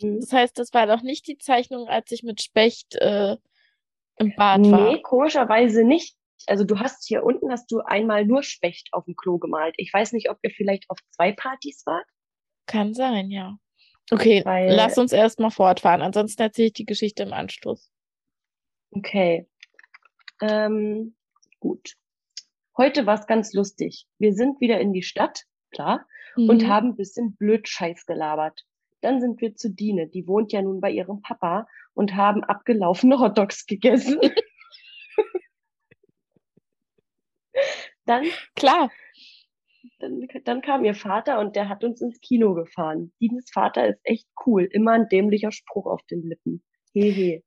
Mhm. 0.00 0.20
Das 0.20 0.32
heißt, 0.32 0.58
das 0.58 0.72
war 0.72 0.86
doch 0.86 1.02
nicht 1.02 1.26
die 1.26 1.38
Zeichnung, 1.38 1.88
als 1.88 2.12
ich 2.12 2.22
mit 2.22 2.40
Specht 2.40 2.94
äh, 2.96 3.36
im 4.18 4.34
Bad 4.36 4.60
war. 4.70 4.92
Nee, 4.92 5.02
komischerweise 5.02 5.82
nicht. 5.82 6.16
Also 6.46 6.64
du 6.64 6.78
hast 6.78 7.06
hier 7.08 7.24
unten 7.24 7.50
hast 7.50 7.70
du 7.72 7.80
einmal 7.80 8.24
nur 8.24 8.44
Specht 8.44 8.88
auf 8.92 9.06
dem 9.06 9.16
Klo 9.16 9.38
gemalt. 9.38 9.74
Ich 9.78 9.92
weiß 9.92 10.12
nicht, 10.12 10.30
ob 10.30 10.38
ihr 10.42 10.50
vielleicht 10.50 10.88
auf 10.88 10.98
zwei 11.10 11.32
Partys 11.32 11.82
wart. 11.86 12.06
Kann 12.66 12.94
sein, 12.94 13.30
ja. 13.30 13.58
Okay, 14.12 14.44
Weil- 14.44 14.72
lass 14.72 14.98
uns 14.98 15.12
erstmal 15.12 15.50
fortfahren. 15.50 16.02
Ansonsten 16.02 16.42
erzähle 16.42 16.68
ich 16.68 16.74
die 16.74 16.86
Geschichte 16.86 17.24
im 17.24 17.32
Anschluss. 17.32 17.90
Okay. 18.92 19.48
Ähm, 20.40 21.16
gut. 21.58 21.96
Heute 22.76 23.06
war 23.06 23.14
es 23.18 23.26
ganz 23.26 23.52
lustig. 23.54 24.06
Wir 24.18 24.34
sind 24.34 24.60
wieder 24.60 24.80
in 24.80 24.92
die 24.92 25.02
Stadt, 25.02 25.44
klar, 25.70 26.06
und 26.36 26.62
Mhm. 26.62 26.68
haben 26.68 26.88
ein 26.90 26.96
bisschen 26.96 27.34
blöd 27.36 27.68
Scheiß 27.68 28.04
gelabert. 28.06 28.62
Dann 29.00 29.20
sind 29.20 29.40
wir 29.40 29.54
zu 29.54 29.70
Dine, 29.70 30.08
die 30.08 30.26
wohnt 30.26 30.52
ja 30.52 30.60
nun 30.62 30.80
bei 30.80 30.90
ihrem 30.90 31.22
Papa 31.22 31.66
und 31.94 32.14
haben 32.14 32.44
abgelaufene 32.44 33.18
Hotdogs 33.18 33.66
gegessen. 33.66 34.18
Dann 38.04 38.24
Klar. 38.54 38.90
dann, 39.98 40.26
dann 40.44 40.60
kam 40.62 40.84
ihr 40.84 40.94
Vater 40.94 41.40
und 41.40 41.56
der 41.56 41.68
hat 41.68 41.82
uns 41.84 42.00
ins 42.00 42.20
Kino 42.20 42.54
gefahren. 42.54 43.12
Dines 43.20 43.50
Vater 43.50 43.86
ist 43.88 44.00
echt 44.04 44.28
cool. 44.46 44.64
Immer 44.70 44.92
ein 44.92 45.08
dämlicher 45.08 45.50
Spruch 45.52 45.86
auf 45.86 46.02
den 46.04 46.22
Lippen. 46.22 46.62
Hehe. 46.92 47.42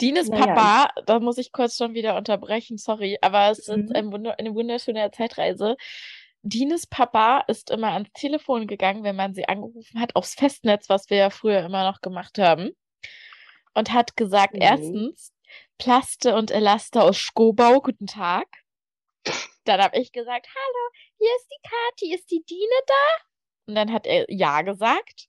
Dines 0.00 0.28
Naja, 0.28 0.54
Papa, 0.54 0.90
da 1.06 1.20
muss 1.20 1.38
ich 1.38 1.52
kurz 1.52 1.76
schon 1.76 1.94
wieder 1.94 2.16
unterbrechen, 2.16 2.78
sorry, 2.78 3.18
aber 3.22 3.50
es 3.50 3.60
ist 3.60 3.68
Mhm. 3.68 3.92
ein 3.94 4.12
Wunder, 4.12 4.38
eine 4.38 4.54
wunderschöne 4.54 5.10
Zeitreise. 5.10 5.76
Dines 6.42 6.86
Papa 6.86 7.40
ist 7.48 7.70
immer 7.70 7.92
ans 7.92 8.10
Telefon 8.14 8.66
gegangen, 8.66 9.02
wenn 9.04 9.16
man 9.16 9.34
sie 9.34 9.48
angerufen 9.48 10.00
hat, 10.00 10.14
aufs 10.16 10.34
Festnetz, 10.34 10.88
was 10.88 11.10
wir 11.10 11.16
ja 11.16 11.30
früher 11.30 11.60
immer 11.64 11.84
noch 11.90 12.00
gemacht 12.00 12.38
haben, 12.38 12.70
und 13.74 13.92
hat 13.92 14.16
gesagt, 14.16 14.54
Mhm. 14.54 14.62
erstens, 14.62 15.32
Plaste 15.78 16.34
und 16.34 16.50
Elaste 16.50 17.02
aus 17.02 17.16
Skobau, 17.18 17.80
guten 17.80 18.06
Tag. 18.06 18.46
Dann 19.64 19.80
habe 19.80 19.98
ich 19.98 20.12
gesagt, 20.12 20.46
hallo, 20.48 20.90
hier 21.18 21.30
ist 21.36 21.48
die 21.50 21.68
Kathi, 21.68 22.14
ist 22.14 22.30
die 22.30 22.44
Dine 22.44 22.80
da? 22.86 23.24
Und 23.66 23.74
dann 23.74 23.92
hat 23.92 24.06
er 24.06 24.24
ja 24.30 24.62
gesagt. 24.62 25.28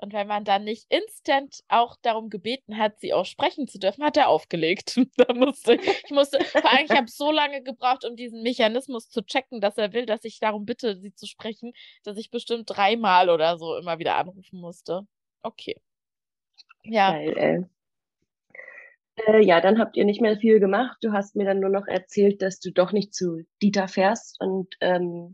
Und 0.00 0.12
wenn 0.12 0.26
man 0.26 0.44
dann 0.44 0.64
nicht 0.64 0.86
instant 0.88 1.62
auch 1.68 1.96
darum 2.02 2.30
gebeten 2.30 2.78
hat, 2.78 3.00
sie 3.00 3.12
auch 3.12 3.26
sprechen 3.26 3.68
zu 3.68 3.78
dürfen, 3.78 4.04
hat 4.04 4.16
er 4.16 4.28
aufgelegt. 4.28 4.96
da 5.16 5.34
musste 5.34 5.74
ich 5.74 6.10
musste, 6.10 6.42
vor 6.44 6.70
allem, 6.70 6.86
ich 6.86 6.96
habe 6.96 7.10
so 7.10 7.30
lange 7.30 7.62
gebraucht, 7.62 8.04
um 8.04 8.16
diesen 8.16 8.42
Mechanismus 8.42 9.10
zu 9.10 9.22
checken, 9.22 9.60
dass 9.60 9.76
er 9.76 9.92
will, 9.92 10.06
dass 10.06 10.24
ich 10.24 10.40
darum 10.40 10.64
bitte, 10.64 10.96
sie 10.96 11.14
zu 11.14 11.26
sprechen, 11.26 11.72
dass 12.04 12.16
ich 12.16 12.30
bestimmt 12.30 12.64
dreimal 12.66 13.28
oder 13.30 13.58
so 13.58 13.76
immer 13.76 13.98
wieder 13.98 14.16
anrufen 14.16 14.60
musste. 14.60 15.02
Okay. 15.42 15.76
Ja, 16.82 17.12
Geil. 17.12 17.68
Äh, 19.26 19.44
ja, 19.44 19.60
dann 19.60 19.78
habt 19.78 19.96
ihr 19.96 20.04
nicht 20.04 20.20
mehr 20.20 20.36
viel 20.38 20.60
gemacht. 20.60 20.98
Du 21.02 21.12
hast 21.12 21.36
mir 21.36 21.44
dann 21.44 21.60
nur 21.60 21.70
noch 21.70 21.86
erzählt, 21.86 22.42
dass 22.42 22.60
du 22.60 22.70
doch 22.72 22.92
nicht 22.92 23.14
zu 23.14 23.42
Dieter 23.62 23.88
fährst 23.88 24.40
und 24.40 24.74
ähm, 24.80 25.32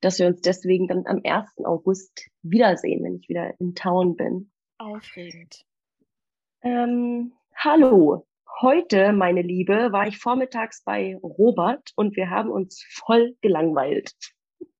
dass 0.00 0.18
wir 0.18 0.26
uns 0.26 0.40
deswegen 0.40 0.88
dann 0.88 1.06
am 1.06 1.20
1. 1.24 1.64
August 1.64 2.28
wiedersehen, 2.42 3.02
wenn 3.04 3.16
ich 3.16 3.28
wieder 3.28 3.58
in 3.58 3.74
Town 3.74 4.16
bin. 4.16 4.50
Aufregend. 4.78 5.64
Ähm, 6.62 7.32
hallo. 7.54 8.26
Heute, 8.60 9.12
meine 9.12 9.42
Liebe, 9.42 9.92
war 9.92 10.06
ich 10.06 10.18
vormittags 10.18 10.82
bei 10.82 11.16
Robert 11.22 11.92
und 11.94 12.16
wir 12.16 12.30
haben 12.30 12.50
uns 12.50 12.84
voll 12.88 13.36
gelangweilt. 13.42 14.14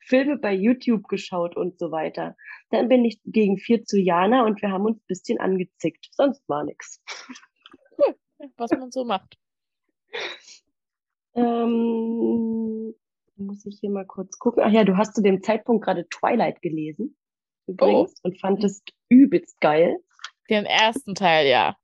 Filme 0.00 0.38
bei 0.38 0.54
YouTube 0.54 1.08
geschaut 1.08 1.56
und 1.56 1.78
so 1.78 1.90
weiter. 1.90 2.36
Dann 2.70 2.88
bin 2.88 3.04
ich 3.04 3.20
gegen 3.24 3.58
vier 3.58 3.84
zu 3.84 3.98
Jana 3.98 4.44
und 4.44 4.62
wir 4.62 4.70
haben 4.70 4.84
uns 4.84 4.98
ein 4.98 5.06
bisschen 5.06 5.38
angezickt. 5.40 6.08
Sonst 6.12 6.48
war 6.48 6.64
nix. 6.64 7.02
Was 8.56 8.70
man 8.70 8.90
so 8.90 9.04
macht. 9.04 9.36
Ähm, 11.34 12.94
muss 13.38 13.64
ich 13.66 13.78
hier 13.80 13.90
mal 13.90 14.06
kurz 14.06 14.38
gucken. 14.38 14.62
Ach 14.66 14.70
ja, 14.70 14.84
du 14.84 14.96
hast 14.96 15.14
zu 15.14 15.22
dem 15.22 15.42
Zeitpunkt 15.42 15.84
gerade 15.84 16.08
Twilight 16.08 16.60
gelesen. 16.62 17.16
Übrigens. 17.66 18.14
Oh. 18.18 18.28
Und 18.28 18.40
fandest 18.40 18.92
übelst 19.08 19.60
geil. 19.60 19.96
Den 20.50 20.64
ersten 20.64 21.14
Teil, 21.14 21.46
ja. 21.46 21.76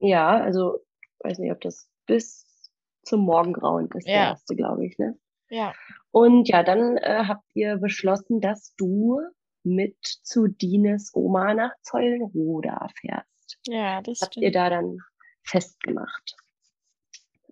Ja, 0.00 0.40
also, 0.40 0.80
weiß 1.20 1.38
nicht, 1.38 1.52
ob 1.52 1.60
das 1.60 1.88
bis 2.06 2.70
zum 3.02 3.20
Morgengrauen 3.20 3.88
ist, 3.94 4.06
der 4.06 4.14
Ja. 4.14 4.28
erste, 4.30 4.56
glaube 4.56 4.84
ich, 4.86 4.98
ne? 4.98 5.16
Ja. 5.48 5.72
Und 6.10 6.48
ja, 6.48 6.62
dann 6.62 6.96
äh, 6.96 7.24
habt 7.26 7.44
ihr 7.54 7.76
beschlossen, 7.76 8.40
dass 8.40 8.74
du 8.76 9.20
mit 9.64 9.96
zu 10.02 10.48
Dines 10.48 11.12
Oma 11.14 11.54
nach 11.54 11.72
Zeulenroda 11.82 12.88
fährst. 13.00 13.58
Ja, 13.66 14.00
das 14.02 14.20
Habt 14.22 14.36
ihr 14.36 14.48
stimmt. 14.48 14.54
da 14.56 14.70
dann 14.70 14.98
festgemacht? 15.44 16.36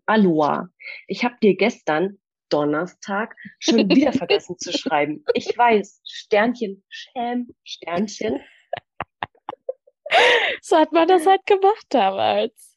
Aloha, 0.06 0.68
ich 1.06 1.24
habe 1.24 1.36
dir 1.42 1.56
gestern 1.56 2.18
Donnerstag 2.50 3.34
schon 3.58 3.88
wieder 3.88 4.12
vergessen 4.12 4.58
zu 4.58 4.72
schreiben. 4.76 5.24
Ich 5.34 5.56
weiß, 5.56 6.00
Sternchen, 6.04 6.82
Schäm, 6.88 7.54
Sternchen. 7.64 8.40
So 10.60 10.76
hat 10.76 10.92
man 10.92 11.08
das 11.08 11.26
halt 11.26 11.46
gemacht 11.46 11.86
damals. 11.88 12.76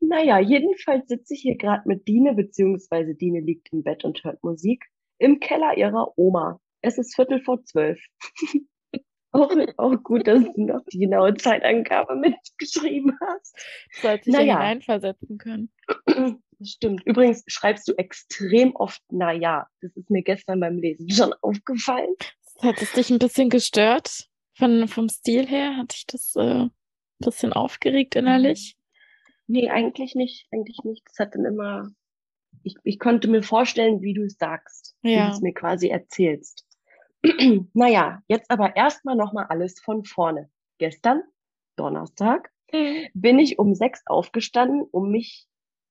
Naja, 0.00 0.38
jedenfalls 0.38 1.08
sitze 1.08 1.34
ich 1.34 1.40
hier 1.40 1.56
gerade 1.56 1.82
mit 1.86 2.06
Dine, 2.06 2.34
beziehungsweise 2.34 3.14
Dine 3.14 3.40
liegt 3.40 3.72
im 3.72 3.82
Bett 3.82 4.04
und 4.04 4.22
hört 4.24 4.42
Musik, 4.44 4.84
im 5.18 5.40
Keller 5.40 5.76
ihrer 5.76 6.12
Oma. 6.16 6.60
Es 6.82 6.98
ist 6.98 7.14
Viertel 7.16 7.42
vor 7.42 7.64
zwölf. 7.64 7.98
auch, 9.32 9.50
auch 9.78 10.02
gut, 10.02 10.26
dass 10.26 10.44
du 10.54 10.66
noch 10.66 10.84
die 10.92 10.98
genaue 10.98 11.34
Zeitangabe 11.34 12.14
mitgeschrieben 12.16 13.18
hast. 13.20 13.56
Sollte 14.00 14.24
sich 14.24 14.34
ja 14.34 14.40
Naja. 14.40 14.54
hineinversetzen 14.58 15.38
können. 15.38 15.72
Das 16.58 16.70
stimmt. 16.70 17.02
Übrigens 17.04 17.44
schreibst 17.46 17.86
du 17.88 17.92
extrem 17.98 18.74
oft 18.76 19.02
na 19.10 19.32
ja. 19.32 19.66
Das 19.82 19.94
ist 19.96 20.10
mir 20.10 20.22
gestern 20.22 20.60
beim 20.60 20.78
Lesen 20.78 21.10
schon 21.10 21.32
aufgefallen. 21.42 22.14
Hat 22.62 22.80
es 22.80 22.92
dich 22.92 23.10
ein 23.10 23.18
bisschen 23.18 23.50
gestört? 23.50 24.28
Von, 24.54 24.88
vom 24.88 25.08
Stil 25.10 25.46
her 25.46 25.76
hat 25.76 25.92
dich 25.92 26.06
das 26.06 26.34
äh, 26.36 26.40
ein 26.62 26.70
bisschen 27.18 27.52
aufgeregt 27.52 28.16
innerlich? 28.16 28.76
Nee, 29.46 29.68
eigentlich 29.68 30.14
nicht. 30.14 30.48
Eigentlich 30.50 30.78
nicht. 30.84 31.02
Das 31.06 31.18
hat 31.18 31.34
dann 31.34 31.44
immer. 31.44 31.90
Ich, 32.62 32.74
ich 32.84 32.98
konnte 32.98 33.28
mir 33.28 33.42
vorstellen, 33.42 34.00
wie 34.00 34.14
du 34.14 34.22
es 34.24 34.36
sagst, 34.38 34.96
wie 35.02 35.12
du 35.12 35.18
Ja. 35.18 35.30
es 35.30 35.40
mir 35.40 35.52
quasi 35.52 35.88
erzählst. 35.88 36.66
naja, 37.74 38.22
jetzt 38.28 38.50
aber 38.50 38.74
erstmal 38.76 39.14
nochmal 39.14 39.46
alles 39.50 39.78
von 39.78 40.04
vorne. 40.04 40.50
Gestern, 40.78 41.22
Donnerstag, 41.76 42.50
bin 42.72 43.38
ich 43.38 43.58
um 43.58 43.74
sechs 43.74 44.02
aufgestanden, 44.06 44.82
um 44.82 45.10
mich 45.10 45.46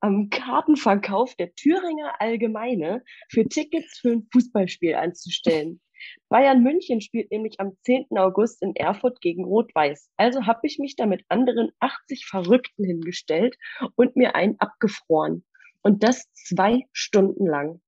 am 0.05 0.29
Kartenverkauf 0.29 1.33
der 1.35 1.55
Thüringer 1.55 2.21
Allgemeine 2.21 3.03
für 3.27 3.43
Tickets 3.47 3.97
für 3.97 4.11
ein 4.11 4.27
Fußballspiel 4.31 4.93
anzustellen. 4.93 5.81
Bayern 6.29 6.61
München 6.61 7.01
spielt 7.01 7.31
nämlich 7.31 7.59
am 7.59 7.75
10. 7.85 8.09
August 8.15 8.61
in 8.61 8.75
Erfurt 8.75 9.19
gegen 9.19 9.45
Rot-Weiß. 9.45 10.11
Also 10.15 10.45
habe 10.45 10.59
ich 10.67 10.77
mich 10.77 10.95
da 10.95 11.07
mit 11.07 11.25
anderen 11.29 11.71
80 11.79 12.27
Verrückten 12.27 12.83
hingestellt 12.83 13.57
und 13.95 14.15
mir 14.15 14.35
einen 14.35 14.59
abgefroren. 14.59 15.43
Und 15.81 16.03
das 16.03 16.31
zwei 16.33 16.83
Stunden 16.91 17.47
lang. 17.47 17.81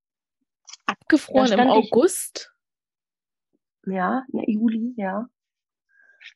Abgefroren 0.88 1.46
im 1.46 1.54
stand 1.54 1.70
ich- 1.86 1.92
August? 1.94 2.52
Ja, 3.86 4.24
na, 4.30 4.42
Juli, 4.48 4.96
ja. 4.98 5.30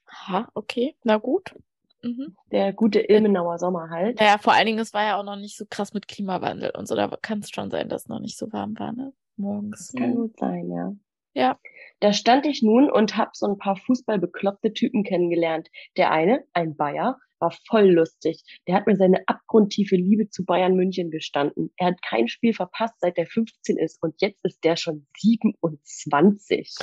Aha, 0.05 0.47
okay, 0.53 0.95
na 1.03 1.17
gut. 1.17 1.55
Mhm. 2.03 2.35
Der 2.51 2.73
gute 2.73 2.99
Ilmenauer 2.99 3.57
Sommer 3.59 3.89
halt. 3.89 4.19
Naja, 4.19 4.37
vor 4.39 4.53
allen 4.53 4.65
Dingen, 4.65 4.79
es 4.79 4.93
war 4.93 5.03
ja 5.03 5.17
auch 5.19 5.23
noch 5.23 5.35
nicht 5.35 5.57
so 5.57 5.65
krass 5.69 5.93
mit 5.93 6.07
Klimawandel 6.07 6.71
und 6.77 6.87
so. 6.87 6.95
Da 6.95 7.07
kann 7.21 7.39
es 7.39 7.49
schon 7.51 7.69
sein, 7.71 7.89
dass 7.89 8.03
es 8.03 8.07
noch 8.07 8.19
nicht 8.19 8.37
so 8.37 8.51
warm 8.51 8.77
war, 8.79 8.91
ne? 8.93 9.13
Morgens. 9.37 9.93
Kann 9.97 10.11
Mhm. 10.11 10.15
gut 10.15 10.37
sein, 10.37 10.69
ja. 10.71 10.93
Ja. 11.33 11.59
Da 11.99 12.11
stand 12.13 12.45
ich 12.45 12.61
nun 12.63 12.89
und 12.91 13.15
hab 13.17 13.35
so 13.35 13.45
ein 13.47 13.57
paar 13.57 13.75
fußballbekloppte 13.77 14.73
Typen 14.73 15.03
kennengelernt. 15.03 15.69
Der 15.97 16.11
eine, 16.11 16.43
ein 16.53 16.75
Bayer, 16.75 17.17
war 17.41 17.53
voll 17.67 17.89
lustig. 17.89 18.41
Der 18.67 18.75
hat 18.75 18.87
mir 18.87 18.95
seine 18.95 19.23
abgrundtiefe 19.27 19.95
Liebe 19.95 20.29
zu 20.29 20.45
Bayern 20.45 20.75
München 20.75 21.11
gestanden. 21.11 21.73
Er 21.77 21.87
hat 21.87 22.01
kein 22.01 22.27
Spiel 22.27 22.53
verpasst, 22.53 22.95
seit 22.99 23.17
er 23.17 23.25
15 23.25 23.77
ist 23.77 24.01
und 24.01 24.21
jetzt 24.21 24.43
ist 24.43 24.63
der 24.63 24.75
schon 24.75 25.07
27. 25.17 26.75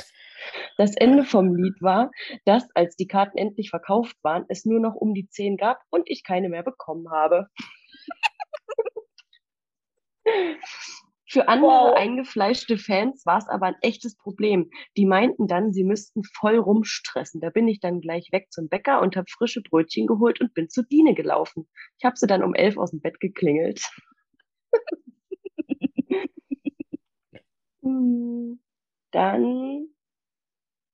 Das 0.77 0.95
Ende 0.95 1.23
vom 1.23 1.55
Lied 1.55 1.81
war, 1.81 2.11
dass, 2.45 2.67
als 2.75 2.95
die 2.95 3.07
Karten 3.07 3.37
endlich 3.37 3.69
verkauft 3.69 4.17
waren, 4.21 4.45
es 4.49 4.65
nur 4.65 4.79
noch 4.79 4.95
um 4.95 5.13
die 5.13 5.27
10 5.27 5.57
gab 5.57 5.81
und 5.89 6.09
ich 6.09 6.23
keine 6.23 6.49
mehr 6.49 6.63
bekommen 6.63 7.09
habe. 7.11 7.47
Für 11.31 11.47
andere 11.47 11.91
Wow. 11.91 11.95
eingefleischte 11.95 12.77
Fans 12.79 13.23
war 13.25 13.37
es 13.37 13.47
aber 13.47 13.67
ein 13.67 13.75
echtes 13.81 14.17
Problem. 14.17 14.71
Die 14.97 15.05
meinten 15.05 15.45
dann, 15.47 15.71
sie 15.73 15.83
müssten 15.83 16.23
voll 16.23 16.57
rumstressen. 16.57 17.39
Da 17.39 17.51
bin 17.51 17.67
ich 17.67 17.79
dann 17.79 18.01
gleich 18.01 18.29
weg 18.31 18.47
zum 18.51 18.67
Bäcker 18.67 18.99
und 19.01 19.15
habe 19.15 19.27
frische 19.29 19.61
Brötchen 19.61 20.07
geholt 20.07 20.41
und 20.41 20.55
bin 20.55 20.69
zur 20.69 20.85
Diene 20.85 21.13
gelaufen. 21.13 21.67
Ich 21.99 22.05
habe 22.05 22.15
sie 22.17 22.25
dann 22.25 22.43
um 22.43 22.55
elf 22.55 22.77
aus 22.77 22.91
dem 22.91 23.01
Bett 23.01 23.19
geklingelt. 23.19 23.81
Dann 29.11 29.87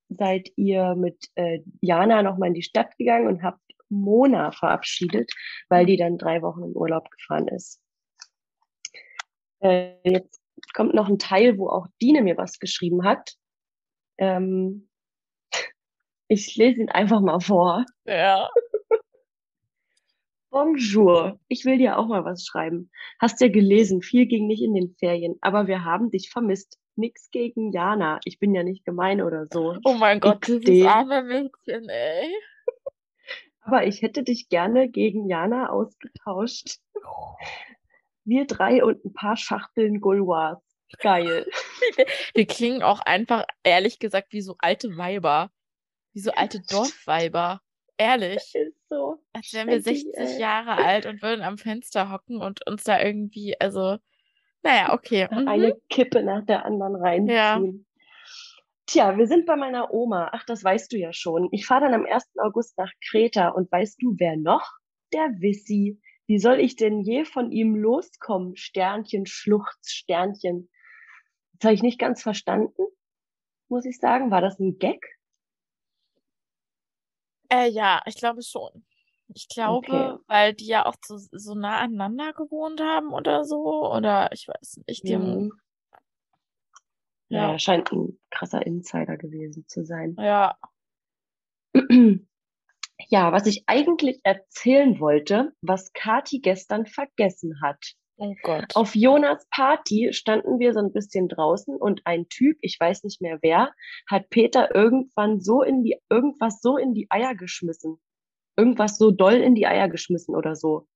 seid 0.09 0.49
ihr 0.55 0.95
mit 0.95 1.29
äh, 1.35 1.59
Jana 1.81 2.23
nochmal 2.23 2.49
in 2.49 2.53
die 2.53 2.61
Stadt 2.61 2.97
gegangen 2.97 3.27
und 3.27 3.43
habt 3.43 3.59
Mona 3.89 4.51
verabschiedet, 4.51 5.31
weil 5.69 5.85
die 5.85 5.97
dann 5.97 6.17
drei 6.17 6.41
Wochen 6.41 6.63
in 6.63 6.75
Urlaub 6.75 7.09
gefahren 7.11 7.47
ist. 7.47 7.81
Äh, 9.59 9.95
jetzt 10.03 10.41
kommt 10.73 10.93
noch 10.93 11.09
ein 11.09 11.19
Teil, 11.19 11.57
wo 11.57 11.69
auch 11.69 11.87
Dine 12.01 12.21
mir 12.21 12.37
was 12.37 12.59
geschrieben 12.59 13.03
hat. 13.03 13.35
Ähm, 14.17 14.89
ich 16.27 16.55
lese 16.55 16.81
ihn 16.81 16.89
einfach 16.89 17.21
mal 17.21 17.39
vor. 17.39 17.85
Ja. 18.05 18.49
Bonjour, 20.49 21.37
ich 21.49 21.65
will 21.65 21.77
dir 21.77 21.97
auch 21.97 22.07
mal 22.07 22.23
was 22.23 22.45
schreiben. 22.45 22.89
Hast 23.19 23.41
ja 23.41 23.49
gelesen, 23.49 24.01
viel 24.01 24.25
ging 24.25 24.47
nicht 24.47 24.63
in 24.63 24.73
den 24.73 24.95
Ferien, 24.97 25.35
aber 25.41 25.67
wir 25.67 25.83
haben 25.83 26.11
dich 26.11 26.29
vermisst. 26.29 26.79
Nix 26.97 27.29
gegen 27.29 27.73
Jana. 27.73 28.21
Ich 28.23 28.39
bin 28.39 28.55
ja 28.55 28.63
nicht 28.63 28.85
gemein 28.85 29.21
oder 29.21 29.47
so. 29.51 29.75
Oh 29.83 29.95
mein 29.95 30.21
Gott, 30.21 30.47
dieses 30.47 30.63
XD. 30.63 30.85
arme 30.87 31.23
Mädchen, 31.23 31.89
ey. 31.89 32.33
Aber 33.61 33.85
ich 33.85 34.01
hätte 34.01 34.23
dich 34.23 34.47
gerne 34.47 34.87
gegen 34.87 35.27
Jana 35.27 35.69
ausgetauscht. 35.69 36.77
Wir 38.25 38.45
drei 38.45 38.83
und 38.83 39.03
ein 39.05 39.13
paar 39.13 39.37
Schachteln 39.37 40.01
Gaulois. 40.01 40.57
Geil. 40.99 41.47
Wir 42.33 42.45
klingen 42.45 42.83
auch 42.83 42.99
einfach, 43.01 43.45
ehrlich 43.63 43.99
gesagt, 43.99 44.33
wie 44.33 44.41
so 44.41 44.55
alte 44.59 44.97
Weiber. 44.97 45.51
Wie 46.13 46.19
so 46.19 46.31
alte 46.31 46.61
Dorfweiber. 46.69 47.61
Ehrlich. 47.97 48.53
Ist 48.53 48.89
so. 48.89 49.19
Als 49.33 49.53
wären 49.53 49.67
wir 49.67 49.81
Schrecklich, 49.81 50.03
60 50.15 50.35
ey. 50.35 50.41
Jahre 50.41 50.83
alt 50.83 51.05
und 51.05 51.21
würden 51.21 51.43
am 51.43 51.57
Fenster 51.57 52.11
hocken 52.11 52.41
und 52.41 52.67
uns 52.67 52.83
da 52.83 53.01
irgendwie, 53.01 53.59
also, 53.59 53.97
naja, 54.63 54.93
okay. 54.93 55.27
Mhm. 55.31 55.47
Eine 55.47 55.75
Kippe 55.89 56.21
nach 56.21 56.45
der 56.45 56.65
anderen 56.65 56.95
reinziehen. 56.95 57.35
Ja. 57.35 57.61
Tja, 58.87 59.17
wir 59.17 59.27
sind 59.27 59.45
bei 59.45 59.55
meiner 59.55 59.93
Oma. 59.93 60.29
Ach, 60.33 60.43
das 60.45 60.63
weißt 60.63 60.91
du 60.91 60.97
ja 60.97 61.13
schon. 61.13 61.49
Ich 61.51 61.65
fahre 61.65 61.85
dann 61.85 61.93
am 61.93 62.05
1. 62.05 62.37
August 62.37 62.77
nach 62.77 62.91
Kreta 63.09 63.49
und 63.49 63.71
weißt 63.71 64.01
du, 64.01 64.15
wer 64.17 64.35
noch? 64.35 64.73
Der 65.13 65.29
Wissi. 65.39 65.99
Wie 66.27 66.39
soll 66.39 66.59
ich 66.59 66.75
denn 66.75 67.01
je 67.01 67.23
von 67.25 67.51
ihm 67.51 67.75
loskommen? 67.75 68.55
Sternchen, 68.55 69.25
Schluchz, 69.25 69.91
Sternchen. 69.91 70.69
Das 71.59 71.67
habe 71.67 71.75
ich 71.75 71.83
nicht 71.83 71.99
ganz 71.99 72.21
verstanden, 72.23 72.83
muss 73.69 73.85
ich 73.85 73.99
sagen. 73.99 74.31
War 74.31 74.41
das 74.41 74.59
ein 74.59 74.77
Gag? 74.79 75.05
Äh, 77.49 77.69
ja, 77.69 78.01
ich 78.05 78.15
glaube 78.15 78.41
schon. 78.41 78.85
Ich 79.33 79.47
glaube, 79.49 79.87
Okay. 79.87 80.17
weil 80.27 80.53
die 80.53 80.67
ja 80.67 80.85
auch 80.85 80.95
so, 81.03 81.17
so 81.17 81.55
nah 81.55 81.79
aneinander 81.79 82.33
gewohnt 82.33 82.79
haben 82.81 83.11
oder 83.13 83.43
so. 83.43 83.91
Oder 83.91 84.31
ich 84.31 84.47
weiß 84.47 84.81
nicht. 84.87 85.07
Die 85.07 85.15
Mhm. 85.17 85.51
Ja, 87.29 87.53
ja, 87.53 87.59
scheint 87.59 87.91
ein 87.91 88.19
krasser 88.29 88.65
Insider 88.65 89.17
gewesen 89.17 89.65
zu 89.67 89.83
sein. 89.83 90.15
ja. 90.17 90.57
Ja, 93.09 93.31
was 93.31 93.45
ich 93.45 93.63
eigentlich 93.67 94.19
erzählen 94.23 94.99
wollte, 94.99 95.53
was 95.61 95.91
Kati 95.93 96.39
gestern 96.39 96.85
vergessen 96.85 97.61
hat. 97.61 97.95
Oh 98.17 98.33
Gott. 98.43 98.75
Auf 98.75 98.95
Jonas 98.95 99.45
Party 99.49 100.13
standen 100.13 100.59
wir 100.59 100.73
so 100.73 100.79
ein 100.79 100.93
bisschen 100.93 101.27
draußen 101.27 101.75
und 101.75 102.01
ein 102.05 102.29
Typ, 102.29 102.57
ich 102.61 102.77
weiß 102.79 103.03
nicht 103.03 103.21
mehr 103.21 103.39
wer, 103.41 103.73
hat 104.09 104.29
Peter 104.29 104.73
irgendwann 104.73 105.41
so 105.41 105.61
in 105.61 105.83
die, 105.83 105.99
irgendwas 106.09 106.61
so 106.61 106.77
in 106.77 106.93
die 106.93 107.07
Eier 107.09 107.35
geschmissen. 107.35 107.99
Irgendwas 108.55 108.97
so 108.97 109.11
doll 109.11 109.33
in 109.33 109.53
die 109.53 109.67
Eier 109.67 109.89
geschmissen 109.89 110.33
oder 110.33 110.55
so. 110.55 110.87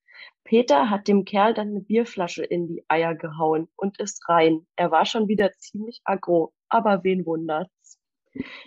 Peter 0.45 0.89
hat 0.89 1.09
dem 1.09 1.25
Kerl 1.25 1.53
dann 1.53 1.69
eine 1.69 1.81
Bierflasche 1.81 2.43
in 2.43 2.67
die 2.67 2.85
Eier 2.87 3.15
gehauen 3.15 3.67
und 3.75 3.99
ist 3.99 4.27
rein. 4.29 4.65
Er 4.77 4.91
war 4.91 5.05
schon 5.05 5.27
wieder 5.27 5.51
ziemlich 5.57 5.99
aggro, 6.05 6.53
aber 6.69 7.03
wen 7.03 7.25
wundert's? 7.25 7.99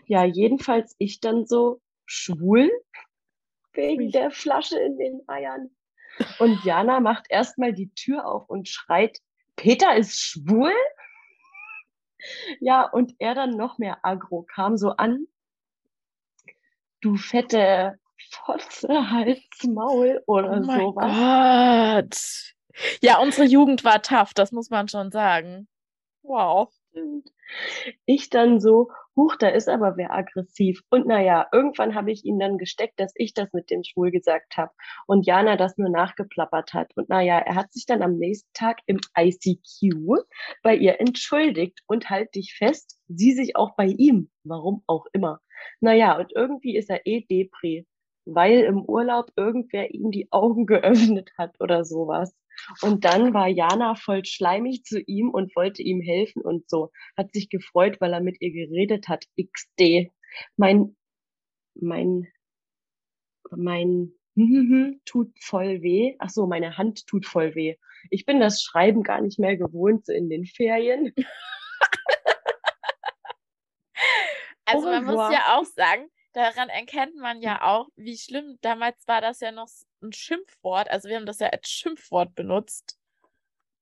Ja, 0.07 0.25
jedenfalls 0.25 0.95
ich 0.99 1.21
dann 1.21 1.47
so 1.47 1.81
schwul 2.05 2.71
wegen 3.75 4.11
der 4.11 4.31
Flasche 4.31 4.79
in 4.79 4.99
den 4.99 5.21
Eiern. 5.29 5.71
Und 6.39 6.63
Jana 6.65 7.01
macht 7.01 7.27
erstmal 7.31 7.73
die 7.73 7.93
Tür 7.95 8.27
auf 8.27 8.49
und 8.49 8.69
schreit, 8.69 9.19
Peter 9.57 9.97
ist 9.97 10.19
schwul? 10.19 10.73
Ja, 12.61 12.85
und 12.85 13.15
er 13.19 13.35
dann 13.35 13.57
noch 13.57 13.79
mehr 13.79 13.99
aggro, 14.03 14.43
kam 14.43 14.77
so 14.77 14.91
an, 14.91 15.27
du 17.01 17.17
fette 17.17 17.99
Fotze, 18.31 19.11
Hals, 19.11 19.65
Maul 19.65 20.23
oder 20.27 20.53
oh 20.53 20.67
mein 20.67 20.81
sowas. 20.81 22.07
Gott. 22.07 22.55
Ja, 23.03 23.19
unsere 23.19 23.47
Jugend 23.47 23.85
war 23.85 24.01
tough, 24.03 24.33
das 24.35 24.53
muss 24.53 24.71
man 24.71 24.89
schon 24.89 25.11
sagen. 25.11 25.69
Wow. 26.23 26.73
Ich 28.07 28.31
dann 28.31 28.61
so, 28.61 28.91
huch, 29.17 29.37
da 29.37 29.49
ist 29.49 29.69
aber 29.69 29.97
wer 29.97 30.13
aggressiv. 30.13 30.83
Und 30.91 31.07
naja, 31.07 31.47
irgendwann 31.53 31.95
habe 31.95 32.11
ich 32.13 32.25
ihn 32.25 32.39
dann 32.39 32.59
gesteckt, 32.59 32.99
dass 32.99 33.13
ich 33.17 33.35
das 33.35 33.53
mit 33.53 33.71
dem 33.71 33.83
Schwul 33.85 34.11
gesagt 34.11 34.57
habe 34.57 34.73
und 35.07 35.27
Jana 35.27 35.57
das 35.57 35.77
nur 35.79 35.91
nachgeplappert 35.91 36.75
hat. 36.75 36.93
Und 36.97 37.09
naja, 37.09 37.39
er 37.39 37.55
hat 37.55 37.73
sich 37.73 37.87
dann 37.87 38.03
am 38.03 38.17
nächsten 38.17 38.51
Tag 38.55 38.81
im 38.87 39.01
ICQ 39.19 40.25
bei 40.63 40.77
ihr 40.77 41.01
entschuldigt 41.01 41.81
und 41.87 42.11
halt 42.11 42.35
dich 42.35 42.55
fest, 42.57 42.99
sie 43.09 43.33
sich 43.33 43.57
auch 43.57 43.75
bei 43.77 43.87
ihm. 43.87 44.31
Warum 44.45 44.83
auch 44.87 45.07
immer. 45.13 45.41
Naja, 45.81 46.19
und 46.19 46.33
irgendwie 46.35 46.77
ist 46.77 46.91
er 46.91 47.07
eh 47.07 47.25
Depri, 47.31 47.87
weil 48.25 48.61
im 48.61 48.83
Urlaub 48.85 49.31
irgendwer 49.37 49.93
ihm 49.95 50.11
die 50.11 50.29
Augen 50.33 50.67
geöffnet 50.67 51.31
hat 51.39 51.55
oder 51.61 51.85
sowas. 51.85 52.35
Und 52.81 53.05
dann 53.05 53.35
war 53.35 53.49
Jana 53.49 53.95
voll 53.95 54.25
schleimig 54.25 54.85
zu 54.85 55.01
ihm 55.01 55.31
und 55.31 55.55
wollte 55.57 55.83
ihm 55.83 56.01
helfen 56.01 56.43
und 56.43 56.69
so. 56.69 56.91
Hat 57.17 57.33
sich 57.33 57.49
gefreut, 57.49 58.01
weil 58.01 58.13
er 58.13 58.21
mit 58.21 58.41
ihr 58.41 58.53
geredet 58.53 59.09
hat. 59.09 59.25
XD. 59.41 60.11
Mein, 60.57 60.97
mein, 61.75 62.29
mein 63.51 64.13
tut 65.05 65.33
voll 65.41 65.83
weh. 65.83 66.15
Ach 66.19 66.31
so, 66.31 66.47
meine 66.47 66.79
Hand 66.79 67.07
tut 67.07 67.27
voll 67.27 67.55
weh. 67.55 67.77
Ich 68.11 68.25
bin 68.25 68.41
das 68.41 68.63
Schreiben 68.63 69.03
gar 69.03 69.21
nicht 69.21 69.39
mehr 69.39 69.57
gewohnt, 69.57 70.07
so 70.07 70.13
in 70.13 70.29
den 70.29 70.47
Ferien. 70.47 71.13
Also 74.65 74.89
man 74.89 75.05
muss 75.05 75.33
ja 75.33 75.59
auch 75.59 75.65
sagen, 75.65 76.09
daran 76.33 76.69
erkennt 76.69 77.17
man 77.17 77.43
ja 77.43 77.63
auch, 77.63 77.89
wie 77.97 78.17
schlimm, 78.17 78.59
damals 78.63 79.07
war 79.07 79.21
das 79.21 79.41
ja 79.41 79.53
noch 79.53 79.69
ein 80.03 80.13
Schimpfwort, 80.13 80.91
also 80.91 81.09
wir 81.09 81.17
haben 81.17 81.27
das 81.27 81.39
ja 81.39 81.49
als 81.49 81.69
Schimpfwort 81.69 82.35
benutzt. 82.35 82.99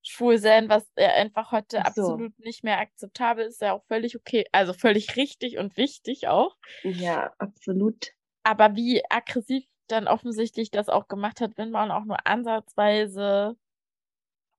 Schwul 0.03 0.39
sein, 0.39 0.69
was 0.69 0.91
ja 0.97 1.09
einfach 1.09 1.53
heute 1.53 1.77
so. 1.77 1.83
absolut 1.83 2.39
nicht 2.39 2.65
mehr 2.65 2.79
akzeptabel 2.79 3.47
ist, 3.47 3.61
ja 3.61 3.75
auch 3.75 3.85
völlig 3.85 4.17
okay, 4.17 4.47
also 4.53 4.73
völlig 4.73 5.17
richtig 5.17 5.59
und 5.59 5.77
wichtig 5.77 6.29
auch. 6.29 6.57
Ja, 6.83 7.35
absolut. 7.39 8.13
Aber 8.43 8.77
wie 8.77 9.03
aggressiv 9.11 9.65
dann 9.89 10.09
offensichtlich 10.09 10.71
das 10.71 10.89
auch 10.89 11.09
gemacht 11.09 11.41
hat, 11.41 11.59
wenn 11.59 11.71
man 11.71 11.91
auch 11.91 12.05
nur 12.05 12.27
ansatzweise 12.27 13.57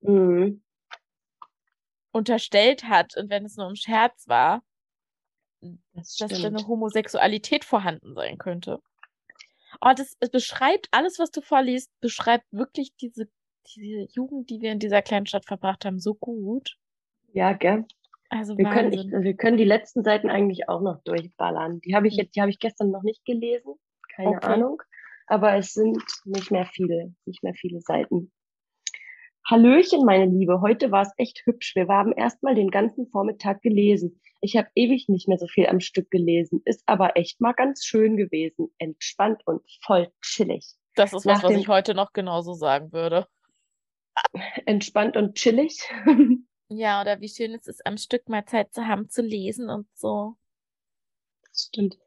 mhm. 0.01 0.62
unterstellt 2.12 2.84
hat 2.84 3.18
und 3.18 3.30
wenn 3.30 3.45
es 3.45 3.55
nur 3.55 3.70
im 3.70 3.76
Scherz 3.76 4.28
war, 4.28 4.64
das 5.93 6.18
dass 6.18 6.41
da 6.41 6.47
eine 6.47 6.68
Homosexualität 6.68 7.66
vorhanden 7.66 8.14
sein 8.14 8.38
könnte. 8.38 8.80
Oh, 9.82 9.92
das 9.96 10.16
es 10.20 10.30
beschreibt, 10.30 10.88
alles, 10.92 11.18
was 11.20 11.32
du 11.32 11.42
vorliest, 11.42 11.92
beschreibt 12.02 12.46
wirklich 12.52 12.96
diese, 12.98 13.28
diese 13.76 14.08
Jugend, 14.12 14.50
die 14.50 14.62
wir 14.62 14.72
in 14.72 14.80
dieser 14.80 15.02
kleinen 15.02 15.26
Stadt 15.26 15.46
verbracht 15.46 15.86
haben, 15.86 16.00
so 16.00 16.14
gut. 16.14 16.78
Ja, 17.34 17.54
gell? 17.54 17.86
Also 18.30 18.58
wir 18.58 18.70
können, 18.70 18.94
ich, 18.94 19.12
wir 19.12 19.36
können 19.36 19.58
die 19.58 19.66
letzten 19.66 20.04
Seiten 20.04 20.30
eigentlich 20.30 20.70
auch 20.70 20.82
noch 20.82 21.02
durchballern. 21.04 21.82
Die 21.82 21.96
habe 21.96 22.08
ich 22.08 22.16
jetzt, 22.16 22.36
die 22.36 22.42
habe 22.42 22.50
ich 22.50 22.60
gestern 22.60 22.92
noch 22.92 23.04
nicht 23.04 23.26
gelesen. 23.26 23.74
Keine 24.16 24.30
okay. 24.30 24.46
Ahnung. 24.48 24.82
Aber 25.28 25.56
es 25.58 25.74
sind 25.74 26.02
nicht 26.26 26.50
mehr 26.52 26.66
viele, 26.66 27.14
nicht 27.26 27.44
mehr 27.44 27.54
viele 27.54 27.82
Seiten. 27.82 28.32
Hallöchen, 29.50 30.06
meine 30.06 30.26
Liebe. 30.26 30.62
Heute 30.62 30.92
war 30.92 31.02
es 31.02 31.12
echt 31.18 31.42
hübsch. 31.46 31.76
Wir 31.76 31.88
haben 31.88 32.14
erstmal 32.14 32.56
den 32.56 32.70
ganzen 32.70 33.08
Vormittag 33.08 33.62
gelesen. 33.62 34.22
Ich 34.42 34.58
habe 34.58 34.70
ewig 34.76 35.08
nicht 35.08 35.28
mehr 35.28 35.38
so 35.38 35.48
viel 35.48 35.68
am 35.68 35.80
Stück 35.80 36.10
gelesen, 36.10 36.62
ist 36.66 36.84
aber 36.88 37.16
echt 37.16 37.42
mal 37.42 37.54
ganz 37.54 37.86
schön 37.86 38.18
gewesen, 38.18 38.74
entspannt 38.80 39.42
und 39.46 39.62
voll 39.84 40.12
chillig. 40.22 40.76
Das 40.96 41.14
ist 41.14 41.26
was, 41.26 41.44
was 41.44 41.52
ich 41.52 41.68
heute 41.68 41.94
noch 41.94 42.12
genauso 42.12 42.54
sagen 42.54 42.92
würde. 42.92 43.28
Entspannt 44.66 45.16
und 45.16 45.36
chillig. 45.36 45.80
ja, 46.70 47.02
oder 47.02 47.22
wie 47.22 47.30
schön 47.30 47.54
es 47.54 47.68
ist, 47.68 47.86
am 47.86 47.98
Stück 47.98 48.28
mal 48.28 48.46
Zeit 48.46 48.74
zu 48.74 48.88
haben, 48.88 49.10
zu 49.10 49.22
lesen 49.22 49.70
und 49.70 49.88
so. 49.94 50.36
Das 51.44 51.68
stimmt. 51.68 51.98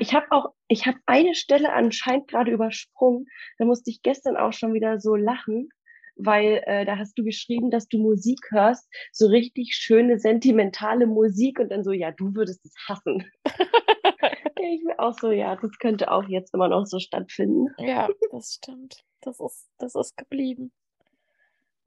Ich 0.00 0.14
habe 0.14 0.26
auch, 0.30 0.54
ich 0.68 0.86
habe 0.86 0.98
eine 1.06 1.34
Stelle 1.34 1.72
anscheinend 1.72 2.28
gerade 2.28 2.50
übersprungen. 2.50 3.26
Da 3.58 3.64
musste 3.64 3.90
ich 3.90 4.02
gestern 4.02 4.36
auch 4.36 4.52
schon 4.52 4.74
wieder 4.74 5.00
so 5.00 5.16
lachen 5.16 5.70
weil 6.24 6.62
äh, 6.66 6.84
da 6.84 6.98
hast 6.98 7.18
du 7.18 7.24
geschrieben, 7.24 7.70
dass 7.70 7.88
du 7.88 7.98
Musik 7.98 8.40
hörst, 8.50 8.88
so 9.12 9.26
richtig 9.26 9.74
schöne, 9.74 10.18
sentimentale 10.18 11.06
Musik 11.06 11.58
und 11.58 11.70
dann 11.70 11.84
so, 11.84 11.92
ja, 11.92 12.10
du 12.10 12.34
würdest 12.34 12.64
es 12.64 12.74
hassen. 12.88 13.24
ich 14.62 14.84
mir 14.84 14.98
auch 14.98 15.14
so, 15.18 15.30
ja, 15.30 15.56
das 15.56 15.72
könnte 15.78 16.10
auch 16.10 16.24
jetzt 16.28 16.54
immer 16.54 16.68
noch 16.68 16.86
so 16.86 16.98
stattfinden. 16.98 17.68
Ja, 17.78 18.08
das 18.30 18.54
stimmt. 18.54 19.04
Das 19.20 19.40
ist, 19.40 19.68
das 19.78 19.94
ist 19.94 20.16
geblieben. 20.16 20.72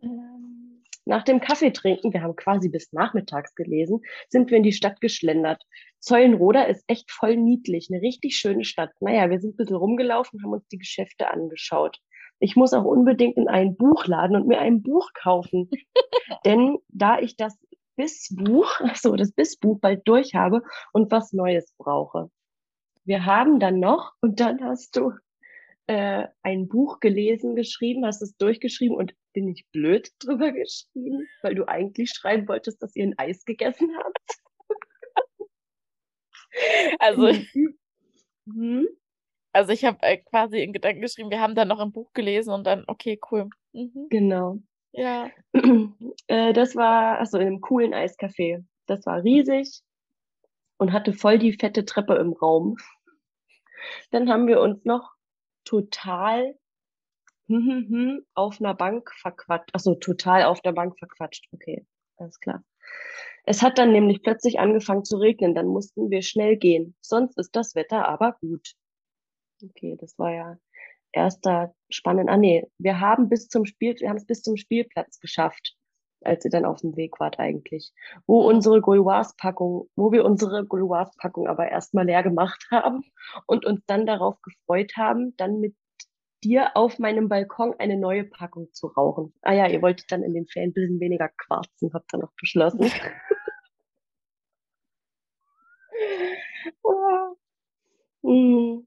Ähm. 0.02 0.84
Nach 1.06 1.24
dem 1.24 1.42
Kaffeetrinken, 1.42 2.14
wir 2.14 2.22
haben 2.22 2.38
quasi 2.38 2.70
bis 2.70 2.94
nachmittags 2.94 3.56
gelesen, 3.56 4.02
sind 4.30 4.50
wir 4.50 4.58
in 4.58 4.64
die 4.64 4.72
Stadt 4.72 5.02
geschlendert. 5.02 5.62
Zeulenroda 6.00 6.64
ist 6.64 6.86
echt 6.88 7.12
voll 7.12 7.36
niedlich, 7.36 7.90
eine 7.92 8.02
richtig 8.02 8.38
schöne 8.38 8.64
Stadt. 8.64 8.92
Naja, 9.02 9.30
wir 9.30 9.42
sind 9.42 9.54
ein 9.54 9.58
bisschen 9.58 9.76
rumgelaufen, 9.76 10.42
haben 10.42 10.54
uns 10.54 10.68
die 10.70 10.78
Geschäfte 10.78 11.30
angeschaut 11.30 12.00
ich 12.44 12.58
muss 12.58 12.74
auch 12.74 12.84
unbedingt 12.84 13.38
in 13.38 13.48
einen 13.48 13.78
Buchladen 13.78 14.36
und 14.36 14.48
mir 14.48 14.60
ein 14.60 14.84
Buch 14.84 15.12
kaufen. 15.14 15.70
Denn 16.46 16.78
da 16.90 17.18
ich 17.20 17.38
das 17.38 17.58
Bissbuch, 17.96 18.70
so 18.96 19.16
das 19.16 19.32
Bissbuch 19.32 19.80
bald 19.80 20.06
durch 20.06 20.36
habe 20.36 20.62
und 20.92 21.10
was 21.10 21.32
Neues 21.32 21.74
brauche. 21.78 22.30
Wir 23.06 23.26
haben 23.26 23.62
dann 23.62 23.80
noch, 23.80 24.12
und 24.20 24.42
dann 24.42 24.62
hast 24.62 24.98
du 24.98 25.14
äh, 25.88 26.28
ein 26.42 26.68
Buch 26.68 27.00
gelesen, 27.00 27.56
geschrieben, 27.56 28.06
hast 28.06 28.22
es 28.22 28.36
durchgeschrieben 28.36 28.98
und 28.98 29.14
bin 29.32 29.48
ich 29.48 29.66
blöd 29.72 30.10
drüber 30.20 30.52
geschrieben, 30.52 31.28
weil 31.44 31.56
du 31.56 31.66
eigentlich 31.66 32.10
schreiben 32.10 32.50
wolltest, 32.50 32.84
dass 32.84 32.94
ihr 32.96 33.06
ein 33.06 33.18
Eis 33.18 33.46
gegessen 33.46 33.90
habt. 33.98 34.42
Also, 37.00 37.32
hm? 38.46 38.88
Also 39.54 39.72
ich 39.72 39.86
habe 39.86 40.00
äh, 40.02 40.18
quasi 40.18 40.62
in 40.62 40.74
Gedanken 40.74 41.02
geschrieben, 41.02 41.30
wir 41.30 41.40
haben 41.40 41.56
dann 41.56 41.68
noch 41.68 41.80
ein 41.80 41.92
Buch 41.92 42.12
gelesen 42.14 42.54
und 42.54 42.66
dann, 42.66 42.84
okay, 42.88 43.20
cool. 43.32 43.50
Mhm. 43.72 44.08
Genau. 44.10 44.58
Ja. 44.92 45.30
äh, 46.28 46.54
das 46.54 46.76
war, 46.76 47.20
also 47.20 47.38
in 47.38 47.48
einem 47.48 47.62
coolen 47.62 47.94
Eiscafé. 47.94 48.66
Das 48.88 49.06
war 49.06 49.24
riesig 49.24 49.82
und 50.78 50.92
hatte 50.92 51.14
voll 51.14 51.38
die 51.38 51.54
fette 51.54 51.86
Treppe 51.86 52.16
im 52.16 52.34
Raum. 52.34 52.78
Dann 54.12 54.30
haben 54.30 54.48
wir 54.48 54.60
uns 54.60 54.84
noch 54.86 55.14
total 55.66 56.58
auf 58.34 58.60
einer 58.60 58.74
Bank 58.74 59.12
verquatscht. 59.22 59.70
Also 59.74 59.96
total 59.96 60.44
auf 60.46 60.62
der 60.62 60.72
Bank 60.72 60.98
verquatscht. 60.98 61.48
Okay, 61.52 61.86
alles 62.18 62.40
klar. 62.40 62.64
Es 63.46 63.62
hat 63.62 63.78
dann 63.78 63.92
nämlich 63.92 64.24
plötzlich 64.24 64.60
angefangen 64.60 65.04
zu 65.04 65.18
regnen, 65.18 65.54
dann 65.54 65.68
mussten 65.68 66.10
wir 66.10 66.22
schnell 66.22 66.58
gehen. 66.58 66.96
Sonst 67.02 67.38
ist 67.38 67.56
das 67.56 67.76
Wetter 67.76 68.08
aber 68.08 68.38
gut. 68.40 68.74
Okay, 69.64 69.96
das 70.00 70.18
war 70.20 70.32
ja 70.34 70.58
erster 71.14 71.74
spannend. 71.90 72.30
Ah 72.30 72.38
nee, 72.38 72.68
wir 72.78 73.00
haben 73.00 73.30
bis 73.30 73.48
zum 73.48 73.66
Spiel, 73.66 73.96
wir 74.00 74.10
haben 74.10 74.18
es 74.18 74.26
bis 74.26 74.42
zum 74.42 74.58
Spielplatz 74.58 75.20
geschafft, 75.20 75.76
als 76.22 76.44
ihr 76.46 76.52
dann 76.52 76.66
auf 76.66 76.82
dem 76.82 76.96
Weg 76.98 77.20
wart 77.20 77.40
eigentlich. 77.40 77.94
Wo 78.28 78.42
unsere 78.42 78.82
Gauloise-Packung, 78.82 79.90
wo 79.96 80.12
wir 80.12 80.26
unsere 80.26 80.66
Gauloise-Packung 80.66 81.48
aber 81.48 81.70
erstmal 81.70 82.06
leer 82.06 82.24
gemacht 82.24 82.68
haben 82.72 83.04
und 83.48 83.66
uns 83.66 83.82
dann 83.88 84.06
darauf 84.06 84.42
gefreut 84.42 84.94
haben, 84.98 85.36
dann 85.38 85.60
mit 85.60 85.76
dir 86.44 86.76
auf 86.76 87.00
meinem 87.00 87.30
Balkon 87.30 87.74
eine 87.80 87.98
neue 87.98 88.26
Packung 88.26 88.68
zu 88.74 88.88
rauchen. 88.88 89.34
Ah 89.44 89.54
ja, 89.54 89.68
ihr 89.68 89.82
wolltet 89.82 90.12
dann 90.12 90.24
in 90.24 90.34
den 90.34 90.48
Ferien 90.48 90.72
ein 90.72 90.74
bisschen 90.74 91.00
weniger 91.00 91.30
quarzen, 91.30 91.94
habt 91.94 92.14
ihr 92.14 92.20
noch 92.20 92.34
beschlossen. 92.38 92.92
oh. 96.84 97.36
mm. 98.24 98.86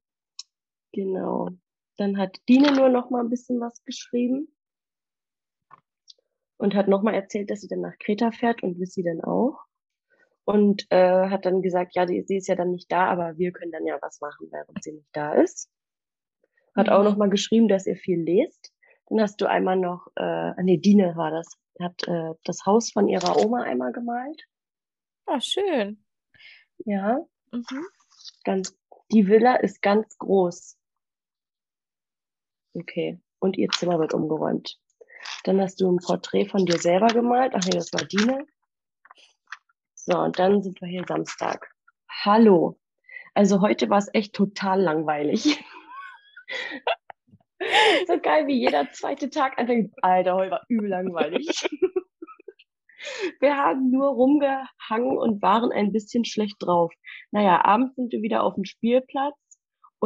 Genau. 0.97 1.51
Dann 1.99 2.17
hat 2.17 2.41
Dine 2.49 2.73
nur 2.73 2.89
noch 2.89 3.11
mal 3.11 3.21
ein 3.23 3.29
bisschen 3.29 3.61
was 3.61 3.85
geschrieben. 3.85 4.49
und 6.59 6.75
hat 6.75 6.89
nochmal 6.89 7.13
erzählt, 7.15 7.51
dass 7.51 7.61
sie 7.61 7.69
dann 7.69 7.83
nach 7.83 7.99
Kreta 7.99 8.31
fährt 8.31 8.63
und 8.63 8.79
Lissy 8.79 9.03
dann 9.03 9.21
auch. 9.23 9.59
Und 10.45 10.87
äh, 10.91 11.29
hat 11.29 11.45
dann 11.45 11.61
gesagt, 11.61 11.95
ja, 11.95 12.07
die, 12.07 12.23
sie 12.23 12.37
ist 12.37 12.49
ja 12.49 12.55
dann 12.55 12.71
nicht 12.71 12.91
da, 12.91 13.09
aber 13.09 13.37
wir 13.37 13.53
können 13.53 13.73
dann 13.73 13.85
ja 13.85 13.99
was 14.01 14.23
machen, 14.23 14.49
während 14.51 14.83
sie 14.83 14.93
nicht 14.93 15.11
da 15.13 15.35
ist. 15.35 15.71
Hat 16.75 16.87
mhm. 16.87 16.93
auch 16.95 17.05
nochmal 17.05 17.29
geschrieben, 17.29 17.69
dass 17.69 17.87
ihr 17.87 17.97
viel 17.97 18.23
lest. 18.23 18.73
Dann 19.09 19.21
hast 19.21 19.39
du 19.43 19.47
einmal 19.47 19.77
noch, 19.77 20.07
äh, 20.17 20.63
nee, 20.63 20.79
Dine 20.79 21.15
war 21.15 21.31
das, 21.31 21.59
hat 21.79 22.09
äh, 22.09 22.33
das 22.45 22.65
Haus 22.65 22.91
von 22.91 23.07
ihrer 23.07 23.37
Oma 23.45 23.65
einmal 23.65 23.93
gemalt. 23.93 24.43
Ah, 25.27 25.41
schön. 25.41 26.03
Ja. 26.87 27.19
Mhm. 27.53 27.87
Ganz, 28.45 28.75
die 29.13 29.29
Villa 29.29 29.57
ist 29.57 29.83
ganz 29.83 30.17
groß. 30.17 30.79
Okay. 32.79 33.19
Und 33.39 33.57
ihr 33.57 33.69
Zimmer 33.71 33.99
wird 33.99 34.13
umgeräumt. 34.13 34.79
Dann 35.45 35.61
hast 35.61 35.81
du 35.81 35.91
ein 35.91 35.99
Porträt 35.99 36.47
von 36.47 36.67
dir 36.67 36.79
selber 36.79 37.09
gemalt. 37.09 37.53
Ach 37.55 37.65
nee, 37.65 37.71
das 37.71 37.93
war 37.93 38.05
Dine. 38.05 38.47
So, 39.95 40.19
und 40.19 40.39
dann 40.39 40.63
sind 40.63 40.81
wir 40.81 40.89
hier 40.89 41.05
Samstag. 41.07 41.71
Hallo. 42.25 42.79
Also 43.35 43.61
heute 43.61 43.91
war 43.91 43.99
es 43.99 44.11
echt 44.13 44.35
total 44.35 44.81
langweilig. 44.81 45.59
so 48.07 48.21
geil, 48.21 48.47
wie 48.47 48.61
jeder 48.61 48.91
zweite 48.93 49.31
Tag 49.31 49.59
anfängt. 49.59 49.93
Alter, 50.03 50.35
heute 50.35 50.51
war 50.53 50.65
übel 50.69 50.91
langweilig. 50.91 51.49
wir 53.41 53.57
haben 53.57 53.91
nur 53.91 54.09
rumgehangen 54.09 55.19
und 55.19 55.43
waren 55.43 55.73
ein 55.73 55.93
bisschen 55.93 56.25
schlecht 56.25 56.57
drauf. 56.61 56.93
Naja, 57.31 57.65
abends 57.65 57.97
sind 57.97 58.13
wir 58.13 58.23
wieder 58.23 58.43
auf 58.43 58.55
dem 58.55 58.65
Spielplatz 58.65 59.37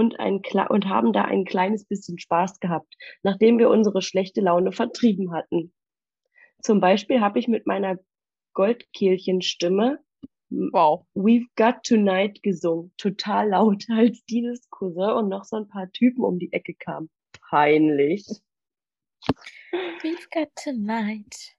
und, 0.00 0.18
ein, 0.18 0.42
und 0.68 0.88
haben 0.88 1.12
da 1.12 1.22
ein 1.22 1.44
kleines 1.44 1.84
bisschen 1.84 2.18
Spaß 2.18 2.58
gehabt, 2.58 2.96
nachdem 3.22 3.58
wir 3.58 3.70
unsere 3.70 4.02
schlechte 4.02 4.40
Laune 4.40 4.72
vertrieben 4.72 5.32
hatten. 5.32 5.72
Zum 6.62 6.80
Beispiel 6.80 7.20
habe 7.20 7.38
ich 7.38 7.48
mit 7.48 7.66
meiner 7.66 7.98
Goldkehlchenstimme 8.54 9.98
Wow. 10.50 11.06
We've 11.14 11.46
Got 11.54 11.84
Tonight 11.84 12.42
gesungen. 12.42 12.92
Total 12.96 13.48
laut, 13.48 13.84
als 13.88 14.24
Dines 14.24 14.68
Cousin 14.70 15.10
und 15.10 15.28
noch 15.28 15.44
so 15.44 15.56
ein 15.56 15.68
paar 15.68 15.90
Typen 15.92 16.24
um 16.24 16.38
die 16.38 16.52
Ecke 16.52 16.74
kamen. 16.74 17.08
Peinlich. 17.50 18.26
We've 20.02 20.28
Got 20.32 20.48
Tonight. 20.56 21.56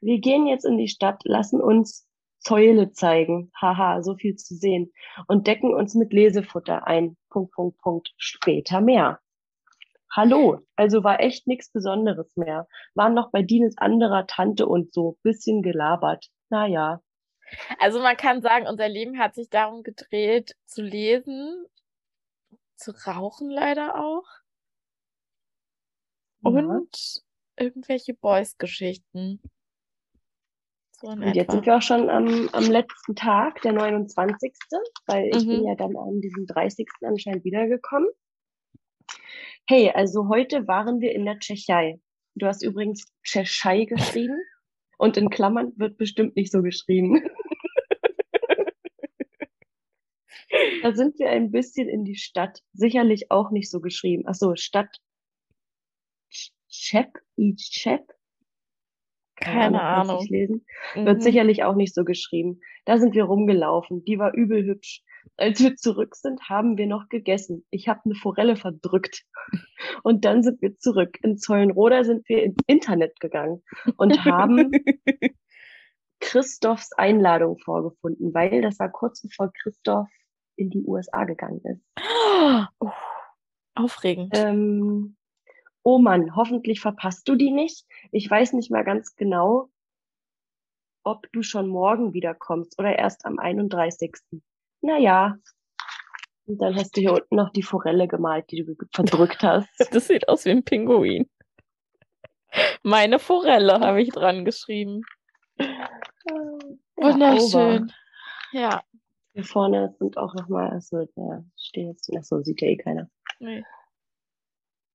Wir 0.00 0.18
gehen 0.18 0.48
jetzt 0.48 0.64
in 0.64 0.76
die 0.76 0.88
Stadt, 0.88 1.22
lassen 1.24 1.60
uns 1.60 2.08
Zäule 2.42 2.92
zeigen. 2.92 3.50
Haha, 3.60 4.02
so 4.02 4.16
viel 4.16 4.36
zu 4.36 4.54
sehen. 4.54 4.92
Und 5.28 5.46
decken 5.46 5.74
uns 5.74 5.94
mit 5.94 6.12
Lesefutter 6.12 6.86
ein. 6.86 7.16
Punkt, 7.30 7.52
Punkt, 7.52 7.78
Punkt. 7.78 8.12
Später 8.16 8.80
mehr. 8.80 9.20
Hallo, 10.14 10.60
also 10.76 11.04
war 11.04 11.20
echt 11.20 11.46
nichts 11.46 11.72
Besonderes 11.72 12.36
mehr. 12.36 12.68
Waren 12.94 13.14
noch 13.14 13.30
bei 13.30 13.42
Dines 13.42 13.78
anderer 13.78 14.26
Tante 14.26 14.66
und 14.66 14.92
so. 14.92 15.16
Bisschen 15.22 15.62
gelabert. 15.62 16.26
Naja. 16.50 17.00
Also 17.78 18.00
man 18.00 18.16
kann 18.16 18.42
sagen, 18.42 18.66
unser 18.66 18.88
Leben 18.88 19.18
hat 19.18 19.34
sich 19.34 19.48
darum 19.48 19.82
gedreht, 19.82 20.54
zu 20.66 20.82
lesen, 20.82 21.64
zu 22.76 22.92
rauchen 23.06 23.48
leider 23.48 23.98
auch. 23.98 24.26
Ja. 26.44 26.50
Und 26.50 27.22
irgendwelche 27.56 28.14
Boys-Geschichten. 28.14 29.40
So 31.02 31.08
und 31.08 31.34
jetzt 31.34 31.50
sind 31.50 31.66
wir 31.66 31.76
auch 31.76 31.82
schon 31.82 32.08
am, 32.08 32.48
am 32.52 32.70
letzten 32.70 33.16
Tag, 33.16 33.60
der 33.62 33.72
29. 33.72 34.52
Weil 35.06 35.30
ich 35.34 35.44
mhm. 35.44 35.48
bin 35.48 35.64
ja 35.64 35.74
dann 35.74 35.96
an 35.96 36.20
diesem 36.20 36.46
30. 36.46 36.86
anscheinend 37.02 37.44
wiedergekommen. 37.44 38.08
Hey, 39.66 39.90
also 39.90 40.28
heute 40.28 40.68
waren 40.68 41.00
wir 41.00 41.12
in 41.12 41.24
der 41.24 41.40
Tschechei. 41.40 42.00
Du 42.36 42.46
hast 42.46 42.62
übrigens 42.62 43.12
Tschechei 43.24 43.84
geschrieben 43.84 44.40
und 44.96 45.16
in 45.16 45.28
Klammern 45.28 45.72
wird 45.76 45.98
bestimmt 45.98 46.36
nicht 46.36 46.52
so 46.52 46.62
geschrieben. 46.62 47.20
da 50.82 50.94
sind 50.94 51.18
wir 51.18 51.30
ein 51.30 51.50
bisschen 51.50 51.88
in 51.88 52.04
die 52.04 52.14
Stadt. 52.14 52.62
Sicherlich 52.74 53.32
auch 53.32 53.50
nicht 53.50 53.70
so 53.70 53.80
geschrieben. 53.80 54.22
Ach 54.26 54.34
so, 54.34 54.54
Stadt 54.54 55.00
Chep, 56.68 57.18
Chep, 57.56 58.12
keine, 59.44 59.82
Ahnung. 59.82 60.16
Ahnung. 60.16 60.26
lesen. 60.28 60.66
Mhm. 60.94 61.06
Wird 61.06 61.22
sicherlich 61.22 61.64
auch 61.64 61.74
nicht 61.74 61.94
so 61.94 62.04
geschrieben. 62.04 62.60
Da 62.84 62.98
sind 62.98 63.14
wir 63.14 63.24
rumgelaufen. 63.24 64.04
Die 64.04 64.18
war 64.18 64.34
übel 64.34 64.64
hübsch. 64.64 65.02
Als 65.36 65.60
wir 65.60 65.76
zurück 65.76 66.16
sind, 66.16 66.48
haben 66.48 66.76
wir 66.76 66.86
noch 66.86 67.08
gegessen. 67.08 67.64
Ich 67.70 67.88
habe 67.88 68.00
eine 68.04 68.14
Forelle 68.14 68.56
verdrückt. 68.56 69.24
Und 70.02 70.24
dann 70.24 70.42
sind 70.42 70.60
wir 70.62 70.76
zurück. 70.78 71.18
In 71.22 71.38
Zeulenroda 71.38 72.04
sind 72.04 72.28
wir 72.28 72.42
ins 72.42 72.58
Internet 72.66 73.20
gegangen 73.20 73.62
und 73.96 74.24
haben 74.24 74.72
Christophs 76.20 76.92
Einladung 76.92 77.58
vorgefunden, 77.58 78.32
weil 78.32 78.62
das 78.62 78.78
war 78.78 78.90
kurz 78.90 79.22
bevor 79.22 79.52
Christoph 79.52 80.08
in 80.56 80.70
die 80.70 80.82
USA 80.84 81.24
gegangen 81.24 81.60
ist. 81.64 81.82
Oh, 82.80 82.90
aufregend. 83.74 84.32
Ähm, 84.34 85.16
oh 85.82 85.98
Mann, 85.98 86.34
hoffentlich 86.36 86.80
verpasst 86.80 87.28
du 87.28 87.34
die 87.34 87.50
nicht. 87.50 87.86
Ich 88.10 88.30
weiß 88.30 88.52
nicht 88.52 88.70
mal 88.70 88.84
ganz 88.84 89.14
genau, 89.16 89.70
ob 91.04 91.30
du 91.32 91.42
schon 91.42 91.68
morgen 91.68 92.12
wiederkommst 92.12 92.78
oder 92.78 92.96
erst 92.96 93.24
am 93.26 93.38
31. 93.38 94.14
Naja. 94.80 95.36
Und 96.46 96.60
dann 96.60 96.74
hast 96.74 96.96
du 96.96 97.00
hier 97.00 97.12
unten 97.12 97.36
noch 97.36 97.50
die 97.50 97.62
Forelle 97.62 98.08
gemalt, 98.08 98.50
die 98.50 98.64
du 98.64 98.74
verdrückt 98.92 99.42
hast. 99.42 99.68
Das 99.92 100.08
sieht 100.08 100.28
aus 100.28 100.44
wie 100.44 100.50
ein 100.50 100.64
Pinguin. 100.64 101.28
Meine 102.82 103.18
Forelle 103.18 103.80
habe 103.80 104.02
ich 104.02 104.10
dran 104.10 104.44
geschrieben. 104.44 105.02
Wunderschön. 106.96 107.92
Ja. 108.52 108.82
Hier 109.32 109.44
vorne 109.44 109.94
sind 109.98 110.18
auch 110.18 110.34
nochmal, 110.34 110.70
also, 110.70 111.08
ja, 111.16 111.42
steht 111.56 111.86
jetzt, 111.86 112.14
achso, 112.14 112.42
sieht 112.42 112.60
ja 112.60 112.68
eh 112.68 112.76
keiner. 112.76 113.08
Nee. 113.38 113.64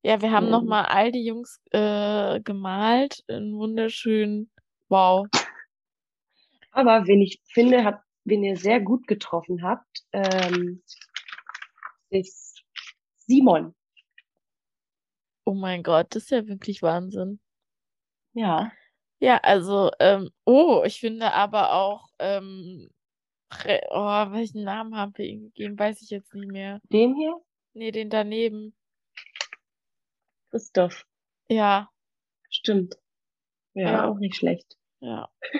Ja, 0.04 0.22
wir 0.22 0.32
haben 0.32 0.46
mhm. 0.46 0.52
nochmal 0.52 0.86
all 0.86 1.12
die 1.12 1.26
Jungs 1.26 1.60
äh, 1.72 2.40
gemalt 2.42 3.24
in 3.28 3.56
wunderschön. 3.58 4.50
Wow. 4.90 5.28
Aber 6.72 7.08
wen 7.08 7.22
ich 7.22 7.42
finde, 7.52 7.84
hat, 7.84 8.00
wen 8.24 8.44
ihr 8.44 8.58
sehr 8.58 8.80
gut 8.80 9.08
getroffen 9.08 9.64
habt, 9.64 10.06
ähm, 10.14 10.84
ist 12.10 12.64
Simon. 13.18 13.76
Oh 15.46 15.54
mein 15.54 15.82
Gott, 15.82 16.08
das 16.12 16.24
ist 16.24 16.32
ja 16.32 16.48
wirklich 16.48 16.82
Wahnsinn. 16.82 17.40
Ja. 18.34 18.72
Ja, 19.20 19.38
also, 19.38 19.90
ähm, 20.00 20.30
oh, 20.46 20.84
ich 20.86 21.00
finde 21.00 21.34
aber 21.34 21.74
auch, 21.74 22.08
ähm, 22.20 22.90
oh, 23.90 24.32
welchen 24.32 24.64
Namen 24.64 24.96
haben 24.96 25.14
wir 25.16 25.26
ihm 25.26 25.46
gegeben, 25.46 25.80
weiß 25.80 26.02
ich 26.04 26.12
jetzt 26.12 26.34
nicht 26.36 26.52
mehr. 26.52 26.80
Den 26.84 27.16
hier? 27.16 27.36
Nee, 27.74 27.92
den 27.92 28.10
daneben. 28.10 28.77
Christoph. 30.50 31.06
Ja. 31.50 31.90
Stimmt. 32.50 32.98
Ja, 33.74 33.90
ja. 33.92 34.10
auch 34.10 34.18
nicht 34.18 34.36
schlecht. 34.36 34.78
Ja. 35.00 35.30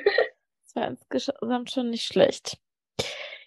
Das 0.64 0.76
war 0.76 0.88
insgesamt 0.90 1.72
schon 1.72 1.90
nicht 1.90 2.06
schlecht. 2.06 2.60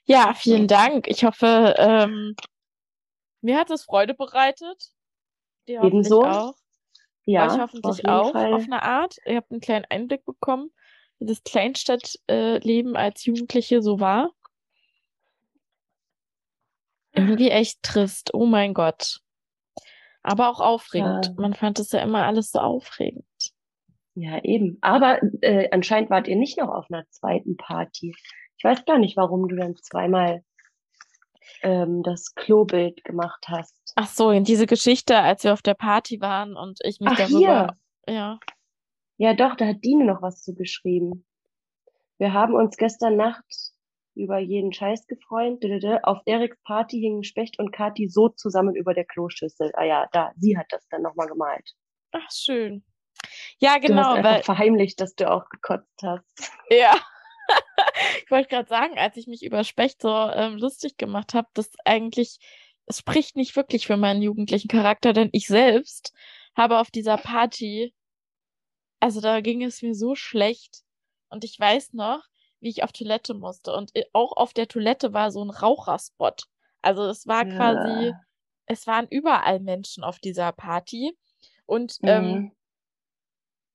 Ja, 0.04 0.34
vielen 0.34 0.66
Dank. 0.66 1.06
Ich 1.06 1.22
hoffe, 1.22 1.74
ähm, 1.78 2.34
mir 3.42 3.58
hat 3.58 3.70
es 3.70 3.84
Freude 3.84 4.14
bereitet. 4.14 4.90
Dir 5.68 5.84
Ebenso. 5.84 6.24
auch. 6.24 6.54
Ja, 7.24 7.46
Euch 7.46 7.60
hoffentlich 7.60 8.08
auch 8.08 8.32
Fall. 8.32 8.54
auf 8.54 8.64
eine 8.64 8.82
Art. 8.82 9.16
Ihr 9.26 9.36
habt 9.36 9.52
einen 9.52 9.60
kleinen 9.60 9.84
Einblick 9.90 10.24
bekommen, 10.24 10.72
wie 11.18 11.26
das 11.26 11.44
Kleinstadtleben 11.44 12.96
als 12.96 13.24
Jugendliche 13.24 13.82
so 13.82 14.00
war. 14.00 14.32
Irgendwie 17.12 17.50
echt 17.50 17.82
trist. 17.82 18.34
Oh 18.34 18.46
mein 18.46 18.74
Gott. 18.74 19.20
Aber 20.22 20.50
auch 20.50 20.60
aufregend. 20.60 21.26
Ja. 21.26 21.32
Man 21.36 21.54
fand 21.54 21.78
es 21.78 21.92
ja 21.92 22.00
immer 22.00 22.26
alles 22.26 22.50
so 22.50 22.58
aufregend. 22.58 23.24
Ja, 24.14 24.42
eben. 24.44 24.78
Aber 24.80 25.20
äh, 25.40 25.68
anscheinend 25.70 26.10
wart 26.10 26.28
ihr 26.28 26.36
nicht 26.36 26.58
noch 26.58 26.68
auf 26.68 26.86
einer 26.90 27.08
zweiten 27.10 27.56
Party. 27.56 28.14
Ich 28.58 28.64
weiß 28.64 28.84
gar 28.84 28.98
nicht, 28.98 29.16
warum 29.16 29.48
du 29.48 29.56
dann 29.56 29.76
zweimal 29.76 30.44
ähm, 31.62 32.02
das 32.02 32.34
Klobild 32.34 33.02
gemacht 33.04 33.46
hast. 33.48 33.92
Ach 33.96 34.08
so, 34.08 34.30
in 34.30 34.44
diese 34.44 34.66
Geschichte, 34.66 35.16
als 35.18 35.44
wir 35.44 35.52
auf 35.52 35.62
der 35.62 35.74
Party 35.74 36.20
waren 36.20 36.56
und 36.56 36.78
ich 36.82 37.00
mich 37.00 37.10
Ach, 37.12 37.16
darüber. 37.16 37.76
Hier. 38.06 38.14
Ja. 38.14 38.40
Ja, 39.16 39.34
doch, 39.34 39.54
da 39.54 39.66
hat 39.66 39.84
Dine 39.84 40.04
noch 40.04 40.22
was 40.22 40.42
zu 40.42 40.54
geschrieben. 40.54 41.26
Wir 42.18 42.32
haben 42.32 42.54
uns 42.54 42.76
gestern 42.76 43.16
Nacht 43.16 43.44
über 44.14 44.38
jeden 44.38 44.72
Scheiß 44.72 45.06
gefreut. 45.06 45.62
Auf 46.02 46.18
Eriks 46.26 46.58
Party 46.64 47.00
hingen 47.00 47.24
Specht 47.24 47.58
und 47.58 47.72
Kati 47.72 48.08
so 48.08 48.28
zusammen 48.28 48.74
über 48.74 48.94
der 48.94 49.04
Kloschüssel. 49.04 49.72
Ah 49.74 49.84
ja, 49.84 50.08
da, 50.12 50.32
sie 50.36 50.56
hat 50.56 50.66
das 50.70 50.86
dann 50.88 51.02
nochmal 51.02 51.26
gemalt. 51.26 51.74
Ach, 52.12 52.30
schön. 52.30 52.84
Ja, 53.58 53.78
genau. 53.78 53.94
Du 53.94 54.00
hast 54.02 54.16
einfach 54.16 54.30
weil... 54.32 54.42
verheimlicht, 54.42 55.00
dass 55.00 55.14
du 55.14 55.30
auch 55.30 55.48
gekotzt 55.48 56.02
hast. 56.02 56.52
Ja. 56.70 56.94
ich 58.24 58.30
wollte 58.30 58.48
gerade 58.48 58.68
sagen, 58.68 58.98
als 58.98 59.16
ich 59.16 59.26
mich 59.26 59.44
über 59.44 59.64
Specht 59.64 60.02
so 60.02 60.08
ähm, 60.08 60.56
lustig 60.56 60.96
gemacht 60.96 61.34
habe, 61.34 61.48
dass 61.54 61.70
eigentlich, 61.84 62.38
es 62.86 62.98
spricht 62.98 63.36
nicht 63.36 63.56
wirklich 63.56 63.86
für 63.86 63.96
meinen 63.96 64.22
jugendlichen 64.22 64.68
Charakter, 64.68 65.12
denn 65.12 65.30
ich 65.32 65.46
selbst 65.46 66.12
habe 66.56 66.78
auf 66.78 66.90
dieser 66.90 67.16
Party 67.16 67.92
also 69.00 69.20
da 69.22 69.40
ging 69.40 69.64
es 69.64 69.82
mir 69.82 69.94
so 69.94 70.14
schlecht. 70.14 70.82
Und 71.30 71.44
ich 71.44 71.58
weiß 71.58 71.94
noch, 71.94 72.22
wie 72.60 72.68
ich 72.70 72.82
auf 72.84 72.92
Toilette 72.92 73.34
musste. 73.34 73.72
Und 73.74 73.94
äh, 73.96 74.04
auch 74.12 74.32
auf 74.36 74.52
der 74.52 74.68
Toilette 74.68 75.12
war 75.12 75.30
so 75.30 75.44
ein 75.44 75.50
Raucherspot. 75.50 76.44
Also 76.82 77.04
es 77.04 77.26
war 77.26 77.44
quasi, 77.46 78.12
Ja. 78.12 78.20
es 78.66 78.86
waren 78.86 79.06
überall 79.08 79.60
Menschen 79.60 80.04
auf 80.04 80.18
dieser 80.18 80.52
Party. 80.52 81.16
Und 81.66 81.98
ähm, 82.04 82.26
Mhm. 82.26 82.52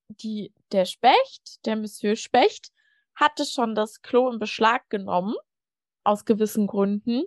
die, 0.09 0.53
der 0.71 0.85
Specht, 0.85 1.65
der 1.65 1.75
Monsieur 1.75 2.15
Specht, 2.15 2.71
hatte 3.15 3.45
schon 3.45 3.75
das 3.75 4.01
Klo 4.01 4.29
in 4.29 4.39
Beschlag 4.39 4.89
genommen, 4.89 5.35
aus 6.03 6.25
gewissen 6.25 6.67
Gründen. 6.67 7.23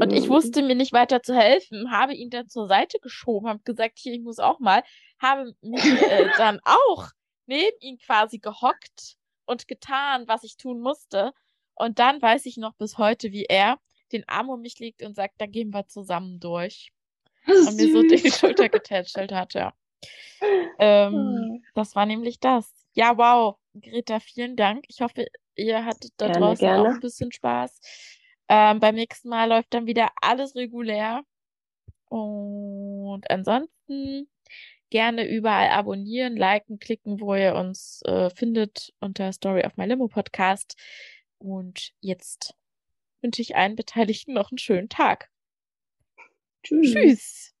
Und 0.00 0.12
ich 0.12 0.26
Mhm. 0.26 0.30
wusste 0.30 0.62
mir 0.62 0.74
nicht 0.74 0.92
weiter 0.92 1.22
zu 1.22 1.34
helfen, 1.34 1.90
habe 1.90 2.14
ihn 2.14 2.30
dann 2.30 2.48
zur 2.48 2.68
Seite 2.68 2.98
geschoben, 3.00 3.48
habe 3.48 3.60
gesagt, 3.64 3.98
hier, 3.98 4.14
ich 4.14 4.22
muss 4.22 4.38
auch 4.38 4.60
mal, 4.60 4.82
habe 5.20 5.54
mich 5.60 5.82
äh, 6.06 6.30
dann 6.36 6.60
auch 6.64 7.08
neben 7.46 7.76
ihn 7.80 7.98
quasi 7.98 8.38
gehockt 8.38 9.17
und 9.48 9.66
getan, 9.66 10.28
was 10.28 10.44
ich 10.44 10.56
tun 10.56 10.80
musste. 10.80 11.32
Und 11.74 11.98
dann 11.98 12.20
weiß 12.20 12.46
ich 12.46 12.56
noch 12.56 12.74
bis 12.74 12.98
heute, 12.98 13.32
wie 13.32 13.44
er 13.44 13.78
den 14.12 14.28
Arm 14.28 14.50
um 14.50 14.60
mich 14.60 14.78
legt 14.78 15.02
und 15.02 15.14
sagt, 15.14 15.34
da 15.38 15.46
gehen 15.46 15.72
wir 15.72 15.86
zusammen 15.86 16.40
durch. 16.40 16.92
Und 17.46 17.76
mir 17.76 17.92
so 17.92 18.02
die. 18.02 18.18
Schulter 18.30 18.68
getätschelt 18.68 19.32
hat, 19.32 19.54
ja. 19.54 19.72
Ähm, 20.78 21.64
das 21.74 21.96
war 21.96 22.06
nämlich 22.06 22.38
das. 22.38 22.72
Ja, 22.94 23.18
wow. 23.18 23.56
Greta, 23.74 24.20
vielen 24.20 24.54
Dank. 24.54 24.84
Ich 24.86 25.00
hoffe, 25.00 25.26
ihr 25.56 25.84
hattet 25.84 26.12
da 26.16 26.26
Gerne, 26.26 26.38
draußen 26.38 26.68
auch 26.68 26.72
gerne. 26.74 26.88
ein 26.90 27.00
bisschen 27.00 27.32
Spaß. 27.32 27.80
Ähm, 28.48 28.78
beim 28.78 28.94
nächsten 28.94 29.28
Mal 29.28 29.48
läuft 29.48 29.74
dann 29.74 29.86
wieder 29.86 30.10
alles 30.20 30.54
regulär. 30.54 31.22
Und 32.08 33.28
ansonsten 33.28 34.28
gerne 34.90 35.28
überall 35.28 35.68
abonnieren, 35.70 36.36
liken, 36.36 36.78
klicken, 36.78 37.20
wo 37.20 37.34
ihr 37.34 37.54
uns 37.54 38.02
äh, 38.04 38.30
findet 38.30 38.94
unter 39.00 39.32
Story 39.32 39.64
of 39.64 39.76
My 39.76 39.86
Limo 39.86 40.08
Podcast. 40.08 40.76
Und 41.38 41.92
jetzt 42.00 42.54
wünsche 43.20 43.42
ich 43.42 43.56
allen 43.56 43.76
Beteiligten 43.76 44.32
noch 44.32 44.50
einen 44.50 44.58
schönen 44.58 44.88
Tag. 44.88 45.30
Tschüss. 46.62 46.92
Tschüss. 46.92 47.54